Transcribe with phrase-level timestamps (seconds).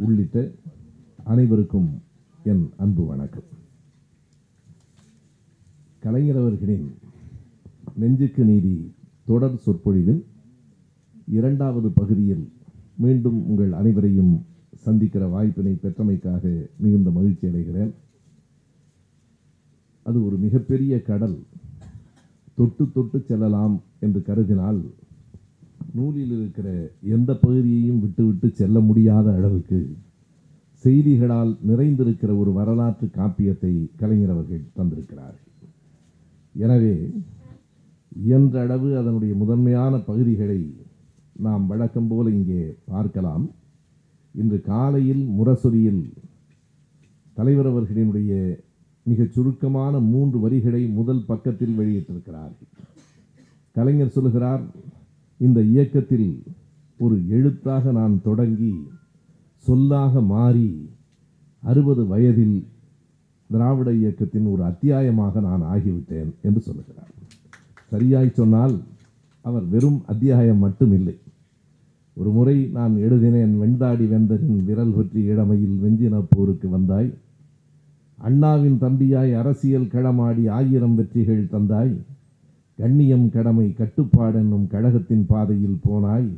[0.00, 0.50] உள்ளிட்ட
[1.24, 2.02] அனைவருக்கும்
[2.44, 3.42] என் அன்பு வணக்கம்.
[5.98, 6.94] கலைஞர் அவர்களின்
[7.94, 8.92] நெஞ்சுக்கு நீதி
[9.26, 10.22] தொடர் சொற்பொழிவின்
[11.28, 12.52] இரண்டாவது பகுதியில்
[12.96, 14.44] மீண்டும் உங்கள் அனைவரையும்
[14.74, 17.92] சந்திக்கிற வாய்ப்பினை பெற்றமைக்காக மிகுந்த மகிழ்ச்சி அடைகிறேன்.
[20.02, 21.38] அது ஒரு மிகப்பெரிய கடல்.
[22.54, 24.80] தொட்டு தொட்டு செல்லலாம் என்று கருதினால்
[25.96, 26.68] நூலில் இருக்கிற
[27.16, 29.78] எந்த பகுதியையும் விட்டுவிட்டு செல்ல முடியாத அளவுக்கு
[30.84, 35.48] செய்திகளால் நிறைந்திருக்கிற ஒரு வரலாற்று காப்பியத்தை கலைஞர் அவர்கள் தந்திருக்கிறார்கள்.
[36.54, 36.94] எனவே
[38.26, 40.60] இயன்றளவு அதனுடைய முதன்மையான பகுதிகளை
[41.46, 43.44] நாம் வழக்கம் போல இங்கே பார்க்கலாம்.
[44.34, 46.02] இன்று காலையில் முரசொலியில்
[47.36, 48.32] தலைவர் அவர்களினுடைய
[49.06, 52.70] மிகச் சுருக்கமான மூன்று வரிகளை முதல் பக்கத்தில் வெளியிட்டிருக்கிறார்கள்.
[53.76, 54.64] கலைஞர் சொல்லுகிறார்
[55.40, 56.42] இந்த இயக்கத்தில்
[56.98, 58.72] ஒரு எழுத்தாக நான் தொடங்கி
[59.66, 60.68] சொல்லாக மாறி
[61.62, 62.58] அறுபது வயதில்
[63.50, 67.10] திராவிட இயக்கத்தின் ஒரு அத்தியாயமாக நான் ஆகிவிட்டேன் என்று சொல்லுகிறார்.
[67.88, 68.76] சரியாய் சொன்னால்
[69.44, 71.16] அவர் வெறும் அத்தியாயம் மட்டும் இல்லை
[72.16, 77.10] ஒரு முறை நான் எழுதினேன் வெண்தாடி வெந்தரின் விரல் பற்றி இளமையில் வெஞ்சின போருக்கு வந்தாய்.
[78.18, 81.94] அண்ணாவின் தம்பியாய் அரசியல் களமாடி ஆயிரம் வெற்றிகள் தந்தாய்.
[82.80, 86.28] கண்ணியம் கடமை கட்டுப்பாடு என்னும் கழகத்தின் பாதையில் போனாய்.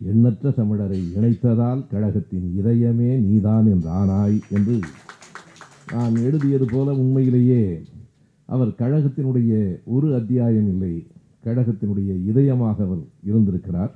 [0.00, 4.76] எண்ணற்ற தமிழரை இணைத்ததால் கழகத்தின் இதயமே நீதான் என்றானாய் என்று
[5.92, 7.82] நான் எழுதியது போல உண்மையிலேயே
[8.48, 9.52] அவர் கழகத்தினுடைய
[9.84, 11.06] ஒரு அத்தியாயம் இல்லை
[11.44, 13.92] கழகத்தினுடைய இதயமாக அவர் இருந்திருக்கிறார்.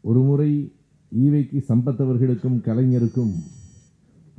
[0.00, 0.72] ஒருமுறை
[1.18, 3.32] ஈவைக்கு சம்பத்தவர்களுக்கும் கலைஞருக்கும்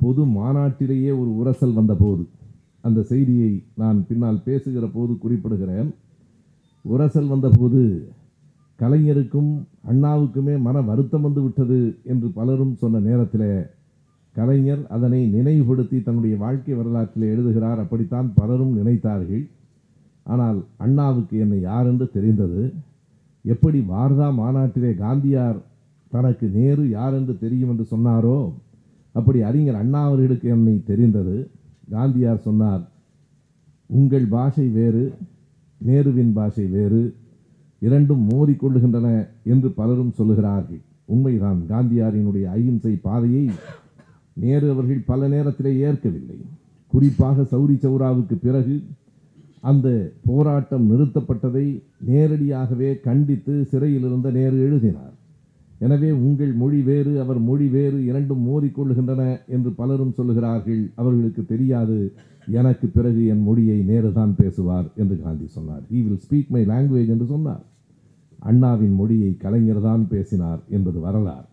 [0.00, 2.28] பொது மாநாட்டிலேயே ஒரு உரசல் வந்தபோது
[2.84, 3.50] அந்த செய்தியை
[3.80, 5.90] நான் பின்னால் பேசுகிற போது குறிப்பிடுகிறேன்.
[6.84, 7.82] உரசல் வந்தபோது
[8.78, 9.50] கலைஞருக்கும்
[9.90, 11.78] அண்ணாவுக்குமே மன வருத்தம் வந்து விட்டது
[12.12, 13.50] என்று பலரும் சொன்ன நேரத்தில்
[14.36, 19.44] கலைஞர் அதனை நினைவுபடுத்தி தன்னுடைய வாழ்க்கை வரலாற்றில் எழுதுகிறார் அப்படித்தான் பலரும் நினைத்தார்கள்.
[20.26, 22.62] ஆனால் அண்ணாவுக்கு என்னை யார் என்று தெரிந்தது.
[23.44, 25.58] எப்படி வார்தா மாநாட்டிலே காந்தியார்
[26.12, 28.38] தனக்கு நேரு யார் என்று தெரியும் என்று சொன்னாரோ
[29.14, 31.36] அப்படி அறிஞர் அண்ணா அவர்களுக்கு என்னை தெரிந்தது.
[31.90, 32.84] காந்தியார் சொன்னார்
[33.90, 35.04] உங்கள் பாஷை வேறு
[35.80, 37.14] நேருவின் பாஷை வேறு
[37.78, 39.08] இரண்டும் மோதிக்கொள்ளுகின்றன
[39.44, 40.80] என்று பலரும் சொல்லுகிறார்கள்.
[41.04, 43.44] உண்மைதான் காந்தியாரினுடைய அகிம்சை பாதையை
[44.32, 46.38] நேரு அவர்கள் பல நேரத்திலே ஏற்கவில்லை.
[46.92, 48.82] குறிப்பாக சௌரி சௌராவுக்கு பிறகு
[49.60, 49.88] அந்த
[50.24, 51.66] போராட்டம் நிறுத்தப்பட்டதை
[52.06, 55.16] நேரடியாகவே கண்டித்து சிறையில் இருந்த நேரு எழுதினார்.
[55.80, 60.82] எனவே உங்கள் மொழி வேறு அவர் மொழி வேறு இரண்டும் மோதிக்கொள்ளுகின்றன என்று பலரும் சொல்லுகிறார்கள்.
[60.94, 62.12] அவர்களுக்கு தெரியாது
[62.46, 65.82] எனக்கு பிறகு என் மொழியை நேருதான் பேசுவார் என்று காந்தி சொன்னார்.
[65.92, 67.64] He will speak my language என்று சொன்னார்.
[68.38, 71.48] அண்ணாவின் மொழியை கலைஞர் தான் பேசினார் என்பது வரலாறு.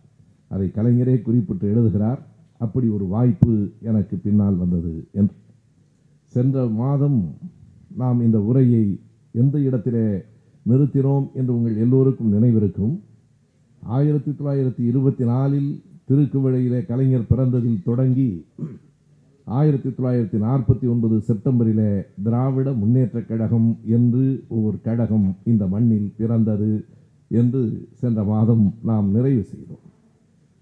[0.48, 2.20] அதை கலைஞரே குறிப்பிட்டு எழுதுகிறார்.
[2.56, 5.34] அப்படி ஒரு வாய்ப்பு எனக்கு பின்னால் வந்தது என்று.
[6.34, 7.34] சென்ற மாதம்
[7.96, 8.98] நாம் இந்த உரையை
[9.32, 10.06] எந்த இடத்திலே
[10.66, 12.96] நிறுத்தினோம் என்று உங்கள் எல்லோருக்கும் நினைவிருக்கும்.
[13.82, 18.44] ஆயிரத்தி தொள்ளாயிரத்தி இருபத்தி நாலில் திருக்குவளையிலே கலைஞர் பிறந்ததில் தொடங்கி
[19.44, 26.84] ஆயிரத்தி தொள்ளாயிரத்தி நாற்பத்தி ஒன்பது செப்டம்பரிலே திராவிட முன்னேற்றக் கழகம் என்று ஒரு கழகம் இந்த மண்ணில் பிறந்தது
[27.28, 29.78] என்று சென்ற மாதம் நாம் நிறைவு செய்தோம்.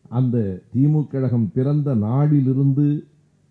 [0.09, 3.05] அந்த திமுக கழகம் பிறந்த நாளிலிருந்து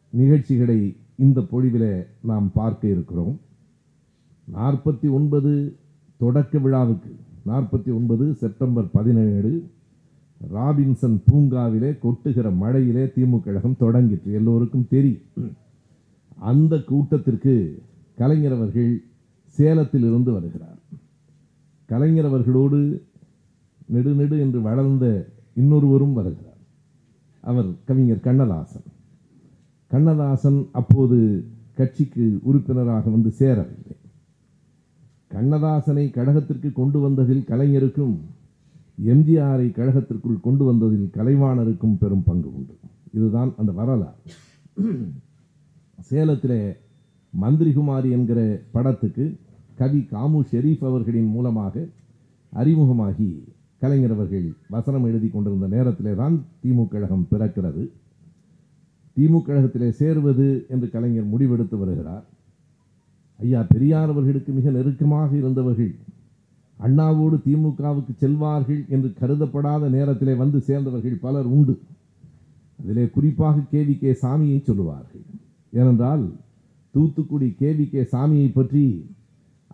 [0.10, 3.40] நிகழ்ச்சிகளை இந்த பொழிவிலே நாம் பார்க்க இருக்கிறோம்.
[4.56, 5.76] நாற்பத்தி ஒன்பது
[6.18, 7.16] தொடக்க விழாவுக்கு
[7.48, 9.70] நாற்பத்தி ஒன்பது செப்டம்பர் பதினேழு
[10.54, 14.32] ராபின்சன் பூங்காவிலே கொட்டுகிற மழையிலே திமுக கழகம் தொடங்கிற்று.
[14.32, 15.22] எல்லோருக்கும் தெரியும்.
[16.40, 17.82] அந்த கூட்டத்திற்கு
[18.16, 19.04] கலைஞர் அவர்கள்
[19.48, 20.78] சேலத்தில் இருந்து வருகிறார்.
[21.86, 23.04] கலைஞர் அவர்களோடு
[23.94, 26.58] நெடுநெடு என்று வளர்ந்த இன்னொருவரும் வருகிறார்.
[27.42, 28.84] அவர் கவிஞர் கண்ணதாசன்.
[29.88, 33.96] கண்ணதாசன் அப்போது கட்சிக்கு உறுப்பினராக வந்து சேரவில்லை.
[35.36, 38.16] கண்ணதாசனை கழகத்திற்கு கொண்டு வந்ததில் கலைஞருக்கும்
[39.12, 42.76] எம்ஜிஆரை கழகத்திற்குள் கொண்டு வந்ததில் கலைவாணருக்கும் பெரும் பங்கு உண்டு.
[43.14, 44.20] இதுதான் அந்த வரலாறு.
[46.10, 46.60] சேலத்திலே
[47.34, 48.40] மந்திரிகுமாரி என்கிற
[48.76, 49.26] படத்துக்கு
[49.80, 51.86] கவி காமு ஷெரீஃப் அவர்களின் மூலமாக
[52.54, 53.30] அறிமுகமாகி
[53.84, 57.84] கலைஞர் அவர்கள் வசனம் எழுதி கொண்டிருந்த நேரத்திலே தான் திமுக கழகம் பிறக்கிறது.
[59.18, 62.26] திமுக கழகத்திலே சேருவது என்று கலைஞர் முடிவெடுத்து வருகிறார்.
[63.40, 65.96] ஐயா பெரியார் அவர்களுக்கு மிக நெருக்கமாக இருந்தவர்கள்.
[66.80, 71.80] அண்ணாவோடு திமுகவுக்கு செல்வார்கள் என்று கருதப்படாத நேரத்திலே வந்து சேர்ந்தவர்கள் பலர் உண்டு.
[72.84, 74.12] அதிலே குறிப்பாக கேவி கே.
[74.12, 75.22] சாமியை சொல்லுவார்கள்.
[75.72, 76.34] ஏனென்றால்
[76.92, 78.02] தூத்துக்குடி கேவி கே.
[78.02, 79.10] சாமியை பற்றி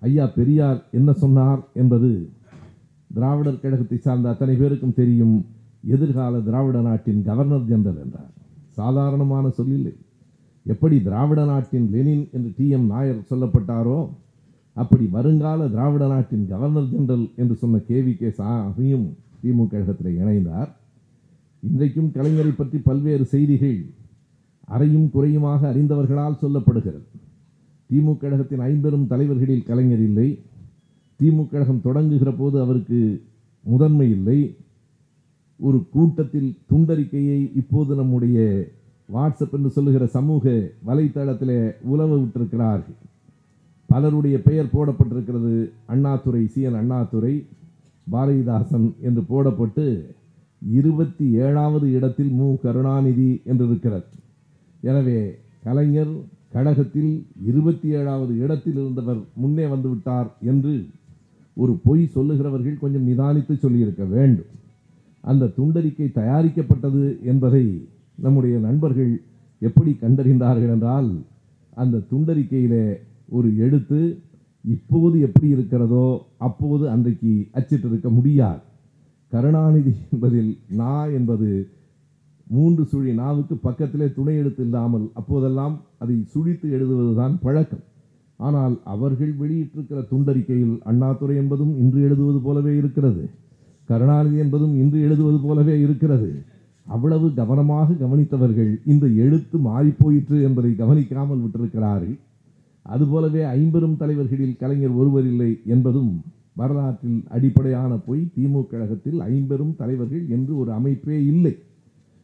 [0.01, 2.29] ஐயா பெரியார் என்ன சொன்னார் என்பது
[3.13, 5.45] திராவிடர் கழகத்தை சார்ந்த அத்தனை பேருக்கும் தெரியும்.
[5.85, 8.29] எதிர்கால திராவிட நாட்டின் கவர்னர் ஜெனரல் என்றார்.
[8.69, 9.95] சாதாரணமான சொல்லில்லை.
[10.65, 13.99] எப்படி திராவிட நாட்டின் லெனின் என்று டி எம் நாயர் சொல்லப்பட்டாரோ
[14.77, 19.07] அப்படி வருங்கால திராவிட நாட்டின் கவர்னர் ஜெனரல் என்று சொன்ன கே வி கே சாமியும்
[19.41, 20.69] திமுக கழகத்தில் இணைந்தார்.
[21.63, 23.79] இன்றைக்கும் கலைஞரை பற்றி பல்வேறு செய்திகள்
[24.67, 27.07] அறையும் குறையுமாக அறிந்தவர்களால் சொல்லப்படுகிறது.
[27.89, 30.29] திமுக கழகத்தின் ஐம்பெரும் தலைவர்களில் கலைஞர் இல்லை.
[31.19, 32.99] திமுக கழகம் தொடங்குகிற போது அவருக்கு
[33.65, 34.39] முதன்மை இல்லை.
[35.59, 38.37] ஒரு கூட்டத்தில் துண்டறிக்கையை இப்போது நம்முடைய
[39.13, 40.43] வாட்ஸ்அப் என்று சொல்லுகிற சமூக
[40.87, 41.57] வலைத்தளத்தில்
[41.93, 42.97] உலவ விட்டிருக்கிறார்கள்.
[43.89, 45.53] பலருடைய பெயர் போடப்பட்டிருக்கிறது
[45.93, 46.61] அண்ணாதுரை சி.
[46.61, 47.33] என் அண்ணாதுரை
[48.07, 49.85] பாரதிதாசன் என்று போடப்பட்டு
[50.61, 52.47] இருபத்தி ஏழாவது இடத்தில் மு.
[52.63, 54.09] கருணாநிதி என்று இருக்கிறது
[54.81, 55.19] எனவே
[55.63, 56.13] கலைஞர்
[56.55, 57.11] கழகத்தில்
[57.49, 60.73] இருபத்தி ஏழாவது இடத்தில் இருந்தவர் முன்னே வந்துவிட்டார் என்று
[61.57, 64.51] ஒரு பொய் சொல்லுகிறவர்கள் கொஞ்சம் நிதானித்து சொல்லியிருக்க வேண்டும்.
[65.23, 67.65] அந்த துண்டறிக்கை தயாரிக்கப்பட்டது என்பதை
[68.23, 69.13] நம்முடைய நண்பர்கள்
[69.61, 71.09] எப்படி கண்டறிந்தார்கள் என்றால்
[71.81, 72.81] அந்த துண்டறிக்கையில்
[73.37, 73.99] ஒரு எழுத்து
[74.65, 76.07] இப்போது எப்படி இருக்கிறதோ
[76.47, 78.61] அப்போது அன்றைக்கு அச்சிட்டிருக்க முடியாது.
[79.31, 81.49] கருணாநிதி என்பதில் நா என்பது
[82.47, 87.85] மூன்று சுழி நாவுக்கு பக்கத்திலே துணை எழுத்து இல்லாமல் அப்போதெல்லாம் அதை சுழித்து எழுதுவதுதான் பழக்கம்.
[88.39, 93.23] ஆனால் அவர்கள் வெளியிட்டிருக்கிற துண்டறிக்கையில் அண்ணாதுரை என்பதும் இன்று எழுதுவது போலவே இருக்கிறது.
[93.89, 96.29] கருணாநிதி என்பதும் இன்று எழுதுவது போலவே இருக்கிறது.
[96.87, 102.15] அவ்வளவு கவனமாக கவனித்தவர்கள் இந்த எழுத்து மாறிப்போயிற்று என்பதை கவனிக்காமல் விட்டிருக்கிறார்கள்
[102.85, 106.21] அதுபோலவே ஐம்பெரும் தலைவர்களில் கலைஞர் ஒருவர் இல்லை என்பதும்
[106.53, 108.27] வரலாற்றில் அடிப்படையான பொய்.
[108.37, 111.53] திமுக கழகத்தில் ஐம்பெரும் தலைவர்கள் என்று ஒரு அமைப்பே இல்லை.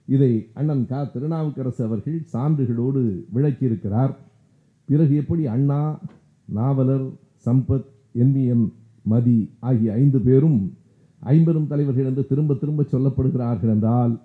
[0.08, 1.00] இதை அண்ணன் கா.
[1.04, 4.14] திருநாவுக்கரசு அவர்கள் சான்றுகளோடு விளக்கியிருக்கிறார்.
[4.86, 6.00] பிறகு எப்படி அண்ணா
[6.46, 7.08] நாவலர்
[7.46, 8.68] சம்பத் என்விஎம்
[9.04, 10.74] மதி ஆகிய ஐந்து பேரும்
[11.22, 14.20] ஐம்பெரும் தலைவர்கள் என்று திரும்ப திரும்ப சொல்லப்படுகிறார்கள் என்றால்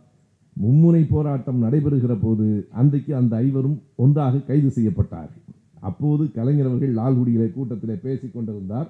[0.57, 2.47] மும்முனை போராட்டம் நடைபெறுகிற போது
[2.81, 5.45] அன்றைக்கு அந்த ஐவரும் ஒன்றாக கைது செய்யப்பட்டார்கள்.
[5.81, 8.89] அப்போது கலைஞர் அவர்கள் லால்குடியிலே கூட்டத்திலே பேசிக் கொண்டிருந்தார்.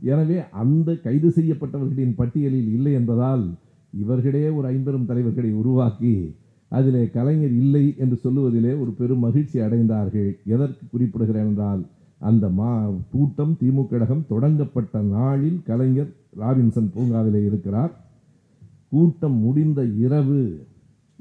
[0.00, 3.44] எனவே அந்த கைது செய்யப்பட்டவர்களின் பட்டியலில் இல்லை என்பதால்
[3.92, 6.14] இவர்களே ஒரு ஐம்பெரும் தலைவர்களை உருவாக்கி
[6.72, 10.30] அதிலே கலைஞர் இல்லை என்று சொல்லுவதிலே ஒரு பெரும் மகிழ்ச்சி அடைந்தார்கள்.
[10.54, 11.82] எதற்கு குறிப்பிடுகிறேன் என்றால்
[12.20, 12.70] அந்த மா
[13.12, 17.92] கூட்டம் திமுக கழகம் தொடங்கப்பட்ட நாளில் கலைஞர் ராபின்சன் பூங்காவிலே இருக்கிறார்.
[18.90, 20.40] கூட்டம் முடிந்த இரவு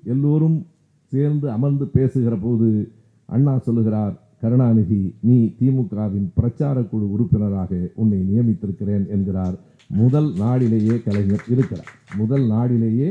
[0.03, 0.65] எல்லோரும்
[1.11, 2.91] சேர்ந்து அமர்ந்து பேசுகிற போது
[3.25, 9.57] அண்ணா சொல்லுகிறார் கருணாநிதி நீ திமுகவின் பிரச்சார குழு உறுப்பினராக உன்னை நியமித்திருக்கிறேன் என்கிறார்
[9.87, 11.89] முதல் நாடிலேயே கலைஞர் இருக்கிறார்.
[12.17, 13.09] முதல் நாடிலேயே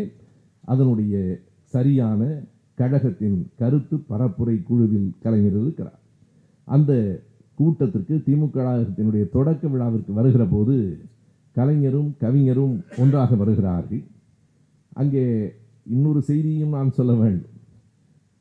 [0.64, 1.40] அதனுடைய
[1.74, 2.20] சரியான
[2.74, 5.98] கழகத்தின் கருத்து பரப்புரை குழுவில் கலைஞர் இருக்கிறார்.
[6.64, 6.92] அந்த
[7.54, 10.76] கூட்டத்திற்கு திமுக கழகத்தினுடைய தொடக்க விழாவிற்கு வருகிற போது
[11.52, 14.02] கலைஞரும் கவிஞரும் ஒன்றாக வருகிறார்கள்.
[14.92, 15.24] அங்கே
[15.86, 17.48] இன்னொரு செய்தியும் நான் சொல்ல வேண்டும்.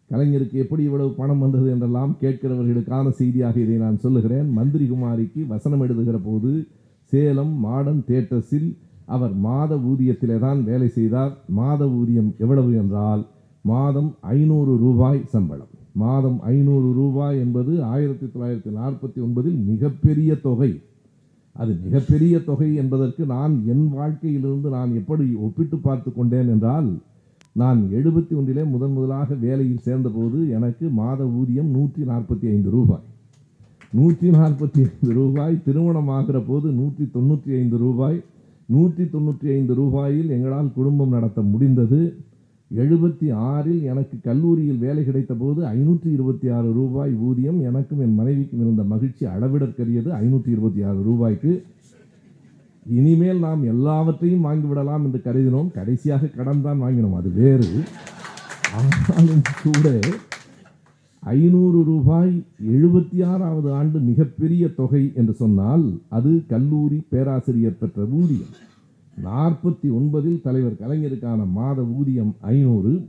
[0.09, 4.47] கலைஞருக்கு எப்படி இவ்வளவு பணம் வந்தது என்றெல்லாம் கேட்கிறவர்களுக்கான செய்தியாக இதை நான் சொல்லுகிறேன்.
[4.57, 6.51] மந்திரி குமாரிக்கு வசனம் எழுதுகிற போது
[7.11, 8.69] சேலம் மாடர்ன் தேட்டர்ஸில்
[9.15, 11.33] அவர் மாத ஊதியத்திலே தான் வேலை செய்தார்.
[11.59, 13.23] மாத ஊதியம் எவ்வளவு என்றால்
[13.65, 15.71] மாதம் ஐநூறு ரூபாய் சம்பளம்.
[16.03, 20.71] மாதம் ஐநூறு ரூபாய் என்பது ஆயிரத்தி தொள்ளாயிரத்தி நாற்பத்தி ஒன்பதில் மிகப்பெரிய தொகை.
[21.55, 26.89] அது மிகப்பெரிய தொகை என்பதற்கு நான் என் வாழ்க்கையிலிருந்து நான் எப்படி ஒப்பிட்டு பார்த்து கொண்டேன் என்றால்
[27.55, 33.03] நான் எழுபத்தி ஒன்றிலே முதன் முதலாக வேலையில் சேர்ந்தபோது எனக்கு மாத ஊதியம் நூற்றி நாற்பத்தி ஐந்து ரூபாய்.
[33.91, 38.23] நூற்றி நாற்பத்தி ஐந்து ரூபாய் திருமணம் ஆகிற போது நூற்றி தொண்ணூற்றி ஐந்து ரூபாய்.
[38.65, 42.01] நூற்றி தொண்ணூற்றி ஐந்து ரூபாயில் எங்களால் குடும்பம் நடத்த முடிந்தது.
[42.71, 48.59] எழுபத்தி ஆறில் எனக்கு கல்லூரியில் வேலை கிடைத்த போது ஐநூற்றி இருபத்தி ஆறு ரூபாய் ஊதியம் எனக்கும் என் மனைவிக்கும்
[48.59, 50.09] இருந்த மகிழ்ச்சி அளவிடற்கரியது.
[50.23, 51.51] ஐநூற்றி இருபத்தி ஆறு ரூபாய்க்கு
[52.85, 55.71] இனிமேல் நாம் எல்லாவற்றையும் வாங்கிவிடலாம் என்று கருதினோம்.
[55.71, 57.13] கடைசியாக கடன் தான் வாங்கினோம்.
[57.13, 57.67] அது வேறு.
[58.73, 59.99] ஆனாலும் கூட
[61.19, 68.53] ஐநூறு ரூபாய் எழுபத்தி ஆறாவது ஆண்டு மிகப்பெரிய தொகை என்று சொன்னால் அது கல்லூரி பேராசிரியர் பெற்ற ஊதியம்.
[69.23, 73.07] நாற்பத்தி ஒன்பதில் தலைவர் கலைஞருக்கான மாத ஊதியம் ஐநூறு.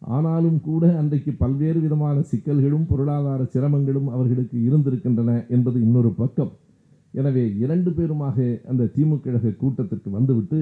[0.00, 6.52] ஆனாலும் கூட அன்றைக்கு பல்வேறு விதமான சிக்கல்களும் பொருளாதார சிரமங்களும் அவர்களுக்கு இருந்திருக்கின்றன என்பது இன்னொரு பக்கம்.
[7.20, 8.36] எனவே இரண்டு பேருமாக
[8.70, 10.60] அந்த திமுக கழக கூட்டத்திற்கு வந்துவிட்டு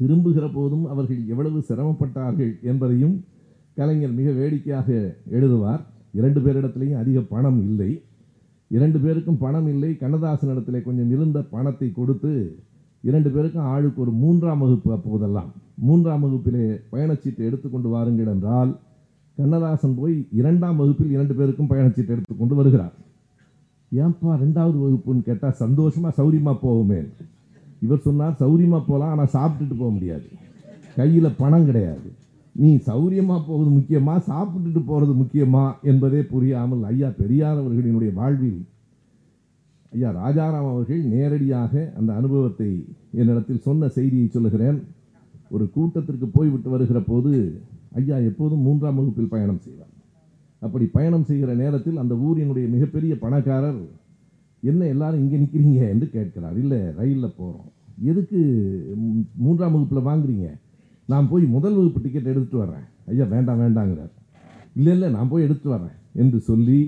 [0.00, 3.16] திரும்புகிற போதும் அவர்கள் எவ்வளவு சிரமப்பட்டார்கள் என்பதையும்
[3.78, 4.88] கலைஞர் மிக வேடிக்கையாக
[5.36, 5.82] எழுதுவார்.
[6.18, 7.90] இரண்டு பேரிடத்திலையும் அதிக பணம் இல்லை.
[8.70, 9.90] இரண்டு பேருக்கும் பணம் இல்லை.
[10.02, 12.32] கண்ணதாசன் இடத்திலே கொஞ்சம் இருந்த பணத்தை கொடுத்து
[13.04, 15.50] இரண்டு பேருக்கும் ஆளுக்கு ஒரு மூன்றாம் வகுப்பு அப்போதெல்லாம்.
[15.88, 18.70] மூன்றாம் வகுப்பிலே பயணச்சீட்டு எடுத்துக்கொண்டு வாருங்கள் என்றால்
[19.38, 22.94] கண்ணதாசன் போய் இரண்டாம் வகுப்பில் இரண்டு பேருக்கும் பயணச்சீட்டு எடுத்துக்கொண்டு வருகிறார்.
[23.92, 27.00] ஏன்பா ரெண்டாவது வகுப்புன்னு கேட்டால் சந்தோஷமாக சௌரியமாக போகுமே.
[27.84, 30.28] இவர் சொன்னார் சௌரியமாக போகலாம் ஆனால் சாப்பிட்டுட்டு போக முடியாது.
[30.98, 32.08] கையில் பணம் கிடையாது.
[32.56, 38.60] நீ சௌரியமாக போவது முக்கியமாக சாப்பிட்டுட்டு போகிறது முக்கியமா என்பதே புரியாமல் ஐயா பெரியார் அவர்களினுடைய வாழ்வில்
[39.92, 42.70] ஐயா ராஜாராம் அவர்கள் நேரடியாக அந்த அனுபவத்தை
[43.20, 44.78] என்னிடத்தில் சொன்ன செய்தியை சொல்லுகிறேன்.
[45.54, 47.32] ஒரு கூட்டத்திற்கு போய்விட்டு வருகிற போது
[48.00, 49.93] ஐயா எப்போதும் மூன்றாம் வகுப்பில் பயணம் செய்வார்.
[50.64, 53.80] அப்படி பயணம் செய்கிற நேரத்தில் அந்த ஊரினுடைய மிகப்பெரிய பணக்காரர்
[54.62, 56.56] என்ன எல்லாரும் இங்கே நிற்கிறீங்க என்று கேட்கிறார்.
[56.62, 57.70] இல்லை ரயிலில் போகிறோம்
[58.10, 58.38] எதுக்கு
[59.44, 60.46] மூன்றாம் வகுப்பில் வாங்குறீங்க?
[61.08, 64.12] நான் போய் முதல் வகுப்பு டிக்கெட் எடுத்துகிட்டு வரேன் ஐயா வேண்டாம் வேண்டாங்கிறார்.
[64.78, 66.78] இல்லை இல்லை நான் போய் எடுத்து வரேன் என்று சொல்லி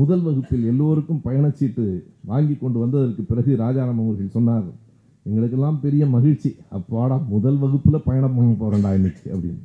[0.00, 1.84] முதல் வகுப்பில் எல்லோருக்கும் பயணச்சீட்டு
[2.30, 4.66] வாங்கி கொண்டு வந்ததற்கு பிறகு ராஜாராம் அவர்கள் சொன்னார்
[5.26, 6.50] எங்களுக்கெல்லாம் பெரிய மகிழ்ச்சி.
[6.78, 9.62] அப்பாடா முதல் வகுப்பில் பயணம் பண்ண போகிறேன்டா இன்னைக்கு அப்படின்னு.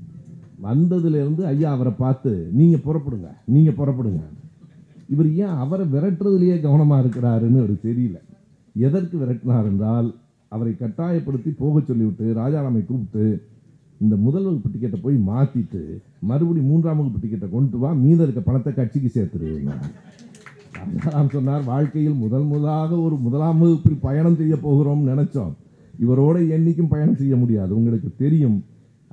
[0.65, 4.23] வந்ததுலேருந்து ஐயா அவரை பார்த்து நீங்கள் புறப்படுங்க நீங்கள் புறப்படுங்க.
[5.13, 8.17] இவர் ஏன் அவரை விரட்டுறதுலேயே கவனமாக இருக்கிறாருன்னு அவருக்கு தெரியல.
[8.75, 10.09] எதற்கு விரட்டினார் என்றால்
[10.51, 13.25] அவரை கட்டாயப்படுத்தி போக சொல்லிவிட்டு ராஜாராமை கூப்பிட்டு
[14.01, 15.81] இந்த முதல் வகுப்பு டிக்கெட்டை போய் மாற்றிட்டு
[16.29, 19.73] மறுபடி மூன்றாம் வகுப்பு டிக்கெட்டை கொண்டு வா மீத இருக்க பணத்தை கட்சிக்கு சேர்த்துருங்க
[20.77, 25.53] ராஜாராம் சொன்னார் வாழ்க்கையில் முதல் முதலாக ஒரு முதலாம் வகுப்பில் பயணம் செய்ய போகிறோம்னு நினச்சோம்.
[26.03, 27.71] இவரோட என்றைக்கும் பயணம் செய்ய முடியாது.
[27.79, 28.57] உங்களுக்கு தெரியும்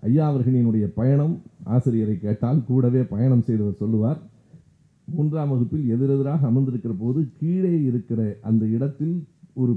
[0.06, 1.34] ஐயா அவர்களினுடைய பயணம்
[1.74, 4.20] ஆசிரியரை கேட்டால் கூடவே பயணம் செய்தவர் சொல்லுவார்
[5.08, 9.14] மூன்றாம் வகுப்பில் எதிரெதிராக அமர்ந்திருக்கிற போது கீழே இருக்கிற அந்த இடத்தில்
[9.62, 9.72] ஒரு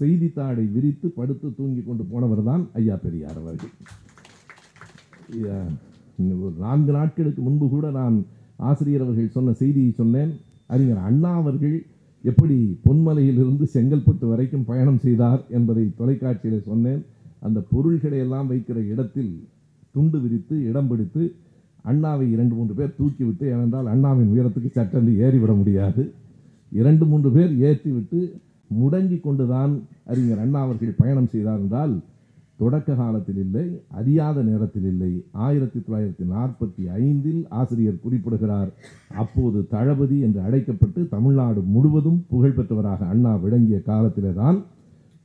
[0.00, 3.72] செய்தித்தாளை விரித்து படுத்து தூங்கி கொண்டு போனவர் தான் ஐயா பெரியார் அவர்கள்.
[6.44, 8.16] ஒரு நான்கு நாட்களுக்கு முன்பு கூட நான்
[8.68, 10.32] ஆசிரியர் அவர்கள் சொன்ன செய்தியை சொன்னேன்.
[10.74, 11.76] அறிஞர் அண்ணா அவர்கள்
[12.24, 12.56] எப்படி
[12.86, 17.02] பொன்மலையிலிருந்து செங்கல்பட்டு வரைக்கும் பயணம் செய்தார் என்பதை தொலைக்காட்சியில் சொன்னேன்.
[17.46, 19.32] அந்த பொருள்களை எல்லாம் வைக்கிற இடத்தில்
[19.96, 21.22] துண்டு விரித்து இடம் பிடித்து
[21.90, 26.02] அண்ணாவை இரண்டு மூன்று பேர் தூக்கிவிட்டு ஏனென்றால் அண்ணாவின் உயரத்துக்கு சட்டென்று ஏறிவிட முடியாது.
[26.72, 28.20] இரண்டு மூன்று பேர் ஏற்றிவிட்டு
[28.70, 29.72] முடங்கி கொண்டுதான்
[30.10, 31.94] அறிஞர் அண்ணா அவர்கள் பயணம் செய்தார் என்றால்
[32.60, 33.64] தொடக்க காலத்தில் இல்லை
[33.98, 35.10] அறியாத நேரத்தில் இல்லை.
[35.46, 38.70] ஆயிரத்தி தொள்ளாயிரத்தி நாற்பத்தி ஐந்தில் ஆசிரியர் குறிப்பிடுகிறார்
[39.22, 44.58] அப்போது தளபதி என்று அழைக்கப்பட்டு தமிழ்நாடு முழுவதும் புகழ்பெற்றவராக அண்ணா விளங்கிய காலத்திலே தான்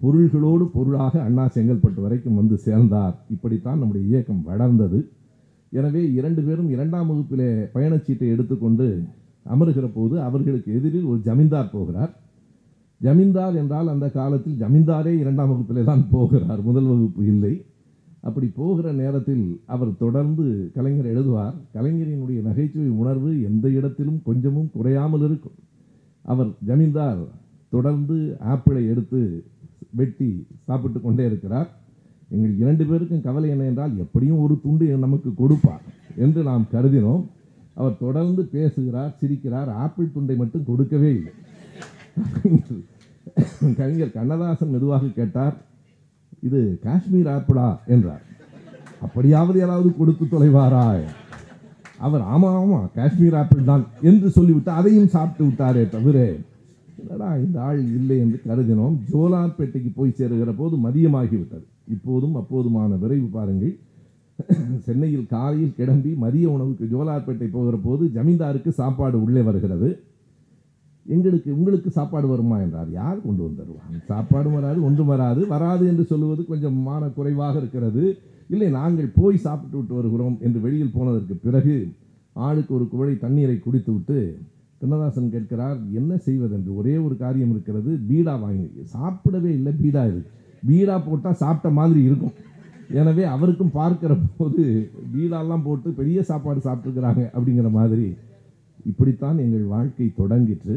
[0.02, 3.16] பொருள்களோடு பொருளாக அண்ணா செங்கல்பட்டு வரைக்கும் வந்து சேர்ந்தார்.
[3.30, 5.00] இப்படித்தான் நம்முடைய இயக்கம் வளர்ந்தது.
[5.72, 8.88] எனவே இரண்டு பேரும் இரண்டாம் வகுப்பிலே பயணச்சீட்டை எடுத்துக்கொண்டு
[9.46, 12.12] அமருகிற போது அவர்களுக்கு எதிரில் ஒரு ஜமீன்தார் போகிறார்.
[13.02, 16.62] ஜமீன்தார் என்றால் அந்த காலத்தில் ஜமீன்தாரே இரண்டாம் வகுப்பிலே தான் போகிறார்.
[16.70, 17.54] முதல் வகுப்பு இல்லை.
[18.28, 21.56] அப்படி போகிற நேரத்தில் அவர் தொடர்ந்து கலைஞர் எழுதுவார்.
[21.76, 25.58] கலைஞரினுடைய நகைச்சுவை உணர்வு எந்த இடத்திலும் கொஞ்சமும் குறையாமல் இருக்கும்.
[26.26, 27.24] அவர் ஜமீன்தார்
[27.70, 28.18] தொடர்ந்து
[28.54, 29.22] ஆப்பிளை எடுத்து
[29.94, 31.70] வெட்டி சாப்பிட்டு கொண்டே இருக்கிறார்.
[32.30, 35.84] எங்கள் இரண்டு பேருக்கும் கவலை என்ன என்றால் எப்படியும் ஒரு துண்டு நமக்கு கொடுப்பார்
[36.16, 37.24] என்று நாம் கருதினோம்.
[37.74, 41.34] அவர் தொடர்ந்து பேசுகிறார் சிரிக்கிறார் ஆப்பிள் துண்டை மட்டும் கொடுக்கவே இல்லை.
[43.78, 45.56] கவிஞர் கண்ணதாசன் மெதுவாக கேட்டார்
[46.40, 47.80] இது காஷ்மீர் ஆப்பிளா?
[47.88, 48.24] என்றார்.
[49.02, 50.86] அப்படியாவது யாராவது கொடுத்து தொலைவாரா?
[51.98, 56.18] அவர் ஆமாம் ஆமாம் காஷ்மீர் ஆப்பிள் தான் என்று சொல்லிவிட்டு அதையும் சாப்பிட்டு விட்டாரே தவிர
[57.02, 58.96] என்னடா இந்த ஆள் இல்லை என்று கருதினோம்.
[59.12, 61.66] ஜோலார்பேட்டைக்கு போய் சேருகிற போது மதியமாகிவிட்டது.
[61.96, 63.74] இப்போதும் அப்போதுமான விரைவு பாருங்கள்.
[64.86, 69.90] சென்னையில் காலையில் கிளம்பி மதிய உணவுக்கு ஜோலார்பேட்டை போகிற போது ஜமீன்தாருக்கு சாப்பாடு உள்ளே வருகிறது.
[71.06, 72.90] எங்களுக்கு உங்களுக்கு சாப்பாடு வருமா என்றார்.
[73.02, 75.42] யார் கொண்டு வந்துருவாங்க சாப்பாடும் வராது ஒன்றும் வராது.
[75.54, 78.04] வராது என்று சொல்லுவது கொஞ்சம் மான குறைவாக இருக்கிறது.
[78.54, 81.76] இல்லை நாங்கள் போய் சாப்பிட்டு விட்டு வருகிறோம் என்று வெளியில் போனதற்கு பிறகு
[82.48, 84.20] ஆளுக்கு ஒரு குவளை தண்ணீரை குடித்து விட்டு
[84.82, 86.72] கண்ணதாசன் கேட்கிறார் என்ன செய்வதென்று?
[86.82, 90.22] ஒரே ஒரு காரியம் இருக்கிறது பீடா வாங்கி சாப்பிடவே இல்லை பீடா இது.
[90.70, 92.36] பீடா போட்டால் சாப்பிட்ட மாதிரி இருக்கும்.
[93.00, 94.64] எனவே அவருக்கும் பார்க்கிற போது
[95.14, 98.08] பீடாலாம் போட்டு பெரிய சாப்பாடு சாப்பிட்ருக்குறாங்க அப்படிங்கிற மாதிரி.
[98.92, 100.76] இப்படித்தான் எங்கள் வாழ்க்கை தொடங்கிற்று.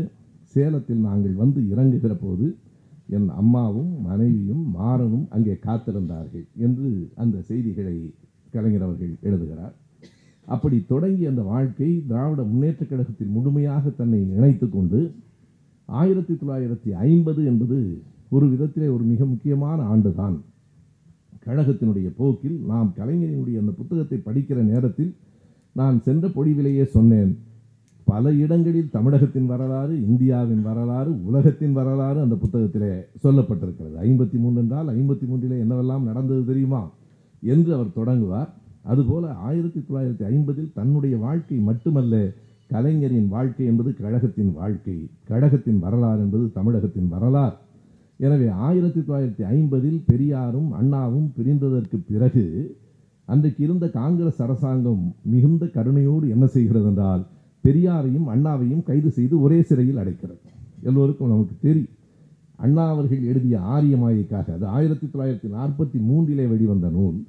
[0.55, 2.47] சேலத்தில் நாங்கள் வந்து இறங்குகிற போது
[3.17, 6.91] என் அம்மாவும் மனைவியும் மாறனும் அங்கே காத்திருந்தார்கள் என்று
[7.23, 7.97] அந்த செய்திகளை
[8.55, 9.75] கலைஞர் அவர்கள் எழுதுகிறார்.
[10.47, 15.15] அப்படி தொடங்கிய அந்த வாழ்க்கை திராவிட முன்னேற்றக் கழகத்தில் முழுமையாக தன்னை இணைத்து கொண்டு
[15.87, 20.41] ஆயிரத்தி தொள்ளாயிரத்தி ஐம்பது என்பது ஒரு விதத்திலே ஒரு மிக முக்கியமான ஆண்டுதான்.
[21.47, 25.15] கழகத்தினுடைய போக்கில் நாம் கலைஞரினுடைய அந்த புத்தகத்தை படிக்கிற நேரத்தில்
[25.73, 27.39] நான் சென்ற பொழிவிலேயே சொன்னேன்
[28.05, 33.99] பல இடங்களில் தமிழகத்தின் வரலாறு இந்தியாவின் வரலாறு உலகத்தின் வரலாறு அந்த புத்தகத்திலே சொல்லப்பட்டிருக்கிறது.
[34.03, 36.91] ஐம்பத்தி மூன்று என்றால் ஐம்பத்தி மூன்றிலே என்னவெல்லாம் நடந்தது தெரியுமா?
[37.43, 38.55] என்று அவர் தொடங்குவார்.
[38.85, 42.33] அதுபோல ஆயிரத்தி தொள்ளாயிரத்தி ஐம்பதில் தன்னுடைய வாழ்க்கை மட்டுமல்ல
[42.69, 44.97] கலைஞரின் வாழ்க்கை என்பது கழகத்தின் வாழ்க்கை
[45.29, 47.57] கழகத்தின் வரலாறு என்பது தமிழகத்தின் வரலாறு.
[48.17, 52.45] எனவே ஆயிரத்தி தொள்ளாயிரத்தி ஐம்பதில் பெரியாரும் அண்ணாவும் பிரிந்ததற்கு பிறகு
[53.25, 57.23] அன்றைக்கு இருந்த காங்கிரஸ் அரசாங்கம் மிகுந்த கருணையோடு என்ன செய்கிறது என்றால்
[57.65, 60.43] பெரியாரையும் அண்ணாவையும் கைது செய்து ஒரே சிறையில் அடைக்கிறது.
[60.83, 61.95] எல்லோருக்கும் நமக்கு தெரியும்.
[62.57, 67.25] அண்ணா அவர்கள் எழுதிய ஆரியமாயிக்காக அது ஆயிரத்தி தொள்ளாயிரத்தி நாற்பத்தி மூன்றிலே வெளிவந்த நூல்.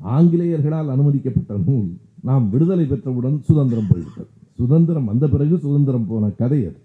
[0.00, 1.90] ஆங்கிலேயர்களால் அனுமதிக்கப்பட்ட நூல்
[2.22, 4.28] நாம் விடுதலை பெற்றவுடன் சுதந்திரம் போய்விட்டது.
[4.56, 6.78] சுதந்திரம் வந்த பிறகு சுதந்திரம் போன கதை அது.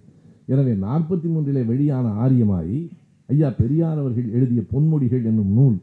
[0.46, 2.90] எனவே நாற்பத்தி மூன்றிலே வெளியான ஆரியமாயி
[3.26, 5.78] ஐயா பெரியார் அவர்கள் எழுதிய பொன்மொழிகள் என்னும் நூல்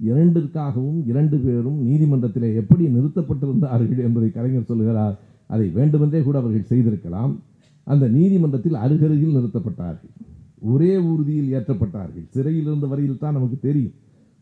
[0.00, 7.40] இரண்டிற்காகவும் இரண்டு பேரும் நீதிமன்றத்திலே எப்படி நிறுத்தப்பட்டிருந்தார்கள் என்பதை கலைஞர் சொல்லுகிறார் அதை வேண்டுமென்றே கூட அவர்கள் செய்திருக்கலாம்.
[7.84, 10.12] அந்த நீதிமன்றத்தில் அருகருகில் நிறுத்தப்பட்டார்கள்.
[10.60, 12.26] ஒரே ஊர்தியில் ஏற்றப்பட்டார்கள்.
[12.28, 13.92] சிறையில் இருந்த வரையில் தான் நமக்கு தெரியும்.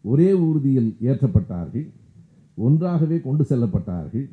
[0.02, 1.86] ஒரே ஊர்தியில் ஏற்றப்பட்டார்கள்.
[2.66, 4.26] ஒன்றாகவே கொண்டு செல்லப்பட்டார்கள்.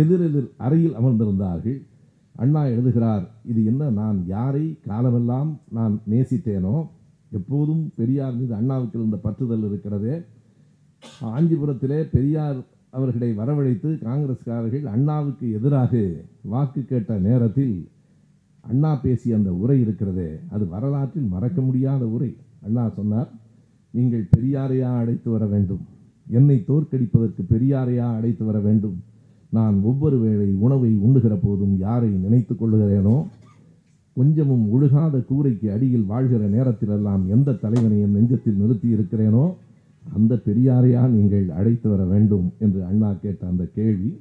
[0.00, 1.78] எதிரெதிர் அறையில் அமர்ந்திருந்தார்கள்.
[2.36, 6.76] அண்ணா எழுதுகிறார் இது என்ன நான் யாரை காலமெல்லாம் நான் நேசித்தேனோ?
[7.32, 10.14] எப்போதும் பெரியார் மீது அண்ணாவுக்கு இருந்த பற்றுதல் இருக்கிறதே.
[11.22, 12.58] காஞ்சிபுரத்திலே பெரியார்
[12.90, 15.92] அவர்களை வரவழைத்து காங்கிரஸ்காரர்கள் அண்ணாவுக்கு எதிராக
[16.52, 17.76] வாக்கு கேட்ட நேரத்தில்
[18.70, 20.30] அண்ணா பேசிய அந்த உரை இருக்கிறதே.
[20.50, 22.32] அது வரலாற்றில் மறக்க முடியாத உரை.
[22.64, 23.30] அண்ணா சொன்னார்
[23.94, 25.84] நீங்கள் பெரியாரையா அழைத்து வர வேண்டும்?
[26.30, 29.02] என்னை தோற்கடிப்பதற்கு பெரியாரையா அழைத்து வர வேண்டும்?
[29.50, 33.26] நான் ஒவ்வொரு வேளை உணவை உண்ணுகிற போதும் யாரை நினைத்து கொள்ளுகிறேனோ?
[34.14, 39.52] கொஞ்சமும் ஒழுகாத கூரைக்கு அடியில் வாழ்கிற நேரத்திலெல்லாம் எந்த தலைவனை என் நெஞ்சத்தில் நிறுத்தி இருக்கிறேனோ
[40.14, 44.20] அந்த பெரியாரையா நீங்கள் அழைத்து வர வேண்டும் என்று அண்ணா கேட்ட அந்த கேள்வி.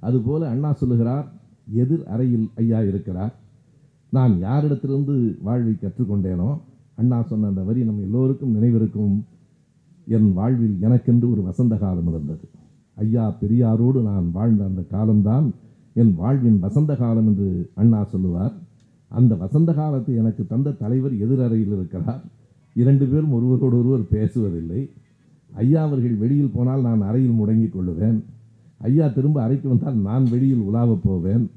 [0.00, 1.26] அதுபோல அண்ணா சொல்லுகிறார்
[1.72, 3.34] எதிர் அறையில் ஐயா இருக்கிறார்.
[4.10, 6.58] நான் யாரிடத்திலிருந்து வாழ்வை கற்றுக்கொண்டேனோ?
[6.94, 9.24] அண்ணா சொன்ன அந்த வரி நம்ம எல்லோருக்கும் நினைவிருக்கும்.
[10.06, 12.48] என் வாழ்வில் எனக்கென்று ஒரு வசந்த காலம் இருந்தது.
[12.94, 15.52] ஐயா பெரியாரோடு நான் வாழ்ந்த அந்த காலம்தான்
[15.94, 18.52] என் வாழ்வின் வசந்த காலம் என்று அண்ணா சொல்லுவார்.
[19.08, 22.22] அந்த வசந்த காலத்தை எனக்கு தந்த தலைவர் எதிரறையில் இருக்கிறார்.
[22.74, 24.90] இரண்டு பேரும் ஒருவரோடு ஒருவர் பேசுவதில்லை.
[25.54, 28.20] ஐயா அவர்கள் வெளியில் போனால் நான் அறையில் முடங்கிக் கொள்ளுவேன்.
[28.78, 31.50] ஐயா திரும்ப அறைக்கு வந்தால் நான் வெளியில் உலாவப் போவேன்.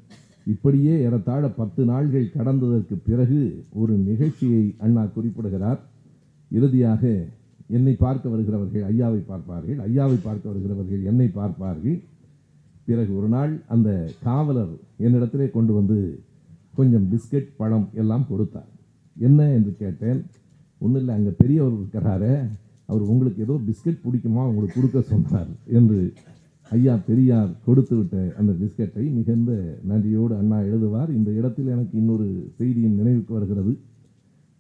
[0.46, 5.80] இப்படியே ஏறத்தாழ பத்து நாள்கள் கடந்ததற்கு பிறகு ஒரு நிகழ்ச்சியை அண்ணா குறிப்பிடுகிறார்.
[6.52, 7.26] இறுதியாக
[7.78, 9.78] என்னை பார்க்க வருகிறவர்கள் ஐயாவை பார்ப்பார்கள்.
[9.88, 11.98] ஐயாவை பார்க்க வருகிறவர்கள் என்னை பார்ப்பார்கள்.
[12.88, 13.90] பிறகு ஒரு நாள் அந்த
[14.28, 14.74] காவலர்
[15.06, 15.98] என்னிடத்திலே கொண்டு வந்து
[16.78, 18.70] கொஞ்சம் பிஸ்கட் பழம் எல்லாம் கொடுத்தார்.
[19.16, 20.20] என்ன என்று கேட்டேன்
[20.82, 22.36] ஒன்றும் இல்லை அங்கே பெரியவர் இருக்கிறாரே
[22.90, 26.00] அவர் உங்களுக்கு ஏதோ பிஸ்கட் பிடிக்குமா உங்களுக்கு கொடுக்க சொன்னார் என்று
[26.72, 29.52] ஐயா பெரியார் கொடுத்து விட்ட அந்த பிஸ்கட்டை மிகுந்த
[29.90, 31.10] நன்றியோடு அண்ணா எழுதுவார்.
[31.18, 32.28] இந்த இடத்தில் எனக்கு இன்னொரு
[32.60, 33.74] செய்தியும் நினைவுக்கு வருகிறது.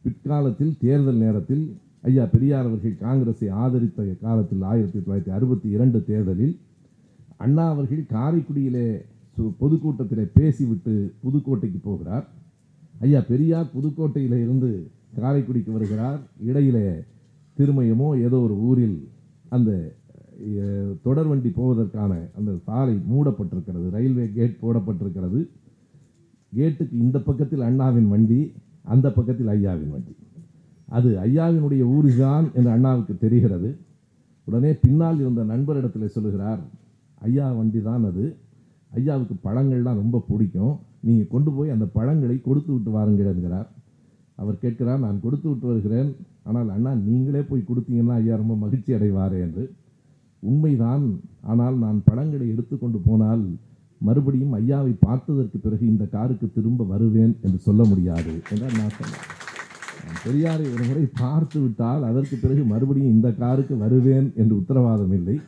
[0.05, 1.63] பிற்காலத்தில் தேர்தல் நேரத்தில்
[2.03, 6.59] ஐயா பெரியார் அவர்கள் காங்கிரஸை ஆதரித்த காலத்தில் ஆயிரத்தி தொள்ளாயிரத்தி அறுபத்தி இரண்டு தேர்தலில்
[7.37, 9.01] அண்ணா அவர்கள் காரைக்குடியிலே
[9.37, 12.27] சு- பொதுக்கூட்டத்திலே பேசிவிட்டு புதுக்கோட்டைக்கு போகிறார்.
[12.99, 16.19] ஐயா பெரியார் புதுக்கோட்டையில் இருந்து காரைக்குடிக்கு வருகிறார்.
[16.43, 16.91] இடையிலே
[17.57, 19.07] திருமயமோ ஏதோ ஒரு ஊரில்
[19.49, 19.95] அந்த
[21.03, 23.89] தொடர் வண்டி போவதற்கான அந்த சாலை மூடப்பட்டிருக்கிறது.
[23.89, 25.47] ரயில்வே கேட் போடப்பட்டிருக்கிறது.
[26.55, 28.51] கேட்டுக்கு இந்த பக்கத்தில் அண்ணாவின் வண்டி
[28.83, 30.15] அந்த பக்கத்தில் ஐயாவின் வண்டி.
[30.97, 33.69] அது ஐயாவினுடைய ஊருதான் என்று அண்ணாவுக்கு தெரிகிறது.
[34.47, 36.61] உடனே பின்னால் இருந்த நண்பரிடத்தில் சொல்லுகிறார்
[37.27, 38.25] ஐயா வண்டி தான் அது.
[38.91, 40.73] ஐயாவுக்கு பழங்கள்லாம் ரொம்ப பிடிக்கும்.
[41.05, 43.69] நீங்கள் கொண்டு போய் அந்த பழங்களை கொடுத்து விட்டு வாருங்கள் என்கிறார்.
[44.41, 46.09] அவர் கேட்கிறார் நான் கொடுத்து விட்டு வருகிறேன்.
[46.49, 49.63] ஆனால் அண்ணா நீங்களே போய் கொடுத்தீங்கன்னா ஐயா ரொம்ப மகிழ்ச்சி அடைவாரே என்று.
[50.43, 51.05] உண்மைதான்.
[51.51, 53.43] ஆனால் நான் பழங்களை எடுத்துக்கொண்டு போனால்
[54.01, 59.25] மறுபடியும் ஐயாவை பார்த்ததற்கு பிறகு இந்த காருக்கு திரும்ப வருவேன் என்று சொல்ல முடியாது என்றால் நான் சொன்னேன்
[60.25, 65.39] பெரியாரை ஒரு முறை பார்த்து விட்டால் அதற்கு பிறகு மறுபடியும் இந்த காருக்கு வருவேன் என்று உத்தரவாதம் இல்லை.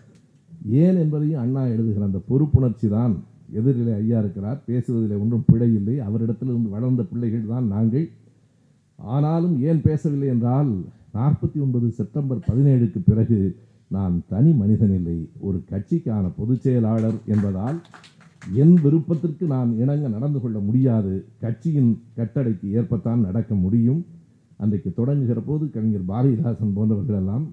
[0.69, 3.23] ஏன் என்பதையும் அண்ணா எழுதுகிற அந்த பொறுப்புணர்ச்சி தான்
[3.53, 4.59] எதிரிலே ஐயா இருக்கிறார்.
[4.65, 5.99] பேசுவதில் ஒன்றும் பிழை இல்லை.
[5.99, 8.09] அவரிடத்திலிருந்து வளர்ந்த பிள்ளைகள் தான் நாங்கள்.
[8.95, 10.71] ஆனாலும் ஏன் பேசவில்லை என்றால்
[11.13, 13.55] நாற்பத்தி ஒன்பது செப்டம்பர் பதினேழுக்கு பிறகு
[13.87, 15.29] நான் தனி மனிதன் இல்லை.
[15.39, 17.81] ஒரு கட்சிக்கான பொதுச் செயலாளர் என்பதால்
[18.53, 21.25] என் விருப்பத்திற்கு நான் இணங்க நடந்து கொள்ள முடியாது.
[21.39, 24.05] கட்சியின் கட்டளைக்கு ஏற்பத்தான் நடக்க முடியும்.
[24.61, 27.45] அன்றைக்கு தொடங்குகிற போது கவிஞர் பாரதிதாசன் போன்றவர்களெல்லாம்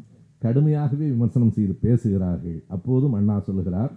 [0.42, 2.58] கடுமையாகவே விமர்சனம் செய்து பேசுகிறார்கள்.
[2.74, 3.92] அப்போதும் அண்ணா சொல்லுகிறார்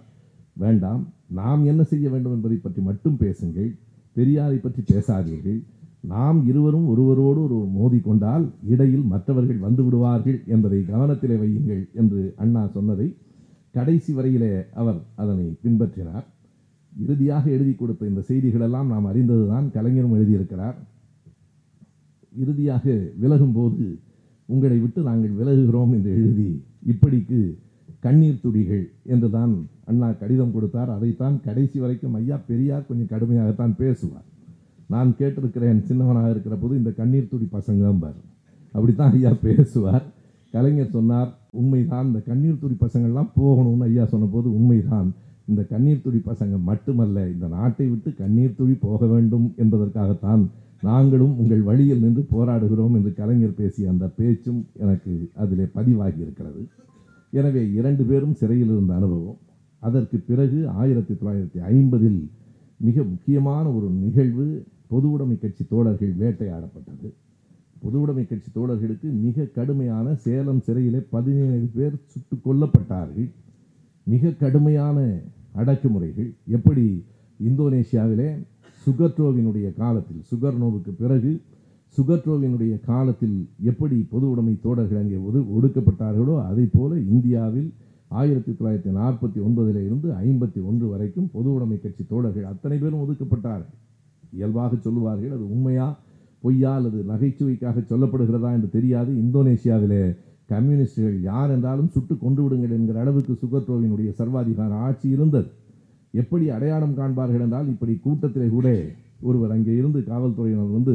[0.62, 1.02] வேண்டாம்
[1.38, 3.70] நாம் என்ன செய்ய வேண்டும் என்பதை பற்றி மட்டும் பேசுங்கள்
[4.16, 5.58] பெரியாரை பற்றி பேசாதீர்கள்.
[6.12, 12.62] நாம் இருவரும் ஒருவரோடு ஒரு மோதி கொண்டால் இடையில் மற்றவர்கள் வந்து விடுவார்கள் என்பதை கவனத்திலே வையுங்கள் என்று அண்ணா
[12.76, 13.08] சொன்னதை
[13.74, 16.26] கடைசி வரையிலே அவர் அதனை பின்பற்றினார்.
[16.92, 20.76] இறுதியாக எழுதி கொடுத்த இந்த செய்திகளெல்லாம் நாம் அறிந்ததுதான் கலைஞரும் எழுதியிருக்கிறார்.
[22.42, 22.84] இறுதியாக
[23.22, 23.86] விலகும்போது
[24.48, 26.50] உங்களை விட்டு நாங்கள் விலகுகிறோம் என்று எழுதி
[26.92, 27.40] இப்படிக்கு
[28.06, 29.52] கண்ணீர் துடிகள் என்றுதான்
[29.90, 30.90] அண்ணா கடிதம் கொடுத்தார்.
[30.96, 34.26] அதைத்தான் கடைசி வரைக்கும் ஐயா பெரியார் கொஞ்சம் கடுமையாகத்தான் பேசுவார்.
[34.94, 38.18] நான் கேட்டிருக்கிறேன் சின்னவனாக இருக்கிற போது இந்த கண்ணீர் துடி பசங்கம்பார்
[38.74, 40.04] அப்படித்தான் ஐயா பேசுவார்.
[40.54, 45.08] கலைஞர் சொன்னார் உண்மைதான் இந்த கண்ணீர் துடி பசங்கள்லாம் போகணும்னு ஐயா சொன்னபோது உண்மைதான்.
[45.50, 50.42] இந்த கண்ணீர் துடி பசங்க மட்டுமல்ல இந்த நாட்டை விட்டு கண்ணீர் துடி போக வேண்டும் என்பதற்காகத்தான்
[50.82, 56.66] நாங்களும் உங்கள் வழியில் நின்று போராடுகிறோம் என்று கலைஞர் பேசிய அந்த பேச்சும் எனக்கு அதிலே பதிவாகி இருக்கிறது.
[57.30, 59.36] எனவே இரண்டு பேரும் சிறையில் இருந்த அனுபவம்
[59.78, 62.26] அதற்கு பிறகு ஆயிரத்தி தொள்ளாயிரத்தி ஐம்பதில்
[62.78, 67.08] மிக முக்கியமான ஒரு நிகழ்வு பொது உடைமை கட்சி தோழர்கள் வேட்டையாடப்பட்டது.
[67.80, 73.28] பொது உடைமை கட்சி தோழர்களுக்கு மிக கடுமையான சேலம் சிறையிலே பதினேழு பேர் சுட்டு கொல்லப்பட்டார்கள்.
[74.04, 75.20] மிக கடுமையான
[75.56, 76.32] அடக்குமுறைகள்.
[76.46, 77.04] எப்படி
[77.44, 78.38] இந்தோனேஷியாவிலே
[78.86, 81.30] சுகர்ட்ரோவினுடைய காலத்தில் சுகர் நோவுக்கு பிறகு
[81.98, 83.36] சுகர்ட்ரோவினுடைய காலத்தில்
[83.70, 87.68] எப்படி பொது உடைமை தோடர்கள் அங்கே ஒது ஒடுக்கப்பட்டார்களோ அதை போல இந்தியாவில்
[88.10, 93.74] ஆயிரத்தி தொள்ளாயிரத்தி நாற்பத்தி ஒன்பதில் இருந்து ஐம்பத்தி ஒன்று வரைக்கும் பொது உடைமை கட்சி தோழர்கள் அத்தனை பேரும் ஒதுக்கப்பட்டார்கள்.
[94.32, 95.86] இயல்பாக சொல்லுவார்கள் அது உண்மையா
[96.44, 99.10] பொய்யா அல்லது நகைச்சுவைக்காக சொல்லப்படுகிறதா என்று தெரியாது.
[99.22, 100.02] இந்தோனேஷியாவிலே
[100.46, 105.48] கம்யூனிஸ்டுகள் யார் என்றாலும் சுட்டு கொண்டு விடுங்கள் என்கிற அளவுக்கு சுகர்ட்ரோவினுடைய சர்வாதிகார ஆட்சி இருந்தது.
[106.20, 108.68] எப்படி அடையாளம் காண்பார்கள் என்றால் இப்படி கூட்டத்திலே கூட
[109.28, 110.94] ஒருவர் அங்கே இருந்து காவல்துறையினர் வந்து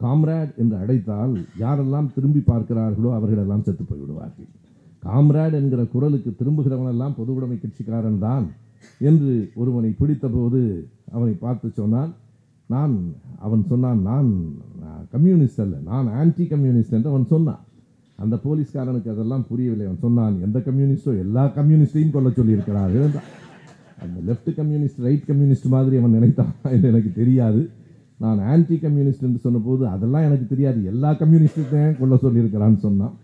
[0.00, 4.48] காம்ரேட் என்று அழைத்தால் யாரெல்லாம் திரும்பி பார்க்கிறார்களோ அவர்களெல்லாம் செத்து போய்விடுவார்கள்.
[5.06, 8.46] காம்ரேட் என்கிற குரலுக்கு திரும்புகிறவனெல்லாம் பொது உடைமை கட்சிக்காரன் தான்
[9.08, 10.60] என்று ஒருவனை பிடித்தபோது
[11.16, 12.12] அவனை பார்த்து சொன்னான்
[12.74, 12.94] நான்
[13.46, 14.30] அவன் சொன்னான் நான்
[15.14, 17.62] கம்யூனிஸ்ட் அல்ல நான் ஆன்டி கம்யூனிஸ்ட் என்று அவன் சொன்னான்.
[18.18, 19.86] அந்த போலீஸ்காரனுக்கு அதெல்லாம் புரியவில்லை.
[19.88, 23.28] அவன் சொன்னான் எந்த கம்யூனிஸ்டோ எல்லா கம்யூனிஸ்டையும் கொல்ல சொல்லியிருக்கிறார்கள் தான்
[24.02, 27.68] அந்த லெஃப்ட் கம்யூனிஸ்ட் ரைட் கம்யூனிஸ்ட் மாதிரி அவன் நினைத்தான் என்று எனக்கு தெரியாது.
[28.18, 30.84] நான் ஆன்டி கம்யூனிஸ்ட் என்று சொன்னபோது அதெல்லாம் எனக்கு தெரியாது.
[30.84, 33.14] எல்லா கம்யூனிஸ்ட்டையும் கொள்ள சொல்லியிருக்கிறான்னு சொன்னான்.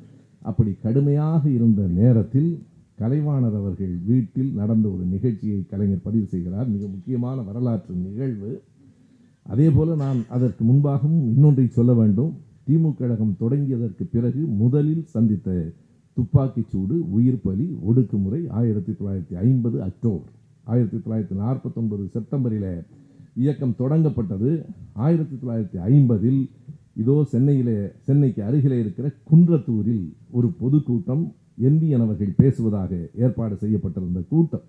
[0.42, 2.58] அப்படி கடுமையாக இருந்த நேரத்தில்
[3.00, 6.68] கலைவாணர் அவர்கள் வீட்டில் நடந்த ஒரு நிகழ்ச்சியை கலைஞர் பதிவு செய்கிறார்.
[6.68, 8.62] மிக முக்கியமான வரலாற்று நிகழ்வு.
[9.42, 12.32] அதே போல் நான் அதற்கு முன்பாகவும் இன்னொன்றை சொல்ல வேண்டும்.
[12.68, 15.72] திமுக கழகம் தொடங்கியதற்கு பிறகு முதலில் சந்தித்த
[16.14, 20.34] துப்பாக்கிச் சூடு உயிர் பலி ஒடுக்குமுறை ஆயிரத்தி தொள்ளாயிரத்தி ஐம்பது அக்டோபர்.
[20.66, 22.70] ஆயிரத்தி தொள்ளாயிரத்தி நாற்பத்தொன்பது செப்டம்பரில்
[23.42, 24.50] இயக்கம் தொடங்கப்பட்டது.
[24.92, 26.40] ஆயிரத்தி தொள்ளாயிரத்தி ஐம்பதில்
[27.02, 31.24] இதோ சென்னையிலே சென்னைக்கு அருகிலே இருக்கிற குன்றத்தூரில் ஒரு பொதுக்கூட்டம்
[31.66, 32.92] என்விஎன் அவர்கள் பேசுவதாக
[33.24, 34.66] ஏற்பாடு செய்யப்பட்டிருந்த கூட்டம்.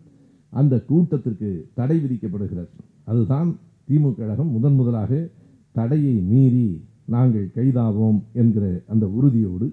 [0.50, 2.72] அந்த கூட்டத்திற்கு தடை விதிக்கப்படுகிறது.
[3.04, 3.50] அதுதான்
[3.90, 5.28] திமுக கழகம் முதன் முதலாக
[5.72, 6.68] தடையை மீறி
[7.06, 9.68] நாங்கள் கைதாவோம் என்கிற அந்த உறுதியோடு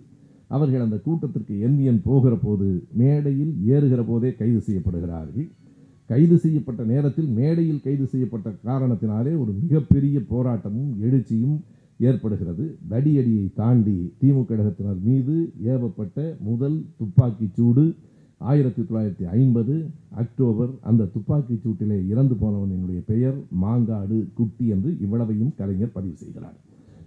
[0.46, 5.48] அவர்கள் அந்த கூட்டத்திற்கு என்விஎன் போகிற போது மேடையில் ஏறுகிற போதே கைது செய்யப்படுகிறார்கள்.
[6.06, 11.60] கைது செய்யப்பட்ட நேரத்தில் மேடையில் கைது செய்யப்பட்ட காரணத்தினாலே ஒரு மிகப்பெரிய போராட்டமும் எழுச்சியும்
[11.98, 12.76] ஏற்படுகிறது.
[12.90, 17.94] தடியடியை தாண்டி திமுக கழகத்தினர் மீது ஏவப்பட்ட முதல் துப்பாக்கிச் சூடு
[18.38, 20.68] ஆயிரத்தி தொள்ளாயிரத்தி ஐம்பது அக்டோபர்.
[20.80, 26.56] அந்த துப்பாக்கிச் சூட்டிலே இறந்து போனவனினுடைய பெயர் மாங்காடு குட்டி என்று இவ்வளவையும் கலைஞர் பதிவு செய்கிறார்.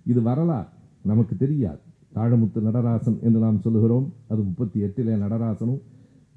[0.05, 0.67] இது வரலாறு.
[1.03, 1.77] நமக்கு தெரியாது.
[2.15, 4.13] தாழமுத்து நடராசன் என்று நாம் சொல்லுகிறோம்.
[4.27, 5.79] அது முப்பத்தி எட்டிலே நடராசனும்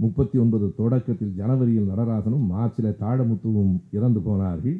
[0.02, 4.78] முப்பத்தி ஒன்பது தொடக்கத்தில் ஜனவரியில் நடராசனும் மார்ச்சில் தாழமுத்துவும் இறந்து போனார்கள்.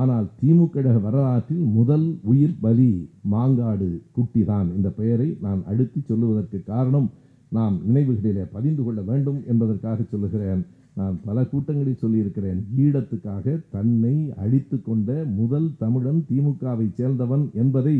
[0.00, 2.92] ஆனால் திமுக வரலாற்றில் முதல் உயிர் பலி
[3.32, 7.08] மாங்காடு குட்டி தான் இந்த பெயரை நான் அழுத்தி சொல்லுவதற்கு காரணம்
[7.56, 10.62] நாம் நினைவுகளிலே பதிந்து கொள்ள வேண்டும் என்பதற்காக சொல்லுகிறேன்.
[11.00, 12.58] நான் பல கூட்டங்களில் சொல்லியிருக்கிறேன்.
[12.84, 17.96] ஈழத்துக்காக தன்னை அழித்து கொண்ட முதல் தமிழன் திமுகவை சேர்ந்தவன் என்பதை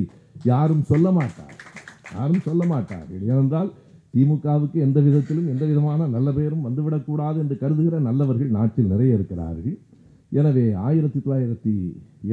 [0.52, 1.56] யாரும் சொல்ல மாட்டார்.
[2.16, 3.22] யாரும் சொல்ல மாட்டார்கள்.
[3.30, 3.70] ஏனென்றால்
[4.14, 9.76] திமுகவுக்கு எந்த விதத்திலும் எந்த விதமான நல்ல பெயரும் வந்துவிடக்கூடாது என்று கருதுகிற நல்லவர்கள் நாட்டில் நிறைய இருக்கிறார்கள்.
[10.38, 11.72] எனவே ஆயிரத்தி தொள்ளாயிரத்தி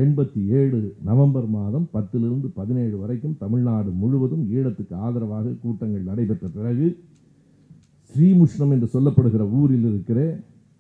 [0.04, 6.88] எண்பத்தி ஏழு நவம்பர் மாதம் பத்திலிருந்து பதினேழு வரைக்கும் தமிழ்நாடு முழுவதும் ஈழத்துக்கு ஆதரவாக கூட்டங்கள் நடைபெற்ற பிறகு
[8.12, 10.20] ஸ்ரீமுஷ்ணம் என்று சொல்லப்படுகிற ஊரில் இருக்கிற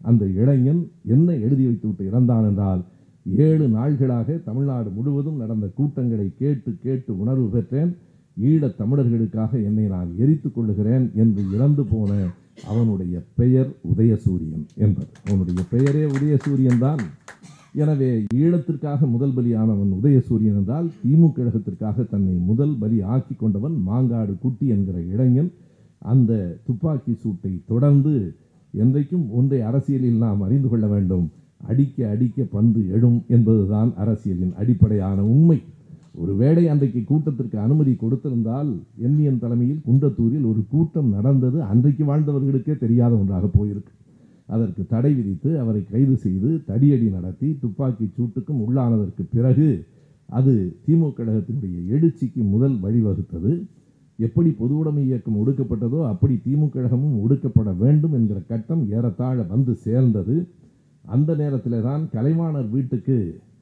[0.01, 0.81] அந்த இளைஞன்
[1.15, 2.81] என்ன எழுதி வைத்து விட்டு இறந்தான் என்றால்
[3.47, 7.91] ஏழு நாள்களாக தமிழ்நாடு முழுவதும் நடந்த கூட்டங்களை கேட்டு கேட்டு உணர்வு பெற்றேன்.
[8.39, 12.12] ஈழத் தமிழர்களுக்காக என்னை நான் எரித்துக் கொள்ளுகிறேன் என்று இறந்து போன
[12.67, 15.08] அவனுடைய பெயர் உதயசூரியன் என்பது.
[15.25, 16.99] அவனுடைய பெயரே உதயசூரியன் தான்.
[17.73, 24.67] எனவே ஈழத்திற்காக முதல் பலியானவன் உதயசூரியன் என்றால் திமுக கழகத்திற்காக தன்னை முதல் பலி ஆக்கி கொண்டவன் மாங்காடு குட்டி
[24.67, 25.52] என்கிற இளைஞன்.
[25.99, 28.36] அந்த துப்பாக்கி சூட்டை தொடர்ந்து
[28.78, 31.30] என்றைக்கும் ஒன்றை அரசியலில் நாம் அறிந்து கொள்ள வேண்டும்.
[31.67, 35.62] அடிக்க அடிக்க பந்து எழும் என்பதுதான் அரசியலின் அடிப்படையான உண்மை.
[36.15, 38.69] ஒருவேளை அன்றைக்கு கூட்டத்திற்கு அனுமதி கொடுத்திருந்தால்
[39.08, 43.93] எம்மியன் தலைமையில் குன்றத்தூரில் ஒரு கூட்டம் நடந்தது அன்றைக்கு வாழ்ந்தவர்களுக்கே தெரியாத ஒன்றாக போயிருக்கு.
[44.48, 49.67] அதற்கு தடை விதித்து அவரை கைது செய்து தடியடி நடத்தி துப்பாக்கி சூட்டுக்கும் உள்ளானதற்கு பிறகு
[50.30, 50.54] அது
[50.86, 53.52] திமுக கழகத்தினுடைய எழுச்சிக்கு முதல் வழிவகுத்தது.
[54.19, 60.36] எப்படி பொது உடைமை இயக்கம் ஒடுக்கப்பட்டதோ அப்படி திமுக கழகமும் ஒடுக்கப்பட வேண்டும் என்கிற கட்டம் ஏறத்தாழ வந்து சேர்ந்தது.
[61.06, 63.17] அந்த நேரத்தில் தான் கலைவாணர் வீட்டுக்கு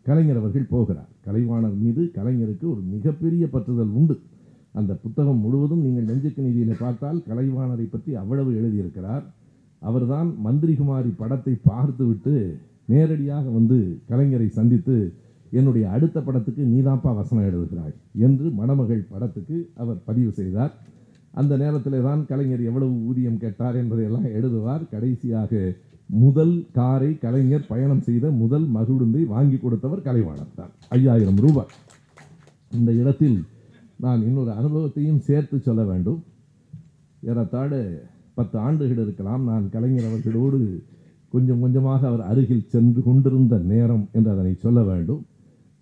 [0.07, 1.09] கலைஞர் அவர்கள் போகிறார்.
[1.27, 4.15] கலைவாணர் மீது கலைஞருக்கு ஒரு மிகப்பெரிய பற்றுதல் உண்டு.
[4.79, 9.23] அந்த புத்தகம் முழுவதும் நீங்கள் நெஞ்சுக்கு நீதியில் பார்த்தால் கலைவாணரை பற்றி அவ்வளவு எழுதியிருக்கிறார்.
[9.81, 12.35] அவர்தான் மந்திரிகுமாரி படத்தை பார்த்துவிட்டு
[12.93, 13.77] நேரடியாக வந்து
[14.11, 14.97] கலைஞரை சந்தித்து
[15.57, 17.95] என்னுடைய அடுத்த படத்துக்கு நீதாப்பா வசனம் எழுதுகிறாய்
[18.27, 20.73] என்று மணமகள் படத்துக்கு அவர் பதிவு செய்தார்.
[21.39, 24.83] அந்த நேரத்தில் தான் கலைஞர் எவ்வளவு ஊதியம் கேட்டார் என்பதையெல்லாம் எழுதுவார்.
[24.93, 25.51] கடைசியாக
[26.09, 30.71] முதல் காரை கலைஞர் பயணம் செய்த முதல் மகிழுந்தை வாங்கி கொடுத்தவர் கலைவாணர் தான்.
[30.89, 31.71] ஐயாயிரம் ரூபாய்.
[32.71, 33.43] இந்த இடத்தில்
[33.99, 36.23] நான் இன்னொரு அனுபவத்தையும் சேர்த்து சொல்ல வேண்டும்.
[37.21, 38.01] ஏறத்தாழ
[38.33, 40.83] பத்து ஆண்டுகள் இருக்கலாம் நான் கலைஞர் அவர்களோடு
[41.29, 45.25] கொஞ்சம் கொஞ்சமாக அவர் அருகில் சென்று கொண்டிருந்த நேரம் என்று அதனை சொல்ல வேண்டும்.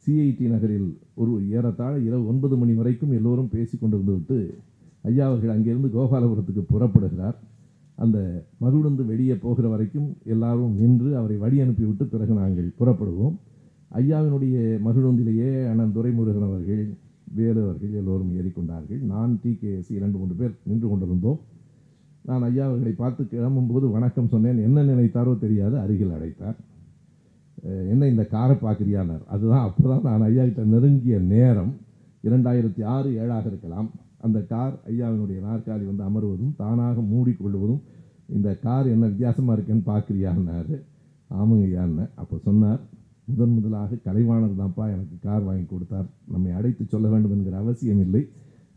[0.07, 4.57] சிஐடி நகரில் ஒரு ஏறத்தாழ இரவு ஒன்பது மணி வரைக்கும் எல்லோரும் பேசி கொண்டிருந்து விட்டு
[5.01, 7.37] ஐயா அவர்கள் அங்கிருந்து கோபாலபுரத்துக்கு புறப்படுகிறார்.
[8.03, 8.17] அந்த
[8.63, 13.35] மகிழுந்து வெளியே போகிற வரைக்கும் எல்லாரும் நின்று அவரை வழி அனுப்பிவிட்டு பிறகு நாங்கள் புறப்படுவோம்.
[13.99, 14.55] ஐயாவினுடைய
[14.87, 16.83] மகிழுந்திலேயே அண்ணன் துரைமுருகன் அவர்கள்
[17.37, 19.01] வேலு அவர்கள் எல்லோரும் ஏறிக்கொண்டார்கள்.
[19.13, 19.51] நான் டி
[19.97, 21.39] இரண்டு மூன்று பேர் நின்று கொண்டிருந்தோம்.
[22.29, 24.59] நான் ஐயா அவர்களை பார்த்து கிளம்பும்போது வணக்கம் சொன்னேன்.
[24.67, 26.57] என்ன நினைத்தாரோ தெரியாது அருகில் அடைத்தார்
[27.91, 31.71] என்ன இந்த காரை பார்க்குறியானார் அதுதான் அப்போ தான் நான் ஐயா கிட்ட நெருங்கிய நேரம்.
[32.27, 33.87] இரண்டாயிரத்தி ஆறு ஏழாக இருக்கலாம்.
[34.25, 37.81] அந்த கார் ஐயாவினுடைய நாற்காலி வந்து அமர்வதும் தானாக மூடிக்கொள்வதும்
[38.35, 40.75] இந்த கார் என்ன வித்தியாசமாக இருக்கேன்னு பார்க்குறியான்னாரு
[41.29, 42.81] ஆமாங்க ஐயான்னு அப்போ சொன்னார்
[43.27, 46.07] முதன் முதலாக கலைவாணர் தான்ப்பா எனக்கு கார் வாங்கி கொடுத்தார்.
[46.33, 48.21] நம்மை அடைத்து சொல்ல வேண்டும் என்கிற அவசியம் இல்லை.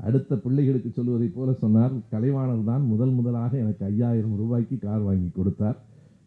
[0.07, 5.77] அடுத்த பிள்ளைகளுக்கு சொல்வதைப் போல சொன்னார் கலைவாணர் தான் முதல் முதலாக எனக்கு ஐயாயிரம் ரூபாய்க்கு கார் வாங்கி கொடுத்தார்.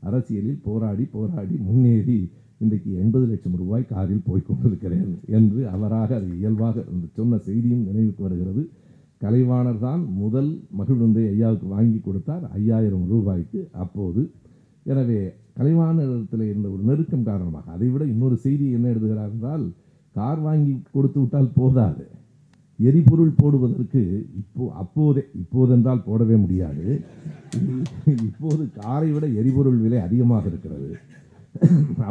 [0.09, 2.19] அரசியலில் போராடி போராடி முன்னேறி
[2.63, 6.83] இன்றைக்கு எண்பது லட்சம் ரூபாய் காரில் போய் கொண்டிருக்கிறேன் என்று அவராக அது இயல்பாக
[7.19, 8.63] சொன்ன செய்தியும் நினைவுக்கு வருகிறது.
[9.21, 12.43] கலைவாணர் தான் முதல் மகிழுந்தை ஐயாவுக்கு வாங்கி கொடுத்தார்.
[12.59, 14.21] ஐயாயிரம் ரூபாய்க்கு அப்போது.
[14.91, 15.19] எனவே
[15.57, 19.65] கலைவாணரத்தில் இருந்த ஒரு நெருக்கம் காரணமாக அதை விட இன்னொரு செய்தி என்ன எழுதுகிறார் என்றால்
[20.15, 22.05] கார் வாங்கி கொடுத்து விட்டால் போதாது.
[22.79, 24.01] எரிபொருள் போடுவதற்கு
[24.41, 26.85] இப்போ அப்போதே இப்போதென்றால் போடவே முடியாது.
[28.27, 30.89] இப்போது காரை விட எரிபொருள் விலை அதிகமாக இருக்கிறது.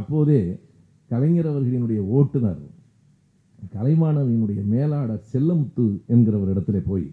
[0.01, 0.41] அப்போதே
[1.11, 2.61] கலைஞர் அவர்களினுடைய ஓட்டுநர்
[3.75, 7.07] கலைமானவினுடைய மேலாளர் செல்லமுத்து என்கிற ஒரு இடத்துல போய்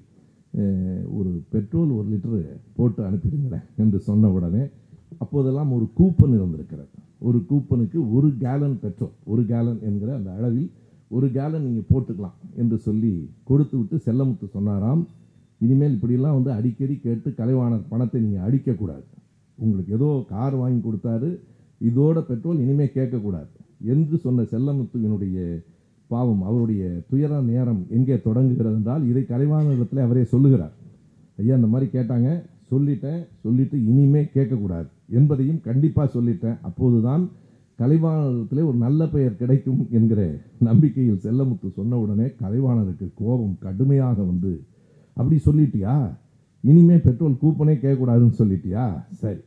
[1.17, 2.39] ஒரு பெட்ரோல் ஒரு லிட்டரு
[2.77, 4.63] போட்டு அனுப்பிடுங்களேன் என்று சொன்ன உடனே
[5.23, 6.91] அப்போதெல்லாம் ஒரு கூப்பன் இருந்திருக்கிறது.
[7.27, 10.69] ஒரு கூப்பனுக்கு ஒரு கேலன் பெட்ரோல் ஒரு கேலன் என்கிற அந்த அளவில்
[11.11, 13.11] ஒரு கேலன் நீங்கள் போட்டுக்கலாம் என்று சொல்லி
[13.49, 15.03] கொடுத்து விட்டு செல்லமுத்து சொன்னாராம்.
[15.61, 19.05] இனிமேல் இப்படிலாம் வந்து அடிக்கடி கேட்டு கலைவாணர் பணத்தை நீங்கள் அடிக்கக்கூடாது.
[19.57, 21.29] உங்களுக்கு ஏதோ கார் வாங்கி கொடுத்தாரு
[21.81, 23.51] இதோட பெட்ரோல் இனிமேல் கேட்கக்கூடாது
[23.93, 25.37] என்று சொன்ன செல்லமுத்துவினுடைய
[26.07, 30.75] பாவம் அவருடைய துயர நேரம் எங்கே தொடங்குகிறது என்றால் இதை கலைவாணரிடத்தில் அவரே சொல்லுகிறார்.
[31.37, 32.29] ஐயா இந்த மாதிரி கேட்டாங்க.
[32.71, 33.27] சொல்லிட்டேன்.
[33.43, 34.87] சொல்லிட்டு இனிமே கேட்கக்கூடாது.
[35.09, 36.57] என்பதையும் கண்டிப்பாக சொல்லிட்டேன்.
[36.61, 37.29] அப்போதுதான்
[37.79, 40.21] கலைவாணத்தில் ஒரு நல்ல பெயர் கிடைக்கும் என்கிற
[40.59, 44.63] நம்பிக்கையில் செல்லமுத்து சொன்ன உடனே கலைவாணருக்கு கோபம் கடுமையாக வந்து
[45.13, 45.95] அப்படி சொல்லிட்டியா?
[46.61, 48.85] இனிமே பெட்ரோல் கூப்பனே கேட்கக்கூடாதுன்னு சொல்லிட்டியா?
[49.11, 49.39] சரி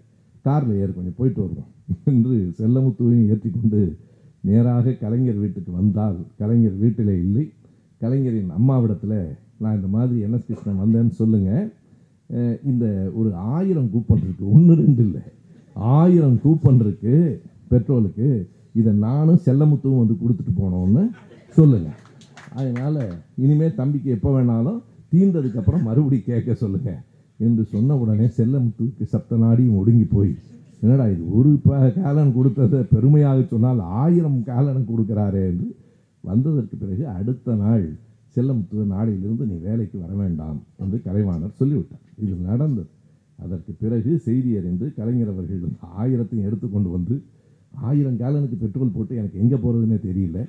[0.42, 1.70] காரில் ஏறு கொஞ்சம் போயிட்டு வருவோம்
[2.04, 3.96] என்று செல்லமுத்துவையும் ஏற்றிக்கொண்டு
[4.48, 7.44] நேராக கலைஞர் வீட்டுக்கு வந்தால் கலைஞர் வீட்டில் இல்லை.
[8.00, 9.18] கலைஞரின் அம்மாவிடத்தில்
[9.62, 11.66] நான் இந்த மாதிரி என்எஸ் கிருஷ்ணன் வந்தேன்னு சொல்லுங்கள்
[12.70, 12.86] இந்த
[13.18, 15.24] ஒரு ஆயிரம் கூப்பன் இருக்குது ஒன்று ரெண்டு இல்லை.
[15.96, 17.18] ஆயிரம் கூப்பன் இருக்குது
[17.72, 18.28] பெட்ரோலுக்கு.
[18.80, 21.04] இதை நானும் செல்லமுத்துவும் வந்து கொடுத்துட்டு போனோம்னு
[21.56, 21.98] சொல்லுங்கள்
[22.58, 23.00] அதனால்
[23.44, 24.78] இனிமேல் தம்பிக்கு எப்போ வேணாலும்
[25.12, 27.00] தீர்ந்ததுக்கப்புறம் மறுபடி கேட்க சொல்லுங்கள்
[27.40, 30.32] என்று சொன்ன உடனே செல்லமுத்துவுக்கு சப்த நாடியும் ஒடுங்கி போய்
[30.80, 35.76] என்னடா இது ஒரு ப- காலன் கொடுத்ததை பெருமையாக சொன்னால் ஆயிரம் கேலன் கொடுக்கிறாரே என்று
[36.20, 37.92] வந்ததற்கு பிறகு அடுத்த நாள்
[38.36, 42.00] செல்லமுத்து நாளையிலிருந்து நீ வேலைக்கு வர வேண்டாம் என்று கலைவாணர் சொல்லிவிட்டார்.
[42.22, 42.86] இது நடந்தது.
[43.44, 45.60] அதற்கு பிறகு செய்தி அறிந்து கலைஞர் அவர்கள்
[45.98, 47.22] ஆயிரத்தையும் எடுத்துக்கொண்டு வந்து
[47.74, 50.48] ஆயிரம் கேலனுக்கு பெட்ரோல் போட்டு எனக்கு எங்கே போகிறதுனே தெரியல.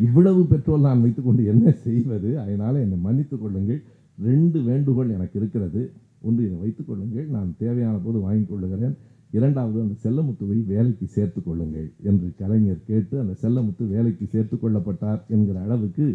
[0.00, 2.40] இவ்வளவு பெட்ரோல் நான் வைத்துக்கொண்டு என்ன செய்வது?
[2.40, 3.82] அதனால் என்னை மன்னித்துக் கொள்ளுங்கள்.
[4.22, 5.90] ரெண்டு வேண்டுகோள் எனக்கு இருக்கிறது.
[6.22, 7.26] ஒன்று இதை வைத்துக் கொள்ளுங்கள்.
[7.26, 8.96] நான் தேவையான போது வாங்கிக் கொள்ளுகிறேன்.
[9.38, 15.60] இரண்டாவது அந்த செல்லமுத்துவை வேலைக்கு சேர்த்து கொள்ளுங்கள் என்று கலைஞர் கேட்டு அந்த செல்லமுத்து வேலைக்கு சேர்த்து கொள்ளப்பட்டார் என்கிற
[15.60, 16.06] அளவுக்கு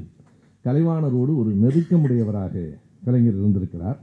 [0.65, 2.63] கலைவாணரோடு ஒரு நெருக்கமுடையவராக
[3.05, 3.99] கலைஞர் இருந்திருக்கிறார்.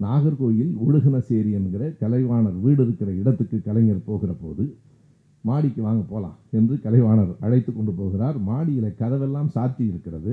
[0.00, 4.64] நாகர்கோயில் உழுகுனசேரி என்கிற கலைவாணர் வீடு இருக்கிற இடத்துக்கு கலைஞர் போகிற போது
[5.44, 8.38] மாடிக்கு வாங்க போகலாம் என்று கலைவாணர் அழைத்து கொண்டு போகிறார்.
[8.50, 10.32] மாடியில் கதவெல்லாம் சாத்தி இருக்கிறது.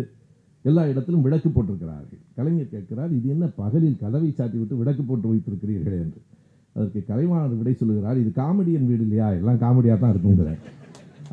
[0.62, 2.21] எல்லா இடத்திலும் விளக்கு போட்டிருக்கிறார்கள்.
[2.36, 6.21] கலைஞர் கேட்கிறார் இது என்ன பகலில் கதவை சாத்தி விட்டு விளக்கு போட்டு வைத்திருக்கிறீர்கள் என்று.
[6.75, 9.27] அதற்கு கலைவாணர் விடை சொல்லுகிறார் இது காமெடியன் வீடு இல்லையா?
[9.39, 10.62] எல்லாம் காமெடியாக தான் இருக்குங்கிறார்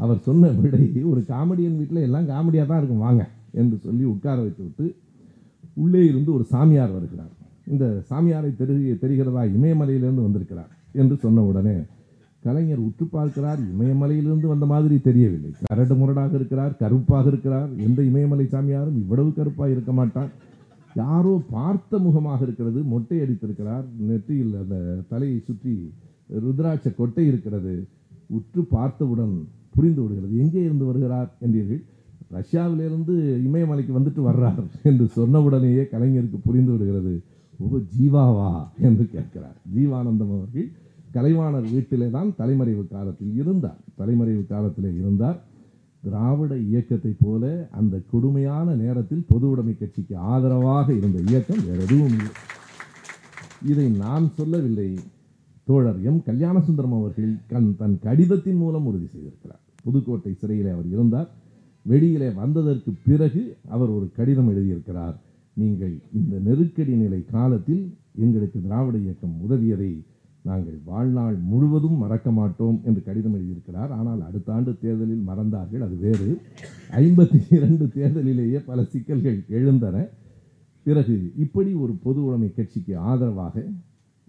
[0.04, 3.22] அவர் சொன்ன விடை ஒரு காமெடியன் வீட்டில் எல்லாம் காமெடியாக தான் இருக்கும் வாங்க
[3.60, 4.86] என்று சொல்லி உட்கார வைத்து விட்டு
[5.82, 7.32] உள்ளே இருந்து ஒரு சாமியார் வருகிறார்.
[7.72, 10.70] இந்த சாமியாரை தெரி தெரிகிறதா இமயமலையிலிருந்து வந்திருக்கிறார்
[11.02, 11.74] என்று சொன்ன உடனே
[12.44, 15.50] கலைஞர் உற்று பார்க்கிறார் இமயமலையிலிருந்து வந்த மாதிரி தெரியவில்லை.
[15.70, 17.70] கரடு முரடாக இருக்கிறார் கருப்பாக இருக்கிறார்.
[17.86, 20.30] எந்த இமயமலை சாமியாரும் இவ்வளவு கருப்பாக இருக்க மாட்டார்.
[20.96, 24.76] யாரோ பார்த்த முகமாக இருக்கிறது மொட்டை அடித்திருக்கிறார் நெற்றியில் அந்த
[25.08, 25.74] தலையை சுற்றி
[26.44, 27.74] ருத்ராட்ச கொட்டை இருக்கிறது
[28.30, 29.34] உற்று பார்த்தவுடன்
[29.74, 31.82] புரிந்து விடுகிறது எங்கே இருந்து வருகிறார் என்றீர்கள்?
[32.30, 33.14] ரஷ்யாவிலிருந்து
[33.46, 37.14] இமயமலைக்கு வந்துட்டு வர்றார் என்று சொன்னவுடனேயே கலைஞருக்கு புரிந்து விடுகிறது
[37.60, 38.50] ஓ ஜீவாவா
[38.80, 39.56] என்று கேட்கிறார்.
[39.74, 40.68] ஜீவானந்தம் அவர்கள்
[41.14, 43.80] கலைவாணர் வீட்டிலே தான் தலைமறைவு காலத்தில் இருந்தார்.
[43.96, 45.38] தலைமறைவு காலத்திலே இருந்தார்.
[46.02, 52.26] திராவிட இயக்கத்தைப் போல அந்த கொடுமையான நேரத்தில் பொது உடைமை கட்சிக்கு ஆதரவாக இருந்த இயக்கம் வேற எதுவும் இல்லை.
[53.66, 54.98] இதை நான் சொல்லவில்லை.
[55.64, 56.22] தோழர் எம்.
[56.26, 59.60] கல்யாணசுந்தரம் அவர்கள் கண் தன் கடிதத்தின் மூலம் உறுதி செய்திருக்கிறார்.
[59.82, 61.30] புதுக்கோட்டை சிறையிலே அவர் இருந்தார்.
[61.82, 65.14] வெளியிலே வந்ததற்கு பிறகு அவர் ஒரு கடிதம் எழுதியிருக்கிறார்.
[65.52, 70.00] நீங்கள் இந்த நெருக்கடி நிலை காலத்தில் எங்களுக்கு திராவிட இயக்கம் உதவியதை
[70.44, 73.90] நாங்கள் வாழ்நாள் முழுவதும் மறக்க மாட்டோம் என்று கடிதம் எழுதியிருக்கிறார்.
[73.90, 75.80] ஆனால் அடுத்த ஆண்டு தேர்தலில் மறந்தார்கள்.
[75.80, 76.40] அது வேறு.
[76.90, 80.06] ஐம்பத்தி இரண்டு தேர்தலிலேயே பல சிக்கல்கள் எழுந்தன.
[80.82, 83.64] பிறகு இப்படி ஒரு பொது உடைமை கட்சிக்கு ஆதரவாக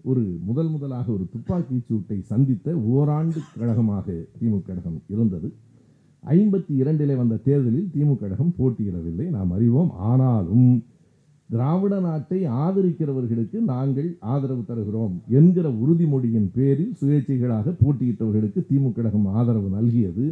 [0.04, 5.52] ஒரு முதல் முதலாக ஒரு துப்பாக்கி சூட்டை சந்தித்த ஓராண்டு கழகமாக திமுக கழகம் இருந்தது.
[6.26, 9.28] ஐம்பத்தி இரண்டிலே வந்த தேர்தலில் திமுக கழகம் போட்டியிடவில்லை.
[9.30, 9.90] நாம் அறிவோம்.
[9.90, 10.84] ஆனாலும்
[11.52, 20.24] திராவிட நாட்டை ஆதரிக்கிறவர்களுக்கு நாங்கள் ஆதரவு தருகிறோம் என்கிற உறுதிமொழியின் பேரில் சுயேட்சைகளாக போட்டியிட்டவர்களுக்கு திமுக கழகம் ஆதரவு நல்கியது.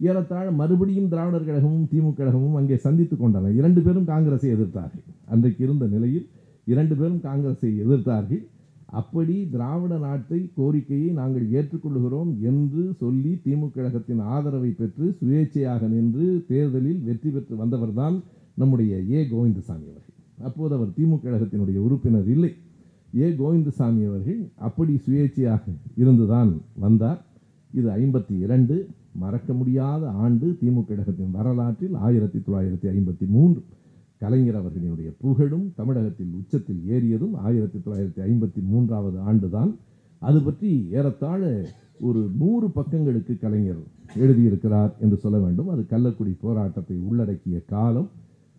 [0.00, 3.52] ஏறத்தாழ மறுபடியும் திராவிடர் கழகமும் திமுக கழகமும் அங்கே சந்தித்துக் கொண்டன.
[3.54, 5.04] இரண்டு பேரும் காங்கிரஸை எதிர்த்தார்கள்.
[5.26, 6.26] அன்றைக்கு இருந்த நிலையில்
[6.66, 8.42] இரண்டு பேரும் காங்கிரஸை எதிர்த்தார்கள்.
[9.00, 17.00] அப்படி திராவிட நாட்டை கோரிக்கையை நாங்கள் ஏற்றுக்கொள்கிறோம் என்று சொல்லி திமுக கழகத்தின் ஆதரவை பெற்று சுயேட்சையாக நின்று தேர்தலில்
[17.04, 18.18] வெற்றி பெற்று வந்தவர்தான்
[18.54, 19.20] நம்முடைய ஏ.
[19.32, 20.05] கோவிந்தசாமி அவர்கள்.
[20.42, 22.52] அப்போது அவர் திமுக கழகத்தினுடைய உறுப்பினர் இல்லை.
[23.16, 23.30] ஏ.
[23.30, 25.60] கோவிந்தசாமி அவர்கள் அப்படி சுயேட்சையாக
[25.94, 27.24] இருந்துதான் வந்தார்.
[27.74, 33.62] இது ஐம்பத்தி இரண்டு மறக்க முடியாத ஆண்டு திமுக கழகத்தின் வரலாற்றில் ஆயிரத்தி தொள்ளாயிரத்தி ஐம்பத்தி மூன்று.
[34.18, 39.76] கலைஞர் அவர்களினுடைய புகழும் தமிழகத்தில் உச்சத்தில் ஏறியதும் ஆயிரத்தி தொள்ளாயிரத்தி ஐம்பத்தி மூன்றாவது ஆண்டு தான்
[40.18, 41.68] அது பற்றி ஏறத்தாழ
[42.00, 43.82] ஒரு நூறு பக்கங்களுக்கு கலைஞர்
[44.16, 45.68] எழுதியிருக்கிறார் என்று சொல்ல வேண்டும்.
[45.68, 48.08] அது கள்ளக்குடி போராட்டத்தை உள்ளடக்கிய காலம்.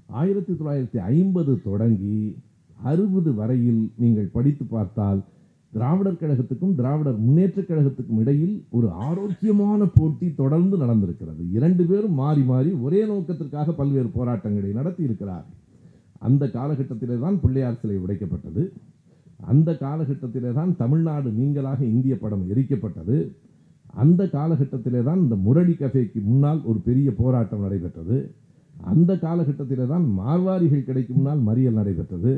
[0.07, 2.37] ஆயிரத்தி தொள்ளாயிரத்தி ஐம்பது தொடங்கி
[2.83, 5.23] அறுபது வரையில் நீங்கள் படித்து பார்த்தால்
[5.71, 11.51] திராவிடர் கழகத்துக்கும் திராவிடர் முன்னேற்றக் கழகத்துக்கும் இடையில் ஒரு ஆரோக்கியமான போட்டி தொடர்ந்து நடந்திருக்கிறது.
[11.51, 15.45] இரண்டு பேரும் மாறி மாறி ஒரே நோக்கத்திற்காக பல்வேறு போராட்டங்களை நடத்தி இருக்கிறார்
[16.19, 18.71] அந்த காலகட்டத்திலே தான் பிள்ளையார் சிலை உடைக்கப்பட்டது.
[19.47, 23.31] அந்த காலகட்டத்திலே தான் தமிழ்நாடு நீங்களாக இந்திய படம் எரிக்கப்பட்டது.
[23.93, 28.31] அந்த காலகட்டத்திலே தான் இந்த முரளி கஃபேக்கு முன்னால் ஒரு பெரிய போராட்டம் நடைபெற்றது.
[28.77, 32.33] அந்த காலகட்டத்தில் தான் மார்வாரிகள் கிடைக்கும் நாள் மறியல் நடைபெற்றது.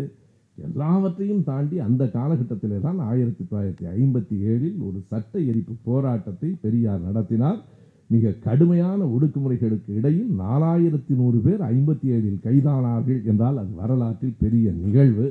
[0.58, 7.60] எல்லாவற்றையும் தாண்டி அந்த காலகட்டத்திலே தான் ஆயிரத்தி தொள்ளாயிரத்தி ஐம்பத்தி ஏழில் ஒரு சட்ட எரிப்பு போராட்டத்தை பெரியார் நடத்தினார்.
[8.08, 15.28] மிக கடுமையான ஒடுக்குமுறைகளுக்கு இடையில் நாலாயிரத்தி நூறு பேர் ஐம்பத்தி ஏழில் கைதானார்கள் என்றால் அது வரலாற்றில் பெரிய நிகழ்வு.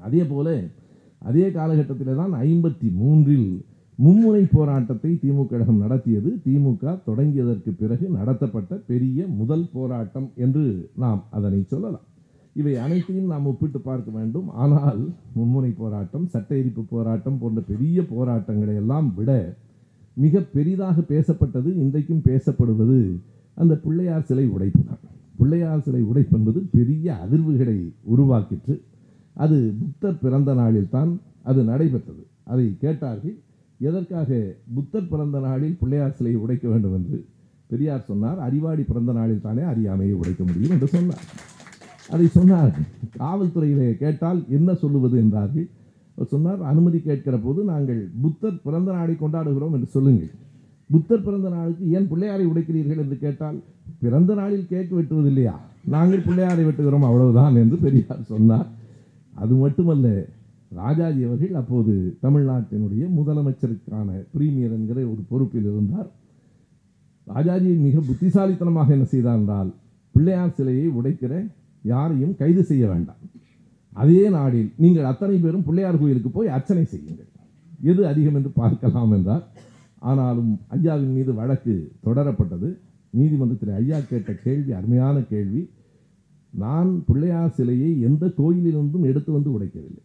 [0.00, 0.62] அதே போல
[1.18, 3.64] அதே காலகட்டத்தில் தான் ஐம்பத்தி மூன்றில்
[4.04, 6.30] மும்முனை போராட்டத்தை திமுக கழகம் நடத்தியது.
[6.44, 10.64] திமுக தொடங்கியதற்கு பிறகு நடத்தப்பட்ட பெரிய முதல் போராட்டம் என்று
[11.02, 12.06] நாம் அதனை சொல்லலாம்.
[12.60, 14.48] இவை அனைத்தையும் நாம் ஒப்பிட்டு பார்க்க வேண்டும்.
[14.62, 15.02] ஆனால்
[15.36, 19.30] மும்முனை போராட்டம் சட்ட எரிப்பு போராட்டம் போன்ற பெரிய போராட்டங்களை எல்லாம் விட
[20.16, 22.98] மிக பெரிதாக பேசப்பட்டது இன்றைக்கும் பேசப்படுவது
[23.56, 25.02] அந்த பிள்ளையார் சிலை உடைப்பு தான்
[25.38, 27.78] பிள்ளையார் சிலை உடைப்பு என்பது பெரிய அதிர்வுகளை
[28.14, 28.74] உருவாக்கிற்று.
[29.36, 31.10] அது புத்தர் பிறந்த நாளில் தான்
[31.50, 32.22] அது நடைபெற்றது.
[32.52, 33.36] அதை கேட்டார்கள்
[33.88, 34.30] எதற்காக
[34.74, 37.18] புத்தர் பிறந்த நாளில் பிள்ளையார் சிலையை உடைக்க வேண்டும் என்று?
[37.70, 41.24] பெரியார் சொன்னார் அறிவாடி பிறந்த நாளில் தானே அறியாமையை உடைக்க முடியும் என்று சொன்னார்.
[42.14, 42.72] அதை சொன்னார்.
[43.18, 45.66] காவல்துறையிலே கேட்டால் என்ன சொல்லுவது என்றார்கள்.
[46.16, 50.32] அவர் சொன்னார் அனுமதி கேட்கிற போது நாங்கள் புத்தர் பிறந்த நாளை கொண்டாடுகிறோம் என்று சொல்லுங்கள்.
[50.90, 53.00] புத்தர் பிறந்த நாளுக்கு ஏன் பிள்ளையாரை உடைக்கிறீர்கள்?
[53.04, 53.58] என்று கேட்டால்
[54.02, 55.54] பிறந்த நாளில் கேக் வெட்டுவது இல்லையா
[55.94, 58.68] நாங்கள் பிள்ளையாரை வெட்டுகிறோம் அவ்வளவுதான் என்று பெரியார் சொன்னார்.
[59.34, 60.06] அது மட்டுமல்ல
[60.80, 66.08] ராஜாஜி அவர்கள் அப்போது தமிழ்நாட்டினுடைய முதலமைச்சருக்கான பிரீமியர் என்கிற ஒரு பொறுப்பில் இருந்தார்.
[67.26, 69.70] ராஜாஜி மிக புத்திசாலித்தனமாக என்ன செய்தார் என்றால்
[70.14, 71.34] பிள்ளையார் சிலையை உடைக்கிற
[71.84, 73.20] யாரையும் கைது செய்ய வேண்டாம்.
[74.02, 77.30] அதே நாளில் நீங்கள் அத்தனை பேரும் பிள்ளையார் கோயிலுக்கு போய் அர்ச்சனை செய்யுங்கள்.
[77.90, 79.44] எது அதிகம் என்று பார்க்கலாம் என்றார்.
[79.98, 81.74] ஆனாலும் ஐயாவின் மீது வழக்கு
[82.06, 82.70] தொடரப்பட்டது.
[83.10, 85.62] நீதிமன்றத்தில் ஐயா கேட்ட கேள்வி அருமையான கேள்வி.
[86.54, 90.02] நான் பிள்ளையார் சிலையை எந்த கோயிலிலிருந்தும் எடுத்து வந்து உடைக்கவில்லை.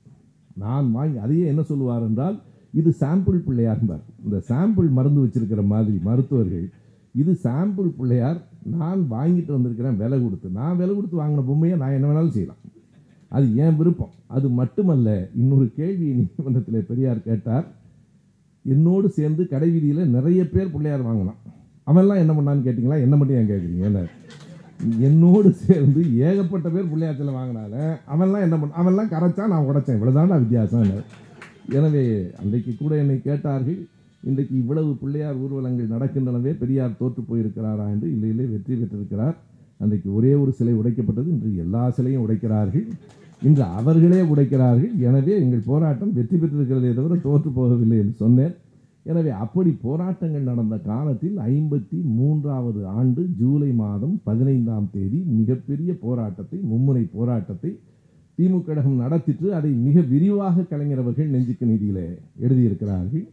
[0.64, 2.38] நான் வாங்கி அதையே என்ன சொல்லுவார் என்றால்
[2.80, 6.68] இது சாம்பிள் பிள்ளையார்பார் இந்த சாம்பிள் மருந்து வச்சிருக்கிற மாதிரி மருத்துவர்கள்
[7.22, 8.40] இது சாம்பிள் பிள்ளையார்
[8.78, 10.48] நான் வாங்கிட்டு வந்திருக்கிறேன் விலை கொடுத்து.
[10.60, 12.62] நான் விலை கொடுத்து வாங்கின பொம்மையை நான் என்ன வேணாலும் செய்யலாம்.
[13.32, 14.14] அது என் விருப்பம்.
[14.36, 15.10] அது மட்டுமல்ல
[15.42, 17.66] இன்னொரு கேள்வி நீதிமன்றத்தில் பெரியார் கேட்டார்
[18.66, 21.40] என்னோடு சேர்ந்து கடை வீதியில் நிறைய பேர் பிள்ளையார் வாங்கினான்.
[21.88, 23.00] அவன்லாம் என்ன பண்ணான்னு கேட்டிங்களா?
[23.06, 24.02] என்ன மட்டும் ஏன் கேட்குறீங்க என்ன?
[25.00, 27.76] என்னோடு சேர்ந்து ஏகப்பட்ட பேர் பிள்ளையாத்தில் வாங்கினால
[28.14, 29.98] அவன்லாம் என்ன பண்ண அவன்லாம் கரைச்சான் நான் உடைச்சேன்.
[29.98, 30.92] இவ்வளோதான வித்தியாசம்
[31.78, 33.80] எனவே அன்றைக்கு கூட என்னை கேட்டார்கள்
[34.24, 37.86] இன்றைக்கு இவ்வளவு பிள்ளையார் ஊர்வலங்கள் நடக்கின்றனவே பெரியார் தோற்று போயிருக்கிறாரா?
[37.94, 38.08] என்று.
[38.12, 39.36] இல்லை இல்லை வெற்றி பெற்றிருக்கிறார்.
[39.80, 41.28] அன்றைக்கு ஒரே ஒரு சிலை உடைக்கப்பட்டது.
[41.28, 42.86] இன்று எல்லா சிலையும் உடைக்கிறார்கள்.
[43.42, 44.92] இன்று அவர்களே உடைக்கிறார்கள்.
[45.00, 48.56] எனவே எங்கள் போராட்டம் வெற்றி பெற்றிருக்கிறதே தவிர தோற்று போகவில்லை என்று சொன்னேன்.
[49.12, 57.04] எனவே அப்படி போராட்டங்கள் நடந்த காலத்தில் ஐம்பத்தி மூன்றாவது ஆண்டு ஜூலை மாதம் பதினைந்தாம் தேதி மிகப்பெரிய போராட்டத்தை மும்முனை
[57.14, 57.72] போராட்டத்தை
[58.38, 62.08] திமுக கழகம் நடத்திட்டு அதை மிக விரிவாக கலைஞர் அவர்கள் நெஞ்சுக்கு நிதியிலே
[62.46, 63.24] எழுதியிருக்கிறார்கள்.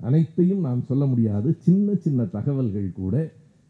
[0.00, 1.48] அனைத்தையும் நான் சொல்ல முடியாது.
[1.66, 3.14] சின்ன சின்ன தகவல்கள் கூட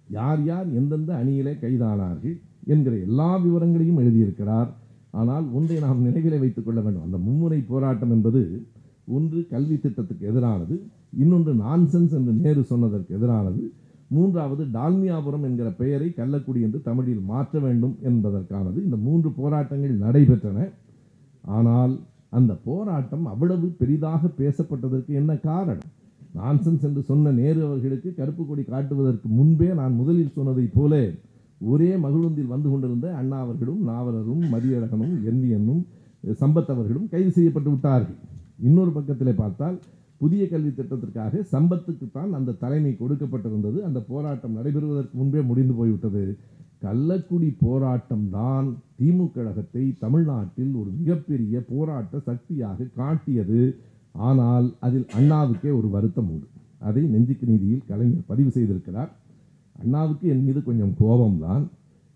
[0.08, 2.36] யார் யார் எந்தெந்த அணியிலே கைதானார்கள்
[2.66, 4.70] என்கிற எல்லா விவரங்களையும் எழுதியிருக்கிறார்.
[5.20, 7.06] ஆனால் ஒன்றை நாம் நினைவிலே வைத்துக் கொள்ள வேண்டும்.
[7.06, 8.42] அந்த மும்முனை போராட்டம் என்பது
[9.16, 10.76] ஒன்று கல்வி திட்டத்துக்கு எதிரானது.
[11.22, 13.62] இன்னொன்று நான்சென்ஸ் என்று நேரு சொன்னதற்கு எதிரானது.
[14.08, 20.58] மூன்றாவது டால்மியாபுரம் என்கிற பெயரை கள்ளக்குடி என்று தமிழில் மாற்ற வேண்டும் என்பதற்கானது இந்த மூன்று போராட்டங்கள் நடைபெற்றன.
[21.56, 21.94] ஆனால்
[22.30, 25.90] அந்த போராட்டம் அவ்வளவு பெரிதாக பேசப்பட்டதற்கு என்ன காரணம்?
[26.36, 30.94] நான்சென்ஸ் என்று சொன்ன நேரு அவர்களுக்கு கருப்பு கொடி காட்டுவதற்கு முன்பே நான் முதலில் சொன்னதைப் போல
[31.60, 35.82] ஒரே மகிழுந்தில் வந்து கொண்டிருந்த அண்ணா அவர்களும் நாவலரும் மதியழகனும் என்வியனும்
[36.40, 38.18] சம்பத் அவர்களும் கைது செய்யப்பட்டு விட்டார்கள்.
[38.62, 39.76] இன்னொரு பக்கத்தில் பார்த்தால்
[40.24, 43.78] புதிய கல்வி திட்டத்திற்காக சம்பத்துக்குத்தான் அந்த தலைமை கொடுக்கப்பட்டிருந்தது.
[43.88, 46.24] அந்த போராட்டம் நடைபெறுவதற்கு முன்பே முடிந்து போய்விட்டது.
[46.84, 48.66] கள்ளக்குடி போராட்டம் தான்
[48.98, 53.60] திமுக கழகத்தை தமிழ்நாட்டில் ஒரு மிகப்பெரிய போராட்ட சக்தியாக காட்டியது.
[54.28, 56.46] ஆனால் அதில் அண்ணாவுக்கே ஒரு வருத்தம் உண்டு.
[56.88, 59.10] அதை நெஞ்சுக்கு நீதியில் கலைஞர் பதிவு செய்திருக்கிறார்.
[59.82, 61.64] அண்ணாவுக்கு என் மீது கொஞ்சம் கோபம்தான்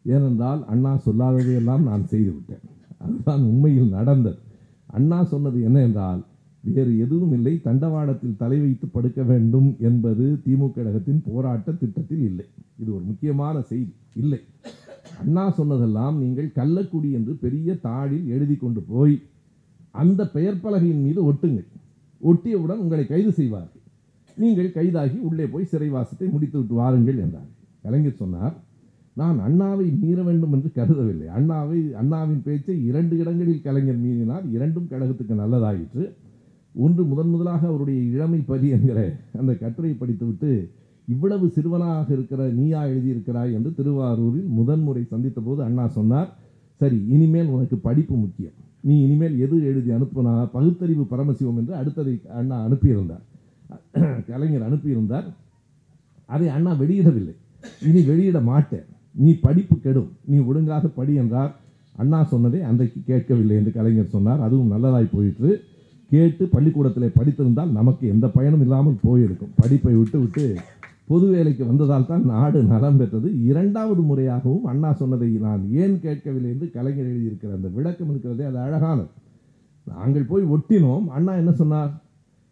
[0.05, 2.65] ஏனென்றால் அண்ணா சொல்லாததையெல்லாம் நான் செய்துவிட்டேன்.
[3.05, 4.39] அதுதான் உண்மையில் நடந்தது.
[4.97, 6.21] அண்ணா சொன்னது என்ன என்றால்
[6.77, 7.55] வேறு எதுவும் இல்லை.
[7.65, 12.47] தண்டவாளத்தில் தலை வைத்து படுக்க வேண்டும் என்பது திமுக கழகத்தின் போராட்ட திட்டத்தில் இல்லை.
[12.81, 13.93] இது ஒரு முக்கியமான செய்தி.
[14.23, 14.41] இல்லை.
[15.23, 19.17] அண்ணா சொன்னதெல்லாம் நீங்கள் கள்ளக்குடி என்று பெரிய தாளில் எழுதி கொண்டு போய்
[19.91, 21.69] அந்த பெயர் பலகையின் மீது ஒட்டுங்கள்.
[22.23, 23.83] ஒட்டியவுடன் உங்களை கைது செய்வார்கள்.
[24.37, 27.51] நீங்கள் கைதாகி உள்ளே போய் சிறைவாசத்தை முடித்து விட்டு வாருங்கள் என்றார்
[27.83, 28.57] கலைஞர் சொன்னார்
[29.21, 31.29] நான் அண்ணாவை மீற வேண்டும் என்று கருதவில்லை.
[31.39, 34.45] அண்ணாவை அண்ணாவின் பேச்சை இரண்டு இடங்களில் கலைஞர் மீறினார்.
[34.57, 36.05] இரண்டும் கழகத்துக்கு நல்லதாயிற்று.
[36.75, 40.71] ஒன்று முதன் முதலாக அவருடைய இளமை பதி என்கிற அந்த கட்டுரை படித்துவிட்டு
[41.05, 46.37] இவ்வளவு சிறுவனாக இருக்கிற நீயா எழுதியிருக்கிறாய் என்று திருவாரூரில் முதன்முறை சந்தித்த போது அண்ணா சொன்னார்
[46.81, 48.53] சரி இனிமேல் உனக்கு படிப்பு முக்கியம்.
[48.81, 53.25] நீ இனிமேல் எது எழுதி அனுப்புனா பகுத்தறிவு பரமசிவம் என்று அடுத்ததை அண்ணா அனுப்பியிருந்தார்.
[54.27, 55.25] கலைஞர் அனுப்பியிருந்தார்.
[56.27, 57.35] அதை அண்ணா வெளியிடவில்லை.
[57.83, 58.85] இனி வெளியிட மாட்டேன்.
[59.15, 60.11] நீ படிப்பு கெடும்.
[60.25, 61.57] நீ ஒழுங்காக படி என்றார்.
[61.97, 64.41] அண்ணா சொன்னதை அன்றைக்கு கேட்கவில்லை என்று கலைஞர் சொன்னார்.
[64.41, 65.61] அதுவும் நல்லதாய் போயிற்று.
[66.11, 69.55] கேட்டு பள்ளிக்கூடத்தில் படித்திருந்தால் நமக்கு எந்த பயனும் இல்லாமல் போயிருக்கும்.
[69.61, 70.45] படிப்பை விட்டு விட்டு
[71.11, 73.29] பொது வேலைக்கு வந்ததால் தான் நாடு நலம் பெற்றது.
[73.51, 79.09] இரண்டாவது முறையாகவும் அண்ணா சொன்னதை நான் ஏன் கேட்கவில்லை என்று கலைஞர் எழுதியிருக்கிற அந்த விளக்கம் இருக்கிறதே அது அழகானது.
[79.87, 81.07] நாங்கள் போய் ஒட்டினோம்.
[81.07, 81.93] அண்ணா என்ன சொன்னார்?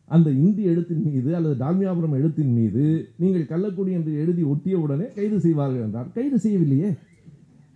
[0.09, 2.85] அந்த இந்தி எழுத்தின் மீது அல்லது டால்மியாபுரம் எழுத்தின் மீது
[3.17, 6.13] நீங்கள் கள்ளக்குடி என்று எழுதி ஒட்டிய உடனே கைது செய்வார்கள் என்றார்.
[6.15, 6.91] கைது செய்யவில்லையே.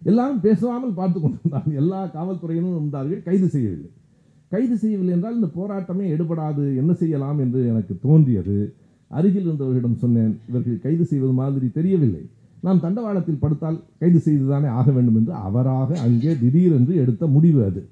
[0.03, 1.75] எல்லாரும் பேசாமல் பார்த்து கொண்டிருந்தார்கள்.
[1.75, 3.23] எல்லா காவல்துறையினரும் இருந்தார்கள்.
[3.23, 3.91] கைது செய்யவில்லை.
[4.53, 8.57] கைது செய்யவில்லை என்றால் இந்த போராட்டமே எடுபடாது என்ன செய்யலாம் என்று எனக்கு தோன்றியது.
[9.11, 12.23] அருகில் இருந்தவர்களிடம் சொன்னேன் இவர்கள் கைது செய்வது மாதிரி தெரியவில்லை.
[12.67, 17.83] நாம் தண்டவாளத்தில் படுத்தால் கைது செய்துதானே ஆக வேண்டும் என்று அவராக அங்கே திடீரென்று எடுத்த முடிவு அது.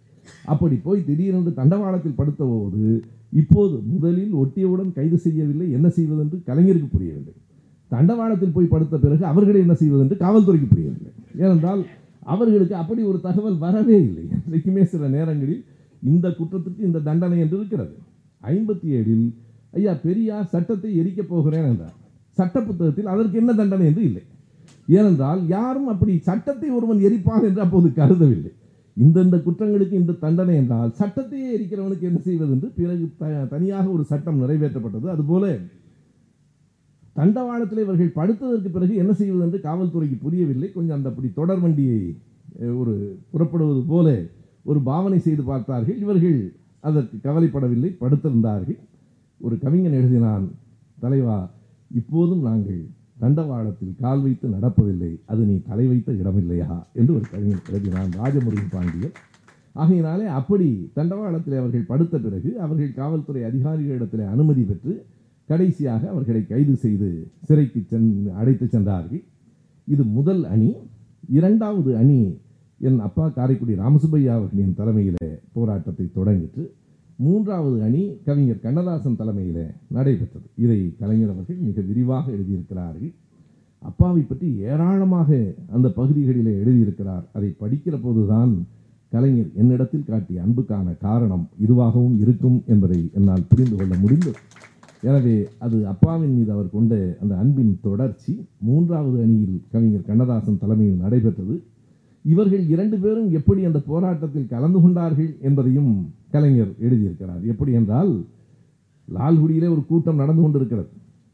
[0.53, 2.83] அப்படி போய் திடீரென்று தண்டவாளத்தில் படுத்த போது
[3.41, 7.35] இப்போது முதலில் ஒட்டியவுடன் கைது செய்யவில்லை என்ன செய்வதென்று கலைஞருக்கு புரியவில்லை.
[7.91, 11.13] தண்டவாளத்தில் போய் படுத்த பிறகு அவர்களை என்ன செய்வதென்று காவல்துறைக்கு புரியவில்லை.
[11.43, 11.83] ஏனென்றால்
[12.35, 14.25] அவர்களுக்கு அப்படி ஒரு தகவல் வரவே இல்லை.
[14.45, 15.63] என்றைக்குமே சில நேரங்களில்
[16.03, 17.97] இந்த குற்றத்திற்கு இந்த தண்டனை என்று இருக்கிறது.
[18.43, 19.35] ஐம்பத்தி ஏழில்
[19.73, 21.95] ஐயா பெரியார் சட்டத்தை எரிக்கப் போகிறேன் என்றார்.
[22.31, 24.23] சட்ட புத்தகத்தில் அதற்கு என்ன தண்டனை என்று இல்லை.
[24.89, 28.53] ஏனென்றால் யாரும் அப்படி சட்டத்தை ஒருவன் எரிப்பான் என்று அப்போது கருதவில்லை.
[29.05, 34.43] இந்தந்த குற்றங்களுக்கு இந்த தண்டனை என்றால் சட்டத்தையே எரிக்கிறவனுக்கு என்ன செய்வது என்று பிறகு த- தனியாக ஒரு சட்டம்
[34.43, 35.09] நிறைவேற்றப்பட்டது.
[35.09, 35.57] அதுபோல
[37.17, 40.73] தண்டவாளத்தில் இவர்கள் படுத்ததற்கு பிறகு என்ன செய்வது என்று காவல்துறைக்கு புரியவில்லை.
[40.73, 42.17] கொஞ்சம் அந்த அப்படி தொடர் வண்டியை
[42.77, 44.23] ஒரு புறப்படுவது போல
[44.69, 45.99] ஒரு பாவனை செய்து பார்த்தார்கள்.
[45.99, 46.39] இவர்கள்
[46.81, 48.79] அதற்கு கவலைப்படவில்லை படுத்திருந்தார்கள்.
[49.41, 50.47] ஒரு கவிஞன் எழுதினான்
[51.01, 51.39] தலைவா
[51.95, 52.83] இப்போதும் நாங்கள்
[53.21, 55.13] தண்டவாளத்தில் கால் வைத்து நடப்பதில்லை.
[55.25, 56.69] அது நீ தலை வைத்த இடமில்லையா?
[56.93, 59.17] என்று ஒரு கவிஞன் எழுதினான் ராஜமுருகன் பாண்டியன்.
[59.73, 64.95] ஆகையினாலே அப்படி தண்டவாளத்தில் அவர்கள் படுத்த பிறகு அவர்கள் காவல்துறை அதிகாரிகளிடத்தில் அனுமதி பெற்று
[65.47, 67.09] கடைசியாக அவர்களை கைது செய்து
[67.43, 69.23] சிறைக்கு சென் அழைத்து சென்றார்கள்.
[69.87, 70.71] இது முதல் அணி.
[71.39, 72.21] இரண்டாவது அணி
[72.81, 76.65] என் அப்பா காரைக்குடி ராமசுப்பையா அவர்களின் தலைமையிலே போராட்டத்தை தொடங்கிற்று
[77.19, 79.65] மூன்றாவது அணி கவிஞர் கண்ணதாசன் தலைமையிலே
[79.97, 80.47] நடைபெற்றது.
[80.65, 83.13] இதை கலைஞர் அவர்கள் மிக விரிவாக எழுதியிருக்கிறார்கள்.
[83.83, 85.31] அப்பாவை பற்றி ஏராளமாக
[85.77, 87.25] அந்த பகுதிகளிலே எழுதியிருக்கிறார்.
[87.33, 88.53] அதை படிக்கிற போதுதான்
[89.13, 94.41] கலைஞர் என்னிடத்தில் காட்டிய அன்புக்கான காரணம் இதுவாகவும் இருக்கும் என்பதை என்னால் புரிந்து கொள்ள முடிந்தது.
[95.03, 98.33] எனவே அது அப்பாவின் மீது அவர் கொண்ட அந்த அன்பின் தொடர்ச்சி
[98.69, 101.57] மூன்றாவது அணியில் கவிஞர் கண்ணதாசன் தலைமையில் நடைபெற்றது.
[102.25, 105.93] இவர்கள் இரண்டு பேரும் எப்படி அந்த போராட்டத்தில் கலந்து கொண்டார்கள் என்பதையும்
[106.31, 107.43] கலைஞர் எழுதியிருக்கிறார்.
[107.53, 108.13] எப்படி என்றால்
[109.09, 110.91] லால்குடியிலே ஒரு கூட்டம் நடந்து கொண்டிருக்கிறது.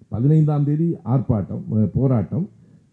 [0.09, 1.63] பதினைந்தாம் தேதி ஆர்ப்பாட்டம்
[1.95, 2.45] போராட்டம்.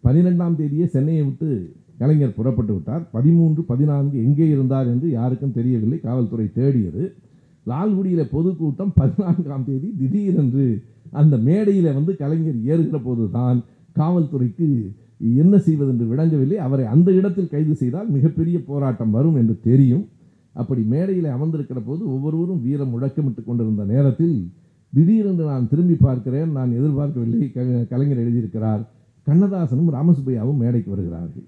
[0.04, 1.50] பனிரெண்டாம் தேதியே சென்னையை விட்டு
[1.98, 3.04] கலைஞர் புறப்பட்டு விட்டார்.
[3.12, 6.00] பதிமூன்று பதினான்கு எங்கே இருந்தார் என்று யாருக்கும் தெரியவில்லை.
[6.00, 7.04] காவல்துறை தேடியது.
[7.66, 10.66] லால்குடியில் பொதுக்கூட்டம் பதினான்காம் தேதி திடீரென்று
[11.12, 13.58] அந்த மேடையில் வந்து கலைஞர் ஏறுகிற போது தான்
[14.00, 14.68] காவல்துறைக்கு
[15.22, 16.58] என்ன செய்வதென்று விளங்கவில்லை.
[16.58, 20.08] அவரை அந்த இடத்தில் கைது செய்தால் மிகப்பெரிய போராட்டம் வரும் என்று தெரியும்.
[20.54, 24.50] அப்படி மேடையில் அமர்ந்திருக்கிற போது ஒவ்வொருவரும் வீரம் முழக்கமிட்டு கொண்டிருந்த நேரத்தில்
[24.94, 26.52] திடீரென்று நான் திரும்பி பார்க்கிறேன்.
[26.52, 27.52] நான் எதிர்பார்க்கவில்லை.
[27.52, 28.86] க- கலைஞர் எழுதியிருக்கிறார்.
[29.28, 31.44] கண்ணதாசனும் ராமசுப்பையாவும் மேடைக்கு வருகிறார்கள்.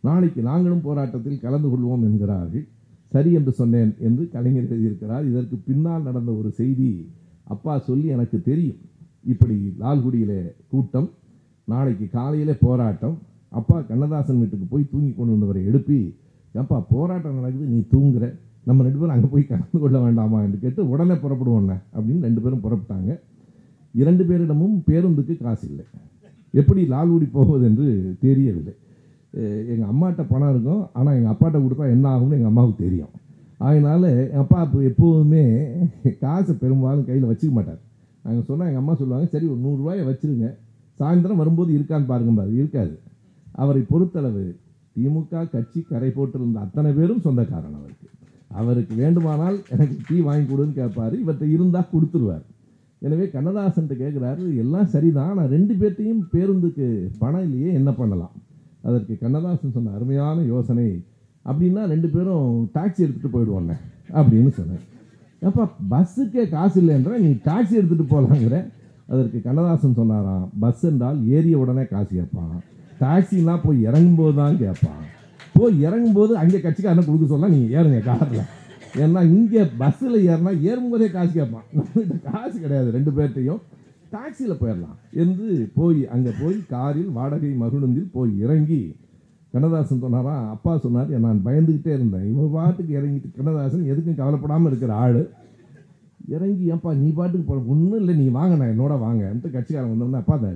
[0.00, 2.66] நாளைக்கு நாங்களும் போராட்டத்தில் கலந்து கொள்வோம் என்கிறார்கள்.
[3.10, 5.28] சரி என்று சொன்னேன் என்று கலைஞர் எழுதியிருக்கிறார்.
[5.28, 7.08] இதற்கு பின்னால் நடந்த ஒரு செய்தி
[7.44, 8.76] அப்பா சொல்லி எனக்கு தெரியும்.
[9.24, 11.10] இப்படி லால்குடியிலே கூட்டம்
[11.72, 13.16] நாளைக்கு காலையிலே போராட்டம்.
[13.58, 15.98] அப்பா கண்ணதாசன் வீட்டுக்கு போய் தூங்கி கொண்டு வந்தவரை எழுப்பி
[16.54, 18.24] ஏப்பா போராட்டம் நடக்குது நீ தூங்குற.
[18.68, 20.38] நம்ம ரெண்டு பேரும் அங்கே போய் கலந்து கொள்ள வேண்டாமா?
[20.46, 23.10] என்று கேட்டு உடனே புறப்படுவோண்ணே அப்படின்னு ரெண்டு பேரும் புறப்பட்டாங்க.
[24.02, 25.84] இரண்டு பேரிடமும் பேருந்துக்கு காசு இல்லை.
[26.60, 27.86] எப்படி லால்குடி போவது என்று
[28.26, 28.74] தெரியவில்லை.
[29.72, 30.82] எங்கள் அம்மாட்ட பணம் இருக்கும்.
[30.98, 33.12] ஆனால் எங்கள் அப்பாட்ட கொடுத்தா என்ன ஆகும்னு எங்கள் அம்மாவுக்கு தெரியும்.
[33.68, 35.44] அதனால் எங்கள் அப்பா இப்போ எப்போதுமே
[36.24, 37.80] காசை பெரும்பாலும் கையில் வச்சுக்க மாட்டார்.
[38.24, 40.48] நாங்கள் சொன்னால் எங்கள் அம்மா சொல்லுவாங்க சரி ஒரு நூறுரூவாயை வச்சுருங்க.
[41.00, 42.94] சாயந்தரம் வரும்போது இருக்கான்னு பாருங்க பாரு இருக்காது.
[43.62, 44.44] அவரை பொறுத்தளவு
[44.96, 48.06] திமுக கட்சி கரை போட்டிருந்த அத்தனை பேரும் சொந்தக்காரன் அவருக்கு.
[48.60, 52.44] அவருக்கு வேண்டுமானால் எனக்கு டீ வாங்கி கொடுன்னு கேட்பார் இவர்கிட்ட இருந்தால் கொடுத்துருவார்.
[53.02, 56.86] எனவே கண்ணதாசன்ட்டு கேட்குறாரு எல்லாம் சரிதான் ஆனால் ரெண்டு பேர்த்தையும் பேருந்துக்கு
[57.22, 58.34] பணம் இல்லையே என்ன பண்ணலாம்?
[58.88, 60.86] அதற்கு கண்ணதாசன் சொன்ன அருமையான யோசனை
[61.46, 63.76] அப்படின்னா ரெண்டு பேரும் டாக்ஸி எடுத்துகிட்டு போயிடுவோண்ணே
[64.18, 64.84] அப்படின்னு சொன்னேன்
[65.42, 68.56] அப்போ பஸ்ஸுக்கே காசு இல்லைன்ற நீ டாக்ஸி எடுத்துகிட்டு போகலாங்கிற
[69.12, 72.56] அதற்கு கண்ணதாசன் சொன்னாராம் பஸ் என்றால் ஏறிய உடனே காசு கேட்பான்.
[73.02, 75.02] டாக்ஸிலாம் போய் இறங்கும்போது தான் கேட்பான்.
[75.56, 78.44] போய் இறங்கும்போது அங்கே கட்சிக்காரனை கொடுக்க சொன்னால் நீங்கள் ஏறுங்க காரில்.
[79.02, 81.66] ஏன்னா இங்கே பஸ்ஸில் ஏறினா ஏறும்போதே காசு கேட்பான்.
[81.78, 83.60] நம்மகிட்ட காசு கிடையாது ரெண்டு பேர்ட்டையும்.
[84.14, 84.96] டாக்ஸியில் போயிடலாம்.
[85.22, 85.48] என்று
[85.78, 88.82] போய் அங்கே போய் காரில் வாடகை மகிழுந்தில் போய் இறங்கி
[89.54, 92.26] கண்ணதாசன் சொன்னாரா அப்பா சொன்னார் நான் பயந்துக்கிட்டே இருந்தேன்.
[92.30, 95.20] இவன் பாட்டுக்கு இறங்கிட்டு கண்ணதாசன் எதுக்கும் கவலைப்படாமல் இருக்கிற ஆள்.
[96.34, 99.22] இறங்கி ஏன்ப்பா நீ பாட்டுக்கு போன ஒன்றும் இல்லை நீ வாங்க நான் என்னோட வாங்க.
[99.34, 100.50] அந்த கட்சிக்காரன் வந்தோம்னா அப்பா அந்த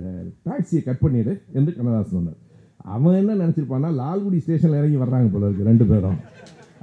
[0.48, 2.38] டாக்ஸியை கட் பண்ணிடு என்று கண்ணதாசன் சொன்னார்.
[2.94, 6.18] அவன் என்ன நினச்சிருப்பான்னா லால்குடி ஸ்டேஷனில் இறங்கி வர்றாங்க போல இருக்கு ரெண்டு பேரும்.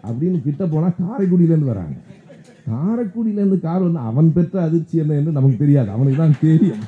[0.08, 1.96] அப்படின்னு கிட்ட போனால் காரைக்குடியிலேருந்து வராங்க.
[2.72, 5.90] காரைக்குடியிலேருந்து கார் வந்து அவன் பெற்ற அதிர்ச்சி என்ன என்று நமக்கு தெரியாது.
[5.96, 6.84] அவனுக்கு தான் தெரியும்.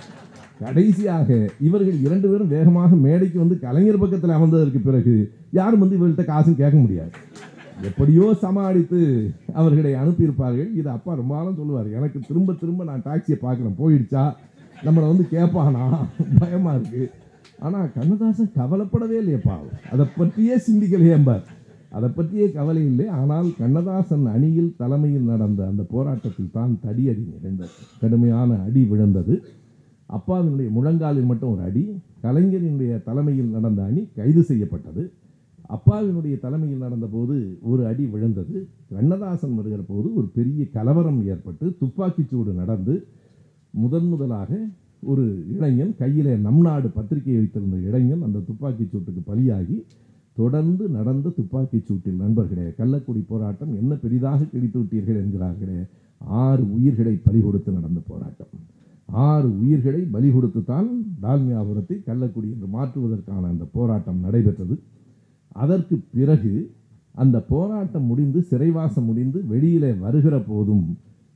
[0.64, 1.28] கடைசியாக
[1.68, 5.16] இவர்கள் இரண்டு பேரும் வேகமாக மேடைக்கு வந்து கலைஞர் பக்கத்தில் அமர்ந்ததற்கு பிறகு
[5.60, 7.12] யாரும் வந்து இவர்கள்ட்ட காசும் கேட்க முடியாது.
[7.90, 9.00] எப்படியோ சமாளித்து
[9.60, 10.70] அவர்களை அனுப்பியிருப்பார்கள்.
[10.80, 11.88] இது அப்பா ரொம்ப நாளும் சொல்லுவார்.
[12.00, 13.80] எனக்கு திரும்ப திரும்ப நான் டாக்ஸியை பார்க்குறேன்.
[13.82, 14.24] போயிடுச்சா?
[14.86, 15.86] நம்மளை வந்து கேட்பானா
[16.42, 17.08] பயமாக இருக்குது
[17.66, 19.56] ஆனால் கண்ணதாசன் கவலைப்படவே இல்லையப்பா
[19.94, 21.48] அதை பற்றியே சிந்திக்கலையேம்பார்
[21.98, 23.06] அதை பற்றியே கவலை இல்லை.
[23.20, 29.36] ஆனால் கண்ணதாசன் அணியில் தலைமையில் நடந்த அந்த போராட்டத்தில் தான் தடியடி நிகழ்ந்தது கடுமையான அடி விழுந்தது.
[30.18, 31.84] அப்பாவினுடைய முழங்காலில் மட்டும் ஒரு அடி
[32.26, 35.04] கலைஞரினுடைய தலைமையில் நடந்த அணி கைது செய்யப்பட்டது.
[35.76, 38.56] அப்பாவினுடைய தலைமையில் நடந்தபோது ஒரு அடி விழுந்தது.
[38.90, 42.96] கண்ணதாசன் வருகிற போது ஒரு பெரிய கலவரம் ஏற்பட்டு துப்பாக்கிச் சூடு நடந்து
[43.74, 44.52] முதன் முதலாக
[45.04, 49.78] ஒரு இளைஞன் கையிலே நம் நாடு பத்திரிகை வைத்திருந்த இளைஞன் அந்த துப்பாக்கிச் சூட்டுக்கு பலியாகி
[50.38, 55.80] தொடர்ந்து நடந்த துப்பாக்கிச் சூட்டில் நண்பர்களே கள்ளக்குடி போராட்டம் என்ன பெரிதாக கிழித்து விட்டீர்கள் என்கிறார்களே
[56.44, 58.52] ஆறு உயிர்களை பலி கொடுத்து நடந்த போராட்டம்.
[59.10, 60.90] ஆறு உயிர்களை பலி கொடுத்து தான்
[61.22, 64.76] டால்மியாபுரத்தை கள்ளக்குடி என்று மாற்றுவதற்கான அந்த போராட்டம் நடைபெற்றது.
[65.56, 66.54] அதற்கு பிறகு
[67.16, 70.86] அந்த போராட்டம் முடிந்து சிறைவாசம் முடிந்து வெளியிலே வருகிற போதும்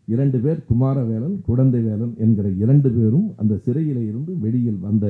[0.08, 5.06] இரண்டு பேர் குமாரவேலன் குடந்தைவேலன் என்கிற இரண்டு பேரும் அந்த சிறையிலே இருந்து வெளியில் வந்த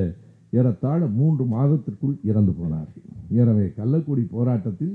[0.52, 3.04] ஏறத்தாழ மூன்று மாதத்திற்குள் இறந்து போனார்கள்.
[3.40, 4.94] எனவே கள்ளக்குடி போராட்டத்தில்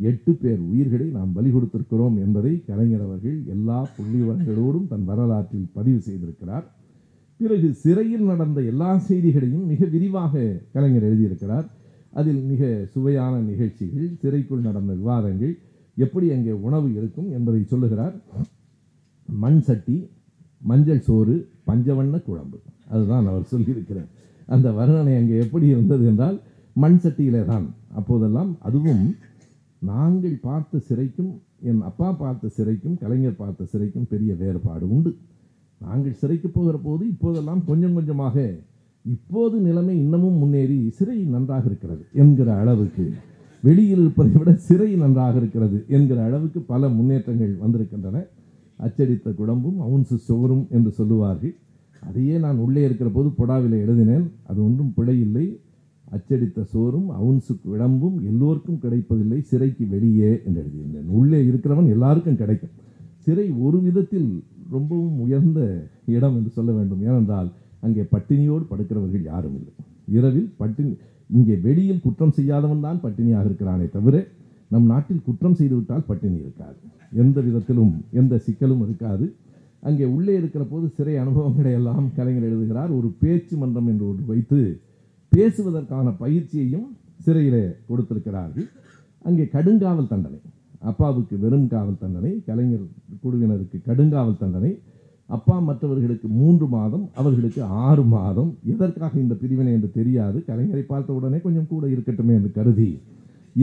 [0.00, 6.64] எட்டு பேர் உயிர்களை நாம் பலி கொடுத்திருக்கிறோம் என்பதை கலைஞர் அவர்கள் எல்லா புள்ளிவரங்களோடும் தன் வரலாற்றில் பதிவு செய்திருக்கிறார்.
[7.40, 10.42] பிறகு சிறையில் நடந்த எல்லா செய்திகளையும் மிக விரிவாக
[10.72, 11.66] கலைஞர் எழுதியிருக்கிறார்.
[12.12, 15.54] அதில் மிக சுவையான நிகழ்ச்சிகள் சிறைக்குள் நடந்த விவாதங்கள்
[15.96, 18.14] எப்படி அங்கே உணவு இருக்கும் என்பதை சொல்லுகிறார்.
[19.28, 19.96] மண் சட்டி
[20.70, 21.34] மஞ்சள் சோறு
[21.68, 22.58] பஞ்சவண்ண குழம்பு.
[22.92, 24.08] அதுதான் அவர் சொல்லியிருக்கிறார்.
[24.54, 26.38] அந்த வர்ணனை அங்கே எப்படி இருந்தது என்றால்
[26.82, 27.66] மண் சட்டியிலே தான்.
[27.98, 29.04] அப்போதெல்லாம் அதுவும்
[29.82, 31.30] நாங்கள் பார்த்த சிறைக்கும்
[31.70, 35.10] என் அப்பா பார்த்த சிறைக்கும் கலைஞர் பார்த்த சிறைக்கும் பெரிய வேறுபாடு உண்டு.
[35.80, 38.36] நாங்கள் சிறைக்கு போகிற போது இப்போதெல்லாம் கொஞ்சம் கொஞ்சமாக
[39.04, 43.12] இப்போது நிலைமை இன்னமும் முன்னேறி சிறை நன்றாக இருக்கிறது என்கிற அளவுக்கு.
[43.62, 48.26] வெளியில் இருப்பதை விட சிறை நன்றாக இருக்கிறது என்கிற அளவுக்கு பல முன்னேற்றங்கள் வந்திருக்கின்றன.
[48.76, 51.54] அச்சடித்த குழம்பும் அவுன்சு சோறும் என்று சொல்லுவார்கள்.
[52.00, 54.30] அதையே நான் உள்ளே இருக்கிற போது பொடாவில் எழுதினேன்.
[54.42, 55.60] அது ஒன்றும் பிழை இல்லை.
[56.10, 59.40] அச்சடித்த சோறும் அவுன்சு குழம்பும் எல்லோருக்கும் கிடைப்பதில்லை.
[59.40, 61.08] சிறைக்கு வெளியே என்று எழுதியிருந்தேன்.
[61.08, 62.70] உள்ளே இருக்கிறவன் எல்லாருக்கும் கிடைக்கும்.
[63.16, 67.02] சிறை ஒரு விதத்தில் ரொம்பவும் உயர்ந்த இடம் என்று சொல்ல வேண்டும்.
[67.02, 67.50] ஏனென்றால்
[67.84, 69.72] அங்கே பட்டினியோடு படுக்கிறவர்கள் யாரும் இல்லை.
[70.16, 70.92] இரவில் பட்டினி
[71.30, 74.16] இங்கே வெளியில் குற்றம் செய்யாதவன் தான் பட்டினியாக இருக்கிறானே தவிர
[74.70, 76.78] நம் நாட்டில் குற்றம் செய்துவிட்டால் பட்டினி இருக்காது.
[77.22, 79.26] எந்த விதத்திலும் எந்த சிக்கலும் இருக்காது.
[79.88, 82.90] அங்கே உள்ளே இருக்கிற போது சிறை அனுபவங்களை எல்லாம் கலைஞர் எழுதுகிறார்.
[82.98, 84.60] ஒரு பேச்சு மன்றம் என்று ஒன்று வைத்து
[85.32, 86.88] பேசுவதற்கான பயிற்சியையும்
[87.24, 88.66] சிறையிலே கொடுத்திருக்கிறார்கள்.
[89.24, 90.40] அங்கே கடுங்காவல் தண்டனை
[90.90, 92.84] அப்பாவுக்கு வெறும் காவல் தண்டனை கலைஞர்
[93.22, 94.70] குழுவினருக்கு கடுங்காவல் தண்டனை
[95.36, 98.50] அப்பா மற்றவர்களுக்கு மூன்று மாதம் அவர்களுக்கு ஆறு மாதம்.
[98.72, 100.38] எதற்காக இந்த பிரிவினை என்று தெரியாது.
[100.48, 102.90] கலைஞரை பார்த்த உடனே கொஞ்சம் கூட இருக்கட்டுமே என்று கருதி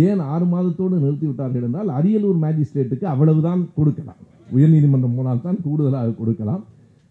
[0.05, 4.21] ஏன் ஆறு மாதத்தோடு நிறுத்திவிட்டார்கள் என்றால் அரியலூர் மேஜிஸ்ட்ரேட்டுக்கு அவ்வளவுதான் கொடுக்கலாம்.
[4.55, 6.63] உயர்நீதிமன்றம் போனால் தான் கூடுதலாக கொடுக்கலாம்.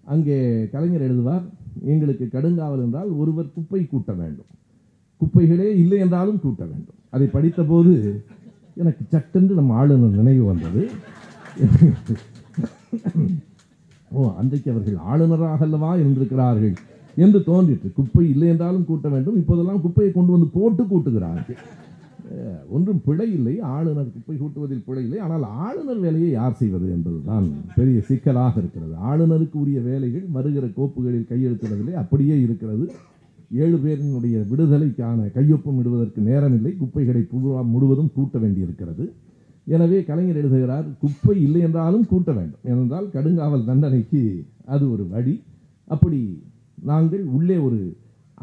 [0.06, 0.36] அங்கே
[0.74, 1.44] கலைஞர் எழுதுவார்
[1.92, 4.50] எங்களுக்கு கடுங்காவல் என்றால் ஒருவர் குப்பை கூட்ட வேண்டும்.
[5.20, 6.98] குப்பைகளே இல்லை என்றாலும் கூட்ட வேண்டும்.
[7.14, 7.92] அதை படித்தபோது
[8.82, 10.82] எனக்கு சட்டென்று நம் ஆளுநர் நினைவு வந்தது.
[14.12, 16.74] ஓ அன்றைக்கு அவர்கள் ஆளுநராக அல்லவா இருந்திருக்கிறார்கள்
[17.16, 17.92] என்று தோன்றிற்று.
[17.92, 19.36] குப்பை இல்லை என்றாலும் கூட்ட வேண்டும்.
[19.36, 21.58] இப்போதெல்லாம் குப்பையை கொண்டு வந்து போட்டு கூட்டுகிறார்கள்.
[22.70, 23.60] ஒன்றும் பிழை இல்லை.
[23.60, 25.18] ஆளுநர் குப்பை கூட்டுவதில் பிழை இல்லை.
[25.18, 28.94] ஆனால் ஆளுநர் வேலையை யார் செய்வது என்பதுதான் பெரிய சிக்கலாக இருக்கிறது.
[29.10, 32.92] ஆளுநருக்கு உரிய வேலைகள் வருகிற கோப்புகளில் கையெழுத்திடவில்லை அப்படியே இருக்கிறது.
[33.52, 36.76] ஏழு பேரினுடைய விடுதலைக்கான கையொப்பம் இடுவதற்கு நேரமில்லை.
[36.76, 39.12] குப்பைகளை பூரா முழுவதும் கூட்ட வேண்டியிருக்கிறது.
[39.66, 42.62] எனவே கலைஞர் எழுதுகிறார் குப்பை இல்லை என்றாலும் கூட்ட வேண்டும்.
[42.70, 44.20] ஏனென்றால் கடுங்காவல் தண்டனைக்கு
[44.74, 45.34] அது ஒரு வழி.
[45.94, 46.20] அப்படி
[46.90, 47.80] நாங்கள் உள்ளே ஒரு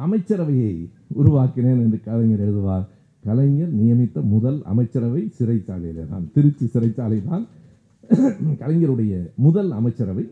[0.06, 0.74] அமைச்சரவையை
[1.22, 2.86] உருவாக்கினேன் என்று கலைஞர் எழுதுவார்.
[3.24, 7.44] கலைஞர் நியமித்த முதல் அமைச்சரவை சிறைச்சாலையில் தான் திருச்சி சிறைச்சாலை தான்.
[8.62, 9.14] கலைஞருடைய
[9.46, 10.26] முதல் அமைச்சரவை.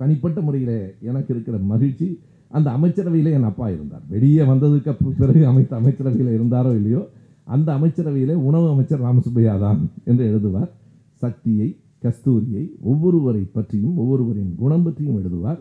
[0.00, 0.76] தனிப்பட்ட முறையில்
[1.08, 2.06] எனக்கு இருக்கிற மகிழ்ச்சி
[2.50, 4.04] அந்த அமைச்சரவையில் என் அப்பா இருந்தார்.
[4.14, 7.02] வெளியே வந்ததுக்கு பிறகு அமைத்த அமைச்சரவையில் இருந்தாரோ இல்லையோ
[7.44, 10.70] அந்த அமைச்சரவையிலே உணவு அமைச்சர் ராமசுப்பையா தான் என்று எழுதுவார்.
[11.14, 15.58] சக்தியை கஸ்தூரியை ஒவ்வொருவரை பற்றியும் ஒவ்வொருவரின் குணம் பற்றியும் எழுதுவார்.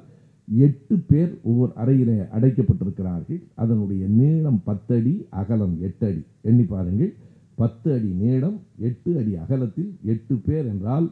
[0.47, 3.41] எட்டு பேர் ஒவ்வொரு அறையிலே அடைக்கப்பட்டிருக்கிறார்கள்.
[3.53, 6.23] அதனுடைய நீளம் பத்தடி அகலம் எட்டு அடி.
[6.41, 7.13] எண்ணி பாருங்கள்.
[7.55, 11.11] பத்து அடி நீளம் எட்டு அடி அகலத்தில் எட்டு பேர் என்றால்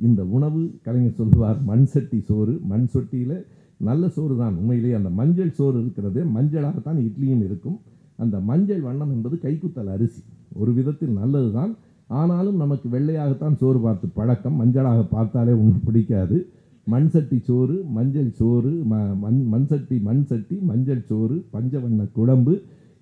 [0.00, 2.60] இந்த உணவு கலைஞர் சொல்லுவார் மண் சட்டி சோறு.
[2.64, 3.44] மண் சொட்டியில்
[3.76, 4.54] நல்ல சோறு தான்.
[4.54, 6.24] உண்மையிலேயே அந்த மஞ்சள் சோறு இருக்கிறது.
[6.24, 7.80] மஞ்சளாகத்தான் இட்லியும் இருக்கும்.
[8.22, 10.22] அந்த மஞ்சள் வண்ணம் என்பது கைக்குத்தல் அரிசி.
[10.60, 11.72] ஒரு விதத்தில் நல்லது தான்
[12.18, 14.56] ஆனாலும் நமக்கு வெள்ளையாகத்தான் சோறு பார்த்து பழக்கம்.
[14.60, 16.38] மஞ்சளாக பார்த்தாலே ஒன்றும் பிடிக்காது.
[16.86, 18.94] மண் சட்டி சோறு மஞ்சள் சோறு ம
[19.24, 22.54] மண் மண் சட்டி மண் சட்டி மஞ்சள் சோறு பஞ்சவண்ண குழம்பு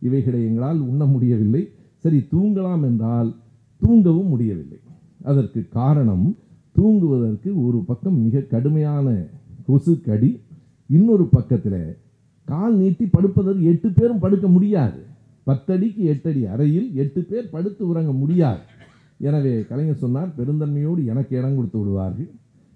[0.07, 1.63] இவைகளை எங்களால் உண்ண முடியவில்லை.
[2.05, 3.31] சரி தூங்கலாம் என்றால்
[3.83, 4.79] தூங்கவும் முடியவில்லை.
[5.31, 6.27] அதற்கு காரணம்
[6.77, 9.09] தூங்குவதற்கு ஒரு பக்கம் மிக கடுமையான
[9.67, 10.31] கொசு கடி
[10.91, 11.83] இன்னொரு பக்கத்தில்
[12.49, 15.01] கால் நீட்டி படுப்பதற்கு எட்டு பேரும் படுக்க முடியாது.
[15.49, 18.63] பத்தடிக்கு எட்டடி அறையில் எட்டு பேர் படுத்து உறங்க முடியாது.
[19.29, 22.31] எனவே கலைஞர் சொன்னார் பெருந்தன்மையோடு எனக்கு இடம் கொடுத்து விடுவார்கள்.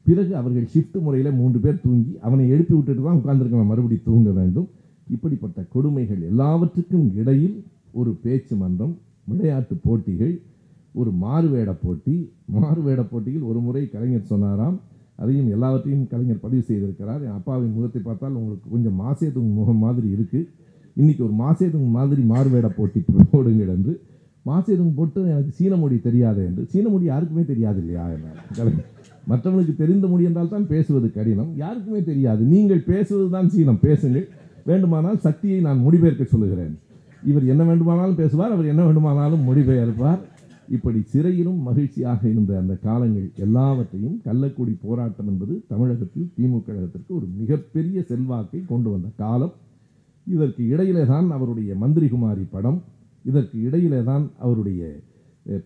[0.07, 4.69] பிறகு அவர்கள் ஷிஃப்ட் முறையில் மூன்று பேர் தூங்கி அவனை எழுப்பி விட்டுட்டு தான் உட்கார்ந்துருக்கவன் மறுபடி தூங்க வேண்டும்.
[5.15, 7.57] இப்படிப்பட்ட கொடுமைகள் எல்லாவற்றுக்கும் இடையில்
[8.01, 8.95] ஒரு பேச்சு மன்றம்
[9.31, 10.35] விளையாட்டு போட்டிகள்
[11.01, 12.15] ஒரு மாறுவேட போட்டி.
[12.57, 14.77] மாறுவேட போட்டியில் ஒரு முறை கலைஞர் சொன்னாராம்.
[15.23, 17.23] அதையும் எல்லாவற்றையும் கலைஞர் பதிவு செய்திருக்கிறார்.
[17.27, 20.49] என் அப்பாவின் முகத்தை பார்த்தால் உங்களுக்கு கொஞ்சம் மாசேதுங் முகம் மாதிரி இருக்குது
[21.01, 23.01] இன்னைக்கு ஒரு மாசேதுங்க மாதிரி மாறுவேட போட்டி
[23.33, 23.93] போடுங்கள் என்று.
[24.47, 26.63] மாசேதுங்க போட்டு எனக்கு சீன மொழி தெரியாது என்று.
[26.73, 28.73] சீன மொழி யாருக்குமே தெரியாது இல்லையா என்றார்
[29.31, 31.51] மற்றவனுக்கு தெரிந்த மொழி என்றால் தான் பேசுவது கடினம்.
[31.63, 32.43] யாருக்குமே தெரியாது.
[32.55, 33.81] நீங்கள் பேசுவது தான் சீனம்.
[33.87, 34.27] பேசுங்கள்.
[34.71, 36.75] வேண்டுமானால் சக்தியை நான் மொழிபெயர்க்க சொல்லுகிறேன்.
[37.31, 40.21] இவர் என்ன வேண்டுமானாலும் பேசுவார் அவர் என்ன வேண்டுமானாலும் மொழிபெயர்ப்பார்.
[40.77, 48.01] இப்படி சிறையிலும் மகிழ்ச்சியாக இருந்த அந்த காலங்கள் எல்லாவற்றையும் கள்ளக்குடி போராட்டம் என்பது தமிழகத்தில் திமுக கழகத்திற்கு ஒரு மிகப்பெரிய
[48.11, 49.55] செல்வாக்கை கொண்டு வந்த காலம்.
[50.27, 52.79] இதற்கு இடையிலே தான் அவருடைய மந்திரிகுமாரி படம்
[53.25, 54.83] இதற்கு இடையிலே தான் அவருடைய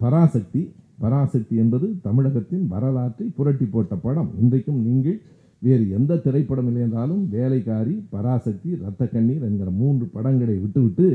[0.00, 0.62] பராசக்தி
[1.00, 4.30] பராசக்தி என்பது தமிழகத்தின் வரலாற்றை புரட்டி போட்ட படம்.
[4.42, 5.18] இன்றைக்கும் நீங்கள்
[5.62, 11.08] வேறு எந்த திரைப்படம் இல்லை என்றாலும் வேலைக்காரி பராசக்தி இரத்த கண்ணீர் என்கிற மூன்று படங்களை விட்டுவிட்டு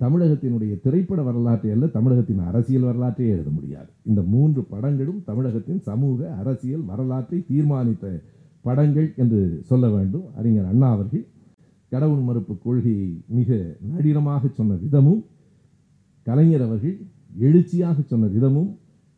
[0.00, 3.90] தமிழகத்தினுடைய திரைப்பட வரலாற்றை அல்ல தமிழகத்தின் அரசியல் வரலாற்றையே எழுத முடியாது.
[4.10, 8.06] இந்த மூன்று படங்களும் தமிழகத்தின் சமூக அரசியல் வரலாற்றை தீர்மானித்த
[8.64, 9.40] படங்கள் என்று
[9.70, 10.26] சொல்ல வேண்டும்.
[10.38, 11.24] அறிஞர் அண்ணா அவர்கள்
[11.92, 13.50] கடவுள் மறுப்பு கொள்கையை மிக
[13.90, 15.20] நடிகமாக சொன்ன விதமும்
[16.26, 16.96] கலைஞர் அவர்கள்
[17.40, 18.70] எழுச்சியாக சொன்ன விதமும்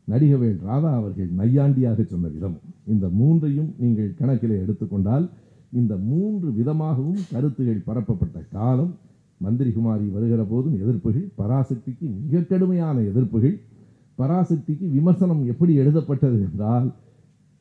[0.08, 2.64] நடிகவேல் ராதா அவர்கள் நையாண்டியாக சொன்ன விதமும்.
[2.84, 5.26] இந்த மூன்றையும் நீங்கள் கணக்கிலே எடுத்துக்கொண்டால்
[5.72, 8.92] இந்த மூன்று விதமாகவும் கருத்துகள் பரப்பப்பட்ட காலம்
[9.40, 13.56] மந்திரிகுமாரி வருகிற போதும் எதிர்ப்புகள் பராசக்திக்கு மிக கடுமையான எதிர்ப்புகள்
[14.18, 16.86] பராசக்திக்கு விமர்சனம் எப்படி எழுதப்பட்டது என்றால்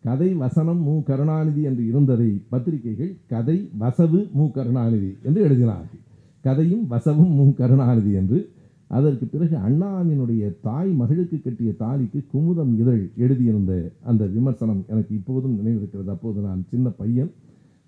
[0.06, 6.02] கதை வசனம் மு கருணாநிதி என்று இருந்ததை பத்திரிகைகள் கதை வசவு மு கருணாநிதி என்று எழுதினார்கள்.
[6.46, 8.40] கதையும் வசவும் மு கருணாநிதி என்று.
[8.88, 13.74] அதற்கு பிறகு அண்ணாவினுடைய தாய் மகளுக்கு கட்டிய தாலிக்கு குமுதம் இதழ் எழுதியிருந்த
[14.04, 16.10] அந்த விமர்சனம் எனக்கு இப்போதும் நினைவிருக்கிறது.
[16.16, 17.32] அப்போது நான் சின்ன பையன்.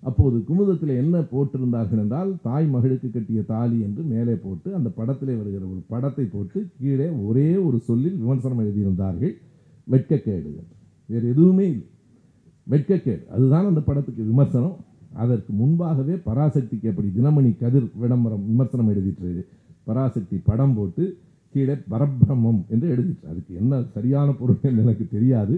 [0.02, 5.62] அப்போது குமுதத்தில் என்ன போட்டிருந்தார்கள் என்றால் தாய் மகளுக்கு கட்டிய தாலி என்று மேலே போட்டு அந்த படத்திலே வருகிற
[5.72, 9.34] ஒரு படத்தை போட்டு கீழே ஒரே ஒரு சொல்லில் விமர்சனம் எழுதியிருந்தார்கள்.
[9.86, 10.52] வெட்கக்கேடு
[11.08, 11.88] வேறு எதுவுமே இல்லை.
[12.66, 14.76] வெட்கக்கேடு அதுதான் அந்த படத்துக்கு விமர்சனம்.
[15.22, 19.30] அதற்கு முன்பாகவே பராசக்திக்கு எப்படி தினமணி கதிர் விளம்பரம் விமர்சனம் எழுதிட்டு
[19.88, 21.04] பராசக்தி படம் போட்டு
[21.54, 23.24] கீழே பரபிரம்மம் என்று எழுதிட்டு.
[23.32, 25.54] அதுக்கு என்ன சரியான பொருள் என்று எனக்கு தெரியாது.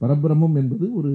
[0.00, 1.12] பரபிரம்மம் என்பது ஒரு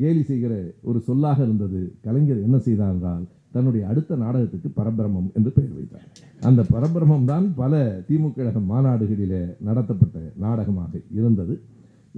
[0.00, 1.80] கேலி செய்கிற ஒரு சொல்லாக இருந்தது.
[2.04, 3.24] கலைஞர் என்ன செய்தார் என்றால்
[3.54, 6.06] தன்னுடைய அடுத்த நாடகத்துக்கு பரபிரமம் என்று பெயர் வைத்தார்.
[6.48, 11.54] அந்த பரபிரமம் தான் பல திமுக கழக மாநாடுகளிலே நடத்தப்பட்ட நாடகமாக இருந்தது.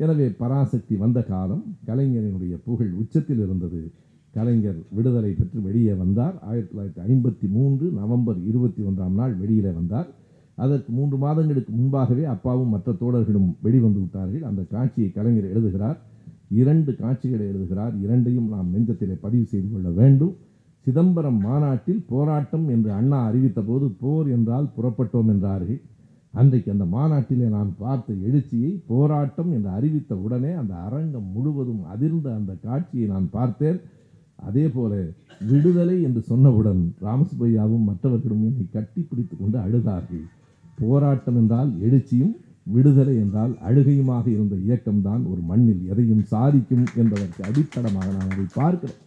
[0.00, 3.80] எனவே பராசக்தி வந்த காலம் கலைஞரினுடைய புகழ் உச்சத்தில் இருந்தது.
[4.34, 6.34] கலைஞர் விடுதலை பெற்று வெளியே வந்தார்.
[6.42, 10.08] ஆயிரத்தி தொள்ளாயிரத்தி ஐம்பத்தி மூன்று நவம்பர் இருபத்தி ஒன்றாம் நாள் வெளியிலே வந்தார்.
[10.54, 14.42] அதற்கு மூன்று மாதங்களுக்கு முன்பாகவே அப்பாவும் மற்ற தோழர்களும் வெளிவந்து விட்டார்கள்.
[14.42, 15.98] அந்த காட்சியை கலைஞர் எழுதுகிறார்.
[16.48, 17.94] இரண்டு காட்சிகளை எழுதுகிறார்.
[18.02, 20.34] இரண்டையும் நாம் நெஞ்சத்திலே பதிவு செய்து கொள்ள வேண்டும்.
[20.86, 25.80] சிதம்பரம் மாநாட்டில் போராட்டம் என்று அண்ணா அறிவித்த போது போர் என்றால் புறப்பட்டோம் என்றார்கள்.
[26.34, 32.52] அன்றைக்கு அந்த மாநாட்டிலே நான் பார்த்த எழுச்சியை போராட்டம் என்று அறிவித்த உடனே அந்த அரங்கம் முழுவதும் அதிர்ந்த அந்த
[32.66, 33.80] காட்சியை நான் பார்த்தேன்.
[34.48, 34.92] அதே போல
[35.50, 40.24] விடுதலை என்று சொன்னவுடன் ராமசுப்பையாவும் மற்றவர்களும் என்னை கட்டி பிடித்து கொண்டு அழுதார்கள்.
[40.78, 42.32] போராட்டம் என்றால் எழுச்சியும்
[42.74, 49.00] விடுதலை என்றால் அழுகையுமாக இருந்த இயக்கம்தான் ஒரு மண்ணில் எதையும் சாதிக்கும் என்பதற்கு அடித்தடமாக நான் அதை பார்க்கிறேன்.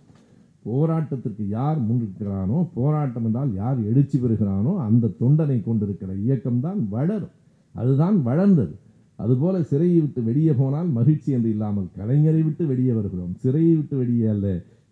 [0.65, 7.33] போராட்டத்திற்கு யார் முன்னிற்கிறானோ போராட்டம் என்றால் யார் எழுச்சி பெறுகிறானோ அந்த தொண்டனை கொண்டிருக்கிற இயக்கம்தான் வளரும்.
[7.75, 8.73] அதுதான் வளர்ந்தது.
[9.19, 13.33] அதுபோல சிறையை விட்டு வெளியே போனால் மகிழ்ச்சி என்று இல்லாமல் கலைஞரை விட்டு வெளியே வருகிறோம்.
[13.43, 14.47] சிறையை விட்டு வெளியே அல்ல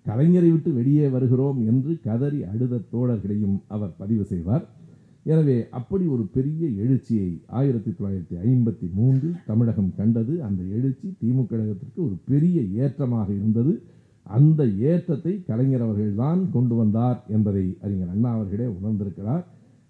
[0.06, 4.66] கலைஞரை விட்டு வெளியே வருகிறோம் என்று கதறி அழுத தோழர்களையும் அவர் பதிவு செய்வார்.
[5.24, 7.28] எனவே அப்படி ஒரு பெரிய எழுச்சியை
[7.60, 10.34] ஆயிரத்தி தொள்ளாயிரத்தி ஐம்பத்தி மூன்றில் தமிழகம் கண்டது.
[10.44, 13.74] அந்த எழுச்சி திமுக கழகத்திற்கு ஒரு பெரிய ஏற்றமாக இருந்தது.
[14.24, 19.44] அந்த ஏற்றத்தை கலைஞர் அவர்கள்தான் கொண்டு வந்தார் என்பதை அறிஞர் அண்ணா அவர்களே உணர்ந்திருக்கிறார்.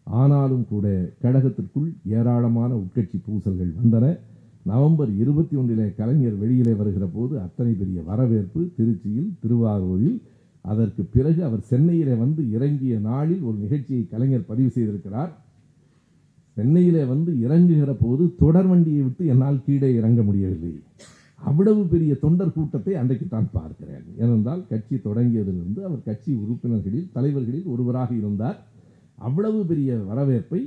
[0.03, 4.17] ஆனாலும் கூட கழகத்திற்குள் ஏராளமான உட்கட்சி பூசல்கள் வந்தன.
[4.63, 10.21] நவம்பர் இருபத்தி ஒன்றிலே கலைஞர் வெளியிலே வருகிற போது அத்தனை பெரிய வரவேற்பு திருச்சியில் திருவாரூரில்.
[10.61, 15.31] அதற்கு பிறகு அவர் சென்னையிலே வந்து இறங்கிய நாளில் ஒரு நிகழ்ச்சியை கலைஞர் பதிவு செய்திருக்கிறார்.
[16.53, 20.81] சென்னையிலே வந்து இறங்குகிற போது தொடர் வண்டியை விட்டு என்னால் கீழே இறங்க முடியவில்லை.
[21.49, 24.05] அவ்வளவு பெரிய தொண்டர் கூட்டத்தை அன்றைக்கு தான் பார்க்கிறேன்.
[24.23, 28.59] ஏனென்றால் கட்சி தொடங்கியதிலிருந்து அவர் கட்சி உறுப்பினர்களில் தலைவர்களில் ஒருவராக இருந்தார்.
[29.27, 30.61] அவ்வளவு பெரிய வரவேற்பை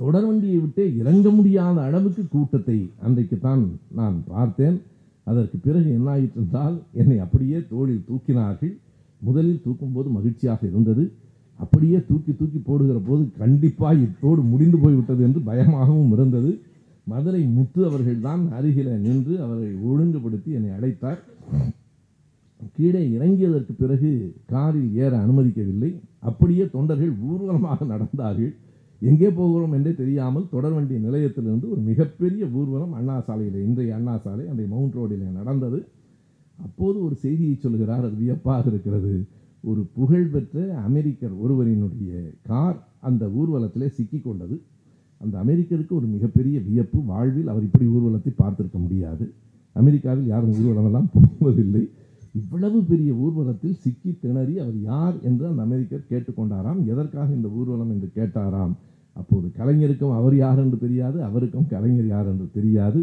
[0.00, 3.64] தொடர் வண்டியை விட்டே இறங்க முடியாத அளவுக்கு கூட்டத்தை அன்றைக்கு தான்
[3.98, 4.76] நான் பார்த்தேன்.
[5.26, 6.44] அதற்கு பிறகு என்ன ஆயிற்று
[7.00, 8.74] என்னை அப்படியே தோளில் தூக்கினார்கள்.
[9.20, 11.02] முதலில் தூக்கும்போது மகிழ்ச்சியாக இருந்தது.
[11.60, 16.50] அப்படியே தூக்கி தூக்கி போடுகிற போது கண்டிப்பாக இத்தோடு முடிந்து போய்விட்டது என்று பயமாகவும் இருந்தது.
[17.10, 21.20] மதுரை முத்து அவர்கள்தான் அருகில நின்று அவரை ஒழுங்குபடுத்தி என்னை அழைத்தார்.
[22.76, 24.10] கீழே இறங்கியதற்கு பிறகு
[24.52, 25.90] காரில் ஏற அனுமதிக்கவில்லை.
[26.28, 28.52] அப்படியே தொண்டர்கள் ஊர்வலமாக நடந்தார்கள்.
[29.02, 34.62] எங்கே போகிறோம் என்றே தெரியாமல் தொடர்வண்டி நிலையத்திலிருந்து ஒரு மிகப்பெரிய ஊர்வலம் அண்ணா சாலையில் இன்றைய அண்ணா சாலை அந்த
[34.72, 35.78] மவுண்ட் ரோடில் நடந்தது.
[36.58, 39.14] அப்போது ஒரு செய்தியை சொல்கிறார் அது வியப்பாக இருக்கிறது.
[39.70, 40.58] ஒரு புகழ்பெற்ற
[40.88, 42.12] அமெரிக்கர் ஒருவரினுடைய
[42.50, 44.56] கார் அந்த ஊர்வலத்திலே சிக்கிக் கொண்டது.
[45.22, 49.24] அந்த அமெரிக்கருக்கு ஒரு மிகப்பெரிய வியப்பு வாழ்வில் அவர் இப்படி ஊர்வலத்தை பார்த்திருக்க முடியாது.
[49.76, 51.82] அமெரிக்காவில் யாரும் ஊர்வலமெல்லாம் போவதில்லை.
[52.32, 56.80] இவ்வளவு பெரிய ஊர்வலத்தில் சிக்கி திணறி அவர் யார் என்று அந்த அமெரிக்கர் கேட்டுக்கொண்டாராம்.
[56.92, 58.74] எதற்காக இந்த ஊர்வலம் என்று கேட்டாராம்.
[59.16, 63.00] அப்போது கலைஞருக்கும் அவர் யார் என்று தெரியாது அவருக்கும் கலைஞர் யார் என்று தெரியாது.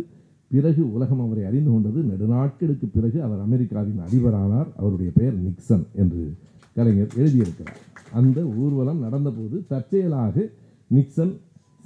[0.52, 2.00] பிறகு உலகம் அவரை அறிந்து கொண்டது.
[2.12, 4.70] நெடுநாட்களுக்கு பிறகு அவர் அமெரிக்காவின் அதிபரானார்.
[4.78, 6.22] அவருடைய பெயர் நிக்சன் என்று
[6.76, 7.82] கலைஞர் எழுதியிருக்கிறார்.
[8.12, 10.46] அந்த ஊர்வலம் நடந்தபோது தற்செயலாக
[10.92, 11.34] நிக்சன்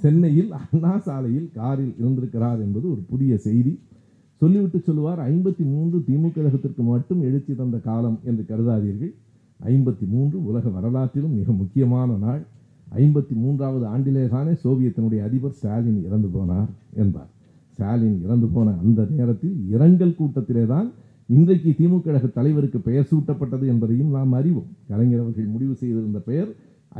[0.02, 3.72] சென்னையில் அண்ணா சாலையில் காரில் இருந்திருக்கிறார் என்பது ஒரு புதிய செய்தி.
[4.40, 9.12] சொல்லிவிட்டு சொல்லுவார் ஐம்பத்தி மூன்று திமுக கழகத்திற்கு மட்டும் எழுச்சி தந்த காலம் என்று கருதாதீர்கள்.
[9.60, 12.42] ஐம்பத்தி மூன்று உலக வரலாற்றிலும் மிக முக்கியமான நாள்.
[13.02, 16.70] ஐம்பத்தி மூன்றாவது ஆண்டிலே தானே சோவியத்தினுடைய அதிபர் ஸ்டாலின் இறந்து போனார்
[17.02, 17.30] என்பார்.
[17.74, 20.88] ஸ்டாலின் இறந்து போன அந்த நேரத்தில் இரங்கல் கூட்டத்திலே தான்
[21.36, 24.68] இன்றைக்கு திமுக கழக தலைவருக்கு பெயர் சூட்டப்பட்டது என்பதையும் நாம் அறிவோம்.
[24.90, 26.50] கலைஞர் அவர்கள் முடிவு செய்திருந்த பெயர்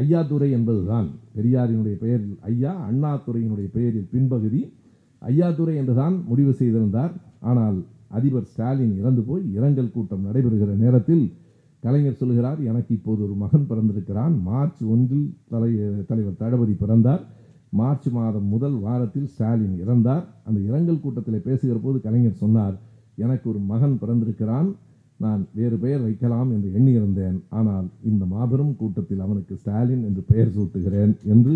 [0.01, 1.09] ஐயாதுரை என்பதுதான்.
[1.37, 4.63] பெரியாரினுடைய பெயரில் ஐயா அண்ணாதுரையினுடைய பெயரில் பின்பகுதி.
[5.23, 7.13] ஐயாதுரை என்றுதான் முடிவு செய்திருந்தார்.
[7.41, 7.79] ஆனால்
[8.09, 11.25] அதிபர் ஸ்டாலின் இறந்து போய் இரங்கல் கூட்டம் நடைபெறுகிற நேரத்தில்
[11.81, 14.35] கலைஞர் சொல்கிறார் எனக்கு இப்போது ஒரு மகன் பிறந்திருக்கிறான்.
[14.43, 15.71] மார்ச் ஒன்றில் தலை
[16.09, 17.23] தலைவர் தளபதி பிறந்தார்.
[17.71, 20.25] மார்ச் மாதம் முதல் வாரத்தில் ஸ்டாலின் இறந்தார்.
[20.45, 22.77] அந்த இரங்கல் கூட்டத்தில் பேசுகிற போது கலைஞர் சொன்னார்
[23.17, 24.69] எனக்கு ஒரு மகன் பிறந்திருக்கிறான்.
[25.25, 27.39] நான் வேறு பெயர் வைக்கலாம் என்று எண்ணியிருந்தேன்.
[27.59, 31.55] ஆனால் இந்த மாபெரும் கூட்டத்தில் அவனுக்கு ஸ்டாலின் என்று பெயர் சூட்டுகிறேன் என்று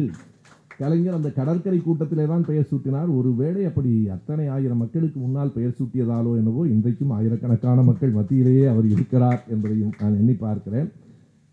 [0.80, 3.10] கலைஞர் அந்த கடற்கரை கூட்டத்திலே தான் பெயர் சூட்டினார்.
[3.18, 9.40] ஒருவேளை அப்படி அத்தனை ஆயிரம் மக்களுக்கு முன்னால் பெயர் சூட்டியதாலோ என்னவோ இன்றைக்கும் ஆயிரக்கணக்கான மக்கள் மத்தியிலேயே அவர் இருக்கிறார்
[9.54, 10.88] என்பதையும் நான் எண்ணி பார்க்கிறேன்.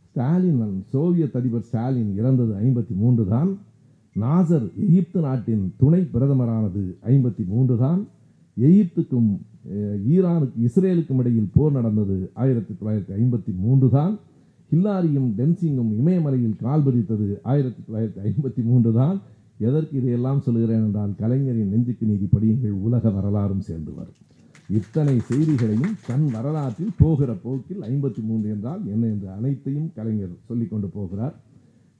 [0.07, 0.59] ஸ்டாலின்
[0.93, 3.51] சோவியத் அதிபர் ஸ்டாலின் இறந்தது ஐம்பத்தி மூன்று தான்.
[4.15, 6.83] நாசர் எகிப்து நாட்டின் துணை பிரதமரானது
[7.13, 8.01] ஐம்பத்தி மூன்று தான்.
[8.57, 9.31] எகிப்துக்கும்
[10.13, 14.13] ஈரானுக்கு இஸ்ரேலுக்கும் இடையில் போர் நடந்தது ஆயிரத்தி தொள்ளாயிரத்தி ஐம்பத்தி மூன்று தான்.
[14.71, 19.17] ஹில்லாரியும் டென்சிங்கும் இமயமலையில் கால் பதித்தது ஆயிரத்தி தொள்ளாயிரத்தி ஐம்பத்தி மூன்று தான்.
[19.67, 24.19] எதற்கு இதையெல்லாம் சொல்கிறேன் என்றால் கலைஞரின் நெஞ்சுக்கு நீதி படியுங்கள் உலக வரலாறும் சேர்ந்து வரும்
[24.77, 31.35] இத்தனை செய்திகளையும் தன் வரலாற்றில் போகிற போக்கில் ஐம்பத்தி மூன்று என்றால் என்ன என்று அனைத்தையும் கலைஞர் சொல்லிக்கொண்டு போகிறார்.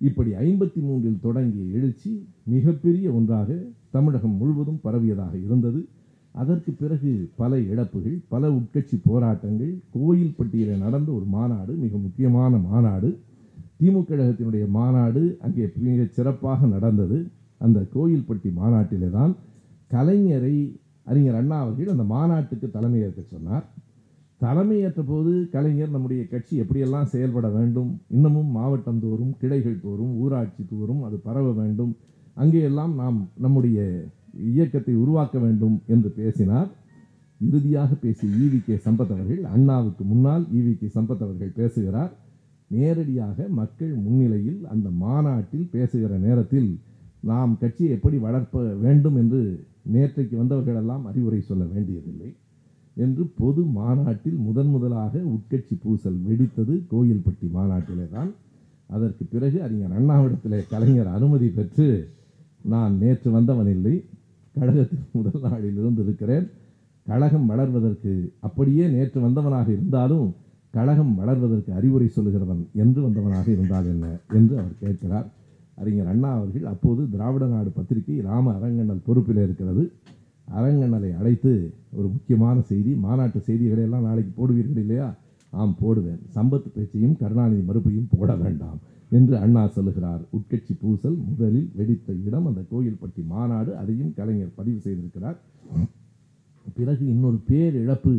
[0.01, 2.11] இப்படி ஐம்பத்தி மூன்றில் தொடங்கிய எழுச்சி
[2.53, 3.49] மிகப்பெரிய ஒன்றாக
[3.95, 5.81] தமிழகம் முழுவதும் பரவியதாக இருந்தது.
[6.35, 13.09] அதற்கு பிறகு பல இழப்புகள் பல உட்கட்சி போராட்டங்கள் கோயில்பட்டியில் நடந்த ஒரு மாநாடு மிக முக்கியமான மாநாடு
[13.79, 17.17] திமுக கழகத்தினுடைய மாநாடு அங்கே மிகச் சிறப்பாக நடந்தது.
[17.57, 19.33] அந்த கோயில்பட்டி மாநாட்டிலே தான்
[19.91, 20.55] கலைஞரை
[21.03, 23.65] அறிஞர் அண்ணா அவர்கள் அந்த மாநாட்டுக்கு தலைமையேற்க சொன்னார்.
[24.41, 31.03] தலைமையேற்ற போது கலைஞர் நம்முடைய கட்சி எப்படியெல்லாம் செயல்பட வேண்டும் இன்னமும் மாவட்டம் தோறும் கிளைகள் தோறும் ஊராட்சி தோறும்
[31.03, 31.93] அது பரவ வேண்டும்
[32.37, 33.79] அங்கேயெல்லாம் நாம் நம்முடைய
[34.37, 36.69] இயக்கத்தை உருவாக்க வேண்டும் என்று பேசினார்.
[37.39, 42.13] இறுதியாக பேசிய ஈவி கே சம்பத் அவர்கள் அண்ணாவுக்கு முன்னால் ஈவி கே சம்பத் அவர்கள் பேசுகிறார்.
[42.67, 46.79] நேரடியாக மக்கள் முன்னிலையில் அந்த மாநாட்டில் பேசுகிற நேரத்தில்
[47.19, 52.33] நாம் கட்சியை எப்படி வளர்ப்ப வேண்டும் என்று நேற்றைக்கு வந்தவர்களெல்லாம் அறிவுரை சொல்ல வேண்டியதில்லை
[52.95, 58.31] என்று பொது மாநாட்டில் முதன் முதலாக உட்கட்சி பூசல் வெடித்தது கோயில்பட்டி மாநாட்டிலே தான்.
[58.87, 62.09] அதற்கு பிறகு அறிஞர் அண்ணாவிடத்திலே கலைஞர் அனுமதி பெற்று
[62.61, 64.03] நான் நேற்று வந்தவன் இல்லை.
[64.59, 66.49] கழகத்தில் முதல் நாளில் இருந்து இருக்கிறேன்
[67.07, 70.33] கழகம் வளர்வதற்கு அப்படியே நேற்று வந்தவனாக இருந்தாலும்
[70.71, 75.27] கழகம் வளர்வதற்கு அறிவுரை சொல்லுகிறவன் என்று வந்தவனாக இருந்தால் என்ன என்று அவர் கேட்கிறார்.
[75.75, 79.91] அறிஞர் அண்ணா அவர்கள் அப்போது திராவிட நாடு பத்திரிகை ராம அரங்கண்ணல் பொறுப்பில் இருக்கிறது.
[80.55, 85.13] அரங்கண்ணலை அழைத்து ஒரு முக்கியமான செய்தி மாநாட்டு செய்திகளை எல்லாம் நாளைக்கு போடுவீர்கள் இல்லையா?
[85.49, 86.19] ஆம் போடுவேன்.
[86.35, 88.79] சம்பத் பேச்சையும் கருணாநிதி மறுப்பையும் போட வேண்டாம்.
[89.17, 90.21] என்று அண்ணா சொல்லுகிறார்.
[90.35, 95.37] உட்கட்சி பூசல் முதலில் வெடித்த இடம் அந்த கோயில்பட்டி மாநாடு அதையும் கலைஞர் பதிவு செய்திருக்கிறார்.
[96.77, 98.13] பிறகு இன்னொரு பேரிழப்பு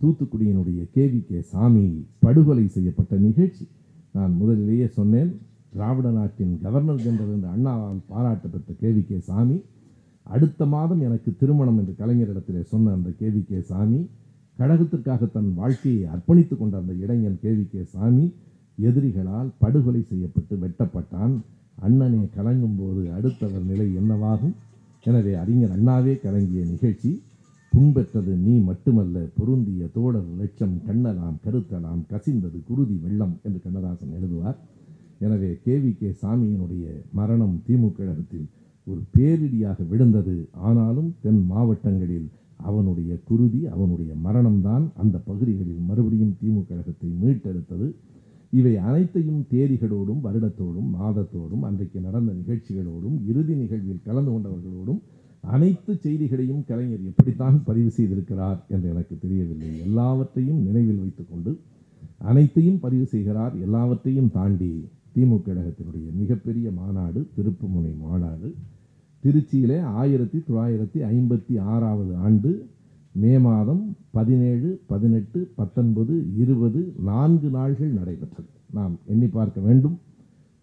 [0.00, 1.84] தூத்துக்குடியினுடைய கேவி கே சாமி
[2.24, 3.64] படுகொலை செய்யப்பட்ட நிகழ்ச்சி.
[4.16, 5.30] நான் முதலிலேயே சொன்னேன்
[5.72, 9.56] திராவிட நாட்டின் கவர்னர் ஜெனரல் என்று அண்ணாவால் பாராட்ட பெற்ற கேவி கே சாமி.
[10.26, 14.00] அடுத்த மாதம் எனக்கு திருமணம் என்று கலைஞரிடத்திலே சொன்ன அந்த கேவி கே சாமி
[14.58, 18.24] கழகத்திற்காக தன் வாழ்க்கையை அர்ப்பணித்துக் கொண்ட அந்த இளைஞன் கேவி கே சாமி
[18.78, 21.34] எதிரிகளால் படுகொலை செய்யப்பட்டு வெட்டப்பட்டான்.
[21.78, 24.54] அண்ணனே கலங்கும் போது அடுத்தவர் நிலை என்னவாகும்?
[25.04, 27.22] எனவே அறிஞர் அண்ணாவே கலங்கிய நிகழ்ச்சி.
[27.72, 34.58] புண்பெற்றது நீ மட்டுமல்ல பொருந்திய தோழர் லட்சம் கண்ணலாம் கருத்தலாம் கசிந்தது குருதி வெள்ளம் என்று கண்ணதாசன் எழுதுவார்.
[35.18, 38.46] எனவே கேவி கே சாமியினுடைய மரணம் திமுக கழகத்தில்
[38.86, 40.48] ஒரு பேரிடியாக விழுந்தது.
[40.52, 44.84] ஆனாலும் தென் மாவட்டங்களில் அவனுடைய குருதி அவனுடைய மரணம்தான்.
[44.96, 47.88] அந்த பகுதிகளில் மறுபடியும் திமுக கழகத்தை மீட்டெடுத்தது.
[48.58, 55.00] இவை அனைத்தையும் தேதிகளோடும் வருடத்தோடும் மாதத்தோடும் அன்றைக்கு நடந்த நிகழ்ச்சிகளோடும் இறுதி நிகழ்வில் கலந்து கொண்டவர்களோடும்
[55.44, 59.70] அனைத்து செய்திகளையும் கலைஞர் எப்படித்தான் பதிவு செய்திருக்கிறார் என்று எனக்கு தெரியவில்லை.
[59.80, 61.52] எல்லாவற்றையும் நினைவில் வைத்துக்கொண்டு
[62.30, 63.54] அனைத்தையும் பதிவு செய்கிறார்.
[63.60, 64.72] எல்லாவற்றையும் தாண்டி
[65.16, 68.48] திமுக கழகத்தினுடைய மிகப்பெரிய மாநாடு திருப்புமுனை மாநாடு
[69.24, 72.50] திருச்சியிலே ஆயிரத்தி தொள்ளாயிரத்தி ஐம்பத்தி ஆறாவது ஆண்டு
[73.14, 73.82] மே மாதம்
[74.16, 78.50] பதினேழு பதினெட்டு பத்தொன்பது இருபது நான்கு நாள்கள் நடைபெற்றது.
[78.78, 79.96] நாம் எண்ணி பார்க்க வேண்டும்.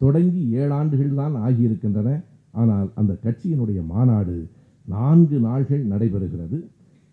[0.01, 2.09] தொடங்கி ஏழாண்டுகள் தான் ஆகியிருக்கின்றன.
[2.51, 4.37] ஆனால் அந்த கட்சியினுடைய மாநாடு
[4.87, 6.59] நான்கு நாள்கள் நடைபெறுகிறது.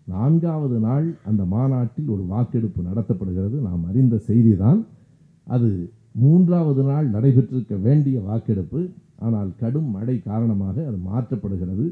[0.07, 3.57] நான்காவது நாள் அந்த மாநாட்டில் ஒரு வாக்கெடுப்பு நடத்தப்படுகிறது.
[3.67, 4.79] நாம் அறிந்த செய்திதான்.
[5.47, 5.69] அது
[6.23, 8.81] மூன்றாவது நாள் நடைபெற்றிருக்க வேண்டிய வாக்கெடுப்பு.
[9.19, 11.85] ஆனால் கடும் மழை காரணமாக அது மாற்றப்படுகிறது.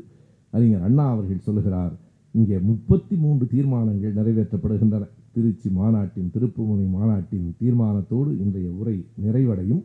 [0.53, 1.93] அறிஞர் அண்ணா அவர்கள் சொல்லுகிறார்
[2.37, 5.05] இங்கே முப்பத்தி மூன்று தீர்மானங்கள் நிறைவேற்றப்படுகின்றன.
[5.35, 9.81] திருச்சி மாநாட்டின் திருப்புமுனை மாநாட்டின் தீர்மானத்தோடு இன்றைய உரை நிறைவடையும்.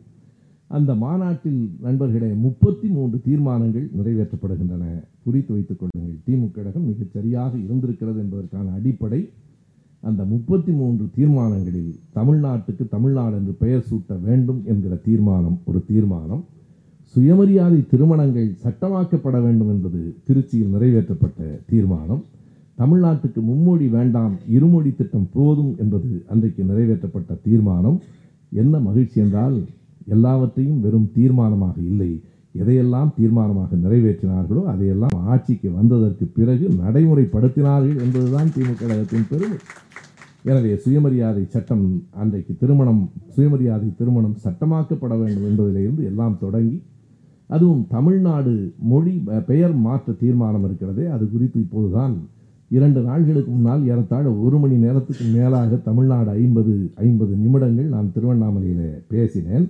[0.67, 4.85] அந்த மாநாட்டில் நண்பர்களே முப்பத்தி மூன்று தீர்மானங்கள் நிறைவேற்றப்படுகின்றன.
[5.23, 6.17] குறித்து வைத்துக் கொள்ளுங்கள்.
[6.27, 9.21] திமுக கழகம் மிகச் சரியாக இருந்திருக்கிறது என்பதற்கான அடிப்படை
[10.09, 16.43] அந்த முப்பத்தி மூன்று தீர்மானங்களில் தமிழ்நாட்டுக்கு தமிழ்நாடு என்று பெயர் சூட்ட வேண்டும் என்கிற தீர்மானம் ஒரு தீர்மானம்.
[17.13, 21.39] சுயமரியாதை திருமணங்கள் சட்டமாக்கப்பட வேண்டும் என்பது திருச்சியில் நிறைவேற்றப்பட்ட
[21.69, 22.23] தீர்மானம்.
[22.77, 27.97] தமிழ்நாட்டுக்கு மும்மொழி வேண்டாம் இருமொழி திட்டம் போதும் என்பது அன்றைக்கு நிறைவேற்றப்பட்ட தீர்மானம்.
[28.51, 29.57] என்ன மகிழ்ச்சி என்றால்
[30.15, 32.11] எல்லாவற்றையும் வெறும் தீர்மானமாக இல்லை.
[32.55, 39.59] எதையெல்லாம் தீர்மானமாக நிறைவேற்றினார்களோ அதையெல்லாம் ஆட்சிக்கு வந்ததற்கு பிறகு நடைமுறைப்படுத்தினார்கள் என்பதுதான் திமுக கழகத்தின் பெருமை.
[40.49, 41.85] எனவே சுயமரியாதை சட்டம்
[42.21, 43.01] அன்றைக்கு திருமணம்
[43.35, 46.77] சுயமரியாதை திருமணம் சட்டமாக்கப்பட வேண்டும் என்பதிலிருந்து எல்லாம் தொடங்கி
[47.49, 48.53] அதுவும் தமிழ்நாடு
[48.91, 49.13] மொழி
[49.49, 52.15] பெயர் மாற்ற தீர்மானம் இருக்கிறதே அது குறித்து இப்போதுதான்
[52.75, 56.73] இரண்டு நாள்களுக்கு முன்னால் ஏறத்தாழ ஒரு மணி நேரத்துக்கு மேலாக தமிழ்நாடு ஐம்பது
[57.05, 59.65] ஐம்பது நிமிடங்கள் நான் திருவண்ணாமலையில் பேசினேன்.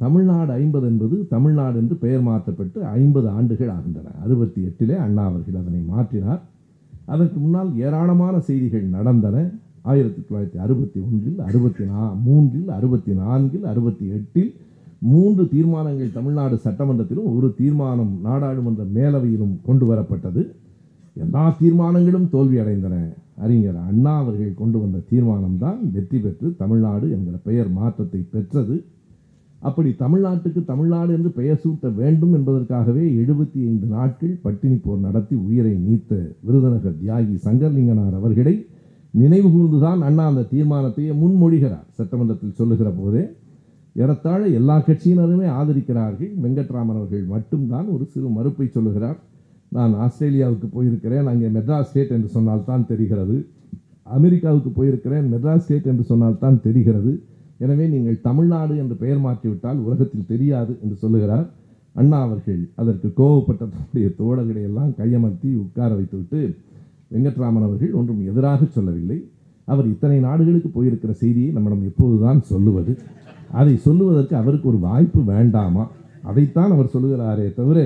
[0.00, 4.12] தமிழ்நாடு ஐம்பது என்பது தமிழ்நாடு என்று பெயர் மாற்றப்பட்டு ஐம்பது ஆண்டுகள் ஆகின்றன.
[4.24, 6.42] அறுபத்தி எட்டிலே அண்ணா அவர்கள் அதனை மாற்றினார்.
[7.12, 9.36] அதற்கு முன்னால் ஏராளமான செய்திகள் நடந்தன.
[9.90, 14.50] ஆயிரத்தி தொள்ளாயிரத்தி அறுபத்தி ஒன்றில் அறுபத்தி நா மூன்றில் அறுபத்தி நான்கில் அறுபத்தி எட்டில்
[15.12, 20.42] மூன்று தீர்மானங்கள் தமிழ்நாடு சட்டமன்றத்திலும் ஒரு தீர்மானம் நாடாளுமன்ற மேலவையிலும் கொண்டு வரப்பட்டது.
[21.24, 22.96] எல்லா தீர்மானங்களும் தோல்வி அடைந்தன.
[23.44, 28.76] அறிஞர் அண்ணா அவர்கள் கொண்டு வந்த தீர்மானம்தான் வெற்றி பெற்று தமிழ்நாடு என்கிற பெயர் மாற்றத்தை பெற்றது.
[29.60, 35.72] அப்படி தமிழ்நாட்டுக்கு தமிழ்நாடு என்று பெயர் சூட்ட வேண்டும் என்பதற்காகவே எழுபத்தி ஐந்து நாட்கள் பட்டினி போர் நடத்தி உயிரை
[35.86, 36.12] நீத்த
[36.46, 38.54] விருதுநகர் தியாகி சங்கர்லிங்கனார் அவர்களை
[39.10, 41.86] நினைவு கூர்ந்துதான் அண்ணா அந்த தீர்மானத்தையே முன்மொழிகிறார்.
[41.90, 43.24] சட்டமன்றத்தில் சொல்லுகிற போதே
[43.92, 46.32] ஏறத்தாழ எல்லா கட்சியினருமே ஆதரிக்கிறார்கள்.
[46.42, 49.18] வெங்கட்ராமன் அவர்கள் மட்டும்தான் ஒரு சிறு மறுப்பை சொல்லுகிறார்.
[49.76, 53.36] நான் ஆஸ்திரேலியாவுக்கு போயிருக்கிறேன் அங்கே மெட்ராஸ் ஸ்டேட் என்று சொன்னால் தான் தெரிகிறது.
[54.18, 57.12] அமெரிக்காவுக்கு போயிருக்கிறேன் மெட்ராஸ் ஸ்டேட் என்று சொன்னால் தான் தெரிகிறது.
[57.64, 61.46] எனவே நீங்கள் தமிழ்நாடு என்று பெயர் மாற்றிவிட்டால் உலகத்தில் தெரியாது என்று சொல்லுகிறார்.
[61.94, 66.40] அண்ணா அவர்கள் அதற்கு கோபப்பட்ட தன்னுடைய தோழர்களை எல்லாம் கையமர்த்தி உட்கார வைத்துவிட்டு
[67.12, 69.18] வெங்கட்ராமன் அவர்கள் ஒன்றும் எதிராக சொல்லவில்லை.
[69.68, 72.92] அவர் இத்தனை நாடுகளுக்கு போயிருக்கிற செய்தியை நம்மிடம் எப்போதுதான் சொல்லுவது.
[73.60, 75.84] அதை சொல்லுவதற்கு அவருக்கு ஒரு வாய்ப்பு வேண்டாமா?
[76.30, 77.78] அதைத்தான் அவர் சொல்லுகிறாரே தவிர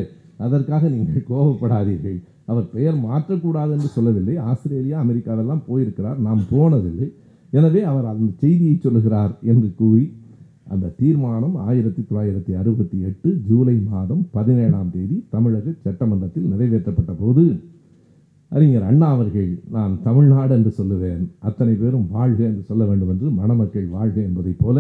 [0.47, 2.18] அதற்காக நீங்கள் கோபப்படாதீர்கள்.
[2.51, 4.34] அவர் பெயர் மாற்றக்கூடாது என்று சொல்லவில்லை.
[4.51, 6.18] ஆஸ்திரேலியா அமெரிக்காவெல்லாம் போயிருக்கிறார்.
[6.26, 7.09] நாம் போனதில்லை.
[7.51, 10.05] எனவே அவர் அந்த செய்தியை சொல்லுகிறார் என்று கூறி
[10.72, 17.45] அந்த தீர்மானம் ஆயிரத்தி தொள்ளாயிரத்தி அறுபத்தி எட்டு ஜூலை மாதம் பதினேழாம் தேதி தமிழக சட்டமன்றத்தில் நிறைவேற்றப்பட்ட போது
[18.53, 21.22] அறிஞர் அண்ணா அவர்கள் நான் தமிழ்நாடு என்று சொல்லுவேன்.
[21.49, 24.78] அத்தனை பேரும் வாழ்க என்று சொல்ல வேண்டும் என்று மணமக்கள் வாழ்க என்பதைப் போல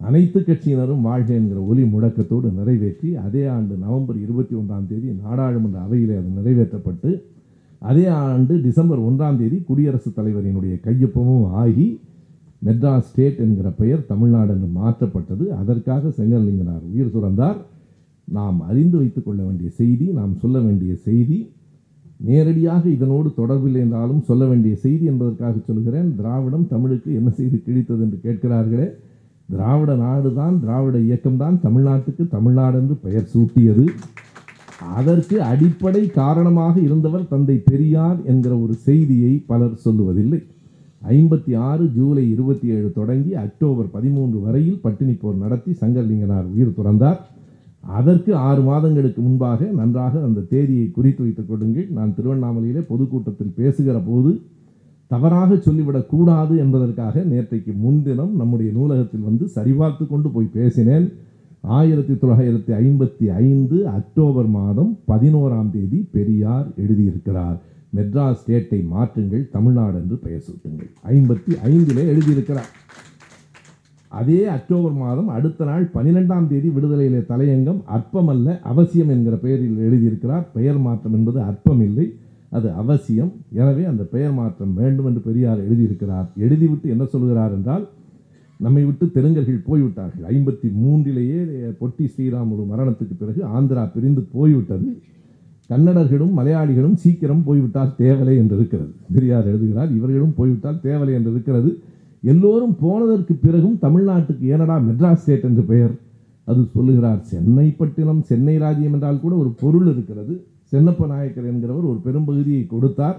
[0.00, 6.14] அனைத்து கட்சியினரும் வாழ்க என்கிற ஒலி முழக்கத்தோடு நிறைவேற்றி அதே ஆண்டு நவம்பர் இருபத்தி ஒன்றாம் தேதி நாடாளுமன்ற அவையிலே
[6.20, 7.10] அது நிறைவேற்றப்பட்டு
[7.82, 11.86] அதே ஆண்டு டிசம்பர் ஒன்றாம் தேதி குடியரசுத் தலைவரினுடைய கையொப்பமும் ஆகி
[12.64, 15.44] மெட்ராஸ் ஸ்டேட் என்கிற பெயர் தமிழ்நாடு என்று மாற்றப்பட்டது.
[15.60, 17.58] அதற்காக செங்கலிங்கனார் உயிர் துறந்தார்.
[18.28, 21.38] நாம் அறிந்து வைத்துக் கொள்ள வேண்டிய செய்தி நாம் சொல்ல வேண்டிய செய்தி
[22.28, 26.10] நேரடியாக இதனோடு தொடர்பில்லை என்றாலும் சொல்ல வேண்டிய செய்தி என்பதற்காக சொல்கிறேன்.
[26.16, 28.88] திராவிடம் தமிழுக்கு என்ன செய்து கிழித்தது என்று கேட்கிறார்களே
[29.52, 33.84] திராவிட நாடுதான் திராவிட இயக்கம் தான் தமிழ்நாட்டுக்கு தமிழ்நாடு என்று பெயர் சூட்டியது.
[34.98, 40.40] அதற்கு அடிப்படை காரணமாக இருந்தவர் தந்தை பெரியார் என்கிற ஒரு செய்தியை பலர் சொல்லுவதில்லை.
[41.02, 47.20] ஐம்பத்தி ஆறு ஜூலை இருபத்தி ஏழு தொடங்கி அக்டோபர் பதிமூன்று வரையில் பட்டினி போர் நடத்தி சங்கர்லிங்கனார் உயிர் துறந்தார்.
[47.98, 51.88] அதற்கு ஆறு மாதங்களுக்கு முன்பாக நன்றாக அந்த தேதியை குறித்து வைத்துக் கொள்ளுங்கள்.
[51.98, 54.32] நான் திருவண்ணாமலையிலே பொதுக்கூட்டத்தில் பேசுகிற போது
[55.10, 61.12] தவறாக சொல்லிவிடக் கூடாது என்பதற்காக நேற்றைக்கு முன்தினம் நம்முடைய நூலகத்தில் வந்து சரிபார்த்து கொண்டு போய் பேசினேன்.
[61.60, 67.58] ஆயிரத்தி தொள்ளாயிரத்தி ஐம்பத்தி ஐந்து அக்டோபர் மாதம் பதினோராம் தேதி பெரியார் எழுதியிருக்கிறார்.
[67.96, 70.90] மெட்ராஸ் ஸ்டேட்டை மாற்றுங்கள் தமிழ்நாடு என்று பெயர் சூட்டுங்கள்.
[71.08, 72.68] ஐம்பத்தி ஐந்திலே எழுதியிருக்கிறார்.
[74.08, 80.46] அதே அக்டோபர் மாதம் அடுத்த நாள் பனிரெண்டாம் தேதி விடுதலையிலே தலையங்கம் அற்பமல்ல அவசியம் என்கிற பெயரில் எழுதியிருக்கிறார்.
[80.54, 81.78] பெயர் மாற்றம் என்பது அற்பமில்லை.
[81.80, 82.14] இல்லை
[82.52, 83.32] அது அவசியம்.
[83.60, 86.28] எனவே அந்த பெயர் மாற்றம் வேண்டும் என்று பெரியார் எழுதியிருக்கிறார்.
[86.44, 87.84] எழுதிவிட்டு என்ன சொல்கிறார் என்றால்
[88.60, 90.24] நம்மை விட்டு தெலுங்கர்கள் போய்விட்டார்கள்.
[90.32, 91.38] ஐம்பத்தி மூன்றிலேயே
[91.80, 94.88] பொட்டி ஸ்ரீராமுலு மரணத்துக்கு பிறகு ஆந்திரா பிரிந்து போய்விட்டது.
[95.70, 98.92] கன்னடர்களும் மலையாளிகளும் சீக்கிரம் போய்விட்டால் தேவலை என்று இருக்கிறது.
[99.14, 101.70] பெரியார் எழுதுகிறார் இவர்களும் போய்விட்டால் தேவலை என்று இருக்கிறது.
[102.22, 105.94] எல்லோரும் போனதற்கு பிறகும் தமிழ்நாட்டுக்கு ஏனடா மெட்ராஸ் ஸ்டேட் என்று பெயர்?
[106.48, 110.34] அது சொல்லுகிறார் சென்னை பட்டினம் சென்னை ராஜ்யம் என்றால் கூட ஒரு பொருள் இருக்கிறது.
[110.72, 113.18] சென்னப்ப நாயக்கர் என்கிறவர் ஒரு பெரும்பகுதியை கொடுத்தார்.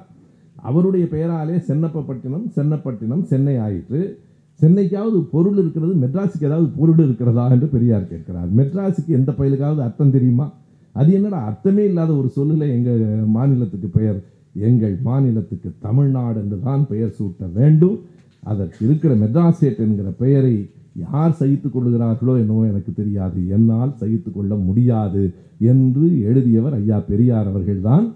[0.70, 4.02] அவருடைய பெயராலே சென்னப்பப்பட்டினம் சென்னப்பட்டினம் சென்னை ஆயிற்று.
[4.60, 8.50] சென்னைக்காவது பொருள் இருக்கிறது மெட்ராஸுக்கு ஏதாவது பொருள் இருக்கிறதா என்று பெரியார் கேட்கிறார்.
[8.60, 10.46] மெட்ராஸுக்கு எந்த பயிலுக்காவது அர்த்தம் தெரியுமா?
[10.96, 13.02] அது என்னடா அர்த்தமே இல்லாத ஒரு சொல்லில் எங்கள்
[13.36, 14.20] மாநிலத்துக்கு பெயர்
[14.70, 17.98] எங்கள் மாநிலத்துக்கு தமிழ்நாடு என்று தான் பெயர் சூட்ட வேண்டும்.
[18.52, 20.54] அதற்கு இருக்கிற மெட்ராஸ் ஸ்டேட் என்கிற பெயரை
[20.96, 23.50] யார் சகித்து கொள்ளுகிறார்களோ என்னவோ எனக்கு தெரியாது.
[23.50, 28.14] என்னால் சகித்து கொள்ள முடியாது என்று எழுதியவர் ஐயா பெரியார் அவர்கள்தான்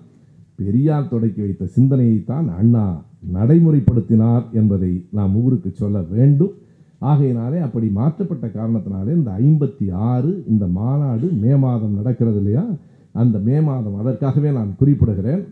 [0.56, 3.02] பெரியார் தொடக்கி வைத்த சிந்தனையைத்தான் அண்ணா
[3.34, 6.54] நடைமுறைப்படுத்தினார் என்பதை நாம் ஊருக்கு சொல்ல வேண்டும்.
[7.00, 12.66] ஆகையினாலே அப்படி மாற்றப்பட்ட காரணத்தினாலே இந்த ஐம்பத்தி ஆறு இந்த மாநாடு மே மாதம் நடக்கிறது இல்லையா?
[13.12, 15.44] அந்த மே மாதம் அதற்காகவே நான் குறிப்பிடுகிறேன்.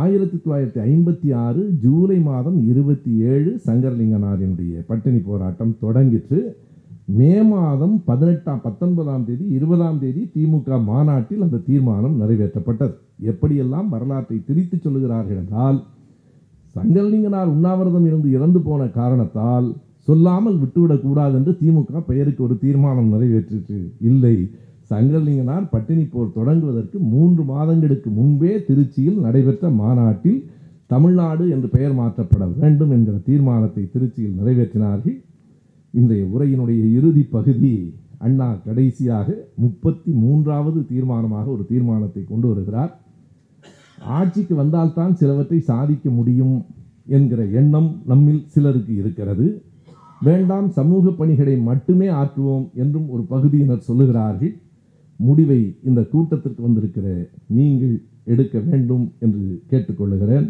[0.00, 6.40] ஆயிரத்தி தொள்ளாயிரத்தி ஐம்பத்தி ஆறு ஜூலை மாதம் இருபத்தி ஏழு சங்கரலிங்கனாரினுடைய பட்டினி போராட்டம் தொடங்கிற்று.
[7.18, 12.94] மே மாதம் பதினெட்டாம் பத்தொன்பதாம் தேதி இருபதாம் தேதி திமுக மாநாட்டில் அந்த தீர்மானம் நிறைவேற்றப்பட்டது.
[13.30, 15.78] எப்படியெல்லாம் வரலாற்றை திரித்து சொல்லுகிறார்கள் என்றால்
[16.74, 19.68] சங்கரலிங்கனார் உண்ணாவிரதம் இருந்து இறந்து போன காரணத்தால்
[20.08, 23.80] சொல்லாமல் விட்டுவிடக்கூடாது என்று திமுக பெயருக்கு ஒரு தீர்மானம் நிறைவேற்றிற்று.
[24.10, 24.36] இல்லை
[24.90, 30.40] சங்கரலிங்கனார் பட்டினி போர் தொடங்குவதற்கு மூன்று மாதங்களுக்கு முன்பே திருச்சியில் நடைபெற்ற மாநாட்டில்
[30.86, 35.16] தமிழ்நாடு என்று பெயர் மாற்றப்பட வேண்டும் என்கிற தீர்மானத்தை திருச்சியில் நிறைவேற்றினார்கள்.
[35.94, 37.74] இன்றைய உரையினுடைய இறுதி பகுதி
[38.26, 39.28] அண்ணா கடைசியாக
[39.62, 42.92] முப்பத்தி மூன்றாவது தீர்மானமாக ஒரு தீர்மானத்தை கொண்டு வருகிறார்.
[44.18, 46.56] ஆட்சிக்கு வந்தால்தான் சிலவற்றை சாதிக்க முடியும்
[47.16, 49.46] என்கிற எண்ணம் நம்மில் சிலருக்கு இருக்கிறது.
[50.28, 54.52] வேண்டாம் சமூக பணிகளை மட்டுமே ஆற்றுவோம் என்றும் ஒரு பகுதியினர் சொல்லுகிறார்கள்.
[55.26, 57.94] முடிவை இந்த கூட்டத்திற்கு வந்திருக்கிற நீங்கள்
[58.24, 60.48] எடுக்க வேண்டும் என்று கேட்டுக்கொள்ளுகிறேன்.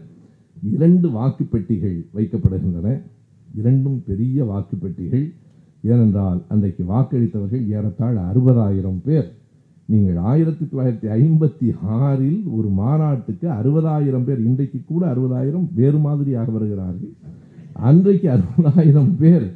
[0.72, 3.00] இரண்டு வாக்குப்பெட்டிகள் வைக்கப்படுகின்றன.
[3.56, 5.26] இரண்டும் பெரிய வாக்குப்பெட்டிகள்.
[5.82, 9.28] ஏனென்றால் அன்றைக்கு வாக்களித்தவர்கள் ஏறத்தாழ அறுபதாயிரம் பேர்.
[9.86, 17.12] நீங்கள் ஆயிரத்தி தொள்ளாயிரத்தி ஐம்பத்தி ஆறில் ஒரு மாநாட்டுக்கு அறுபதாயிரம் பேர் இன்றைக்கு கூட அறுபதாயிரம் வேறு மாதிரியாக வருகிறார்கள்.
[17.72, 19.46] அன்றைக்கு அறுபதாயிரம் பேர்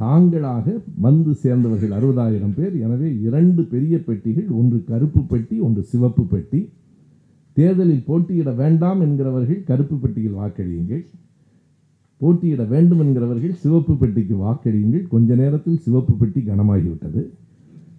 [0.00, 0.66] தாங்களாக
[1.06, 2.74] வந்து சேர்ந்தவர்கள் அறுபதாயிரம் பேர்.
[2.86, 6.60] எனவே இரண்டு பெரிய பெட்டிகள் ஒன்று கருப்பு பெட்டி ஒன்று சிவப்பு பெட்டி.
[7.56, 11.04] தேர்தலில் போட்டியிட வேண்டாம் என்கிறவர்கள் கருப்பு பெட்டியில் வாக்களியுங்கள்.
[12.20, 15.04] போட்டியிட வேண்டும் என்கிறவர்கள் சிவப்பு பெட்டிக்கு வாக்களியுங்கள்.
[15.08, 17.22] கொஞ்ச நேரத்தில் சிவப்பு பெட்டி கனமாகிவிட்டது.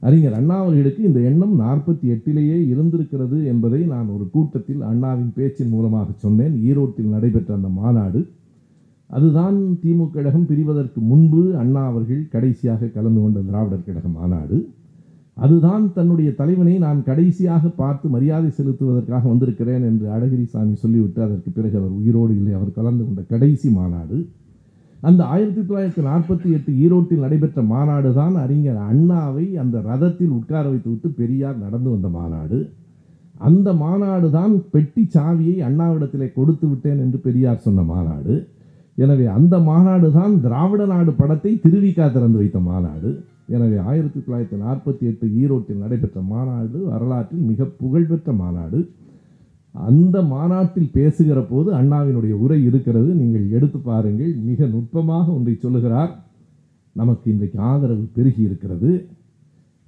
[0.07, 6.09] அறிஞர் அண்ணா அவர்களுக்கு இந்த எண்ணம் நாற்பத்தி எட்டிலேயே இருந்திருக்கிறது என்பதை நான் ஒரு கூட்டத்தில் அண்ணாவின் பேச்சின் மூலமாக
[6.25, 6.53] சொன்னேன்.
[6.69, 8.19] ஈரோட்டில் நடைபெற்ற அந்த மாநாடு
[9.09, 14.57] அதுதான் திமுக கழகம் பிரிவதற்கு முன்பு அண்ணா அவர்கள் கடைசியாக கலந்து கொண்ட திராவிடர் கழக மாநாடு.
[15.37, 21.93] அதுதான் தன்னுடைய தலைவனை நான் கடைசியாக பார்த்து மரியாதை செலுத்துவதற்காக வந்திருக்கிறேன் என்று அழகிரிசாமி சொல்லிவிட்டு அதற்கு பிறகு அவர்
[21.99, 22.53] உயிரோடு இல்லை.
[22.59, 24.17] அவர் கலந்து கொண்ட கடைசி மாநாடு.
[25.07, 30.89] அந்த ஆயிரத்தி தொள்ளாயிரத்தி நாற்பத்தி எட்டு ஈரோட்டில் நடைபெற்ற மாநாடு தான் அறிஞர் அண்ணாவை அந்த ரதத்தில் உட்கார வைத்து
[30.89, 32.59] விட்டு பெரியார் நடந்து வந்த மாநாடு.
[33.49, 38.33] அந்த மாநாடு தான் பெட்டி சாவியை அண்ணாவிடத்திலே கொடுத்து விட்டேன் என்று பெரியார் சொன்ன மாநாடு.
[39.03, 43.09] எனவே அந்த மாநாடு தான் திராவிட நாடு படத்தை திருவிக்கா திறந்து வைத்த மாநாடு.
[43.55, 48.79] எனவே ஆயிரத்தி தொள்ளாயிரத்தி நாற்பத்தி எட்டு ஈரோட்டில் நடைபெற்ற மாநாடு வரலாற்றில் மிக புகழ்பெற்ற மாநாடு.
[49.75, 53.09] அந்த மாநாட்டில் பேசுகிற போது அண்ணாவினுடைய உரை இருக்கிறது.
[53.21, 54.33] நீங்கள் எடுத்து பாருங்கள்.
[54.49, 56.11] மிக நுட்பமாக ஒன்றை சொல்லுகிறார்.
[56.95, 58.91] நமக்கு இன்றைக்கு ஆதரவு பெருகி இருக்கிறது.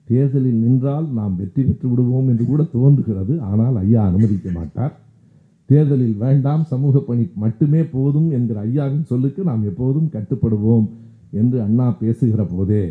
[0.08, 3.34] தேர்தலில் நின்றால் நாம் வெற்றி பெற்று விடுவோம் என்று கூட தோன்றுகிறது.
[3.52, 4.94] ஆனால் ஐயா அனுமதிக்க மாட்டார்.
[5.72, 10.88] தேர்தலில் வேண்டாம் சமூக பணி மட்டுமே போதும் என்கிற ஐயாவின் சொல்லுக்கு நாம் எப்போதும் கட்டுப்படுவோம்
[11.40, 12.84] என்று அண்ணா பேசுகிற போதே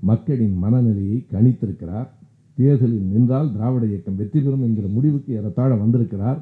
[0.00, 2.08] மக்களின் மனநிலையை கணித்திருக்கிறார்.
[2.58, 6.40] தேர்தலில் நின்றால் திராவிட இயக்கம் வெற்றி பெறும் என்கிற முடிவுக்கு ஏறத்தாழ வந்திருக்கிறார்.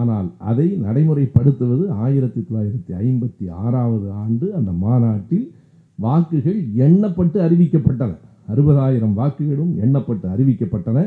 [0.00, 5.46] ஆனால் அதை நடைமுறைப்படுத்துவது ஆயிரத்தி தொள்ளாயிரத்தி ஐம்பத்தி ஆறாவது ஆண்டு அந்த மாநாட்டில்
[6.04, 8.12] வாக்குகள் எண்ணப்பட்டு அறிவிக்கப்பட்டன.
[8.52, 10.98] அறுபதாயிரம் வாக்குகளும் எண்ணப்பட்டு அறிவிக்கப்பட்டன.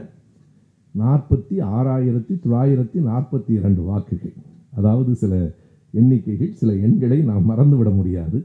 [0.98, 4.34] நாற்பத்தி ஆறாயிரத்தி தொள்ளாயிரத்தி நாற்பத்தி இரண்டு வாக்குகள்.
[4.76, 5.52] அதாவது சில
[5.94, 8.44] எண்ணிக்கைகள் சில எண்களை நாம் மறந்துவிட முடியாது.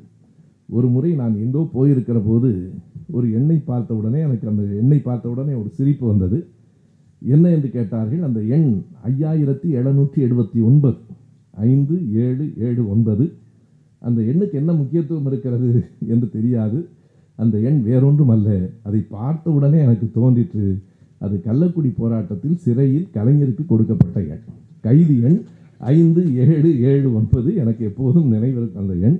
[0.69, 2.71] ஒரு முறை நான் எங்கோ போயிருக்கிற போது
[3.11, 6.47] ஒரு எண்ணை பார்த்த உடனே எனக்கு அந்த எண்ணை பார்த்த உடனே ஒரு சிரிப்பு வந்தது.
[7.23, 10.97] என்ன என்று கேட்டார்கள் அந்த எண் ஐயாயிரத்தி எழுநூற்றி எழுபத்தி ஒன்பது.
[11.51, 13.33] ஐந்து ஏழு ஏழு ஒன்பது.
[13.99, 16.89] அந்த எண்ணுக்கு என்ன முக்கியத்துவம் இருக்கிறது என்று தெரியாது.
[17.37, 18.69] அந்த எண் வேறொன்றும் அல்ல.
[18.83, 20.83] அதை பார்த்த உடனே எனக்கு தோன்றிற்று
[21.25, 24.45] அது கள்ளக்குடி போராட்டத்தில் சிறையில் கலைஞருக்கு கொடுக்கப்பட்ட எண்.
[24.81, 25.39] கைது எண்
[25.79, 29.19] ஐந்து ஏழு ஏழு ஒன்பது எனக்கு எப்போதும் நினைவிருக்கும் அந்த எண்.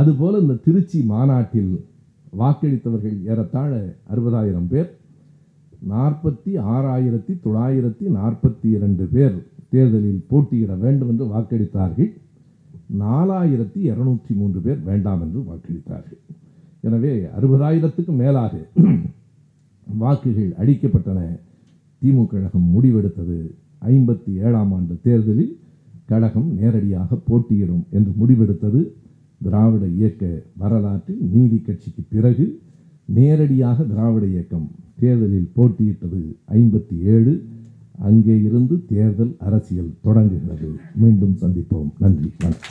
[0.00, 1.72] அதுபோல் இந்த திருச்சி மாநாட்டில்
[2.38, 3.72] வாக்களித்தவர்கள் ஏறத்தாழ
[4.12, 4.90] அறுபதாயிரம் பேர்.
[5.90, 9.36] நாற்பத்தி ஆறாயிரத்தி தொள்ளாயிரத்தி நாற்பத்தி இரண்டு பேர்
[9.70, 12.10] தேர்தலில் போட்டியிட வேண்டும் என்று வாக்களித்தார்கள்.
[13.00, 16.20] நாலாயிரத்தி இரநூற்றி மூன்று பேர் வேண்டாம் என்று வாக்களித்தார்கள்.
[16.80, 18.52] எனவே அறுபதாயிரத்துக்கும் மேலாக
[19.96, 21.38] வாக்குகள் அளிக்கப்பட்டன.
[22.02, 23.50] திமுக கழகம் முடிவெடுத்தது.
[23.84, 25.58] ஐம்பத்தி ஏழாம் ஆண்டு தேர்தலில்
[26.06, 28.86] கழகம் நேரடியாக போட்டியிடும் என்று முடிவெடுத்தது.
[29.42, 32.60] திராவிட இயக்க வரலாற்றில் நீதி கட்சிக்கு பிறகு
[33.04, 34.70] நேரடியாக திராவிட இயக்கம்
[35.00, 37.44] தேர்தலில் போட்டியிட்டது ஐம்பத்தி ஏழு
[37.98, 40.72] அங்கே இருந்து தேர்தல் அரசியல் தொடங்குகிறது.
[40.94, 41.90] மீண்டும் சந்திப்போம்.
[41.98, 42.30] நன்றி.
[42.38, 42.70] வணக்கம்.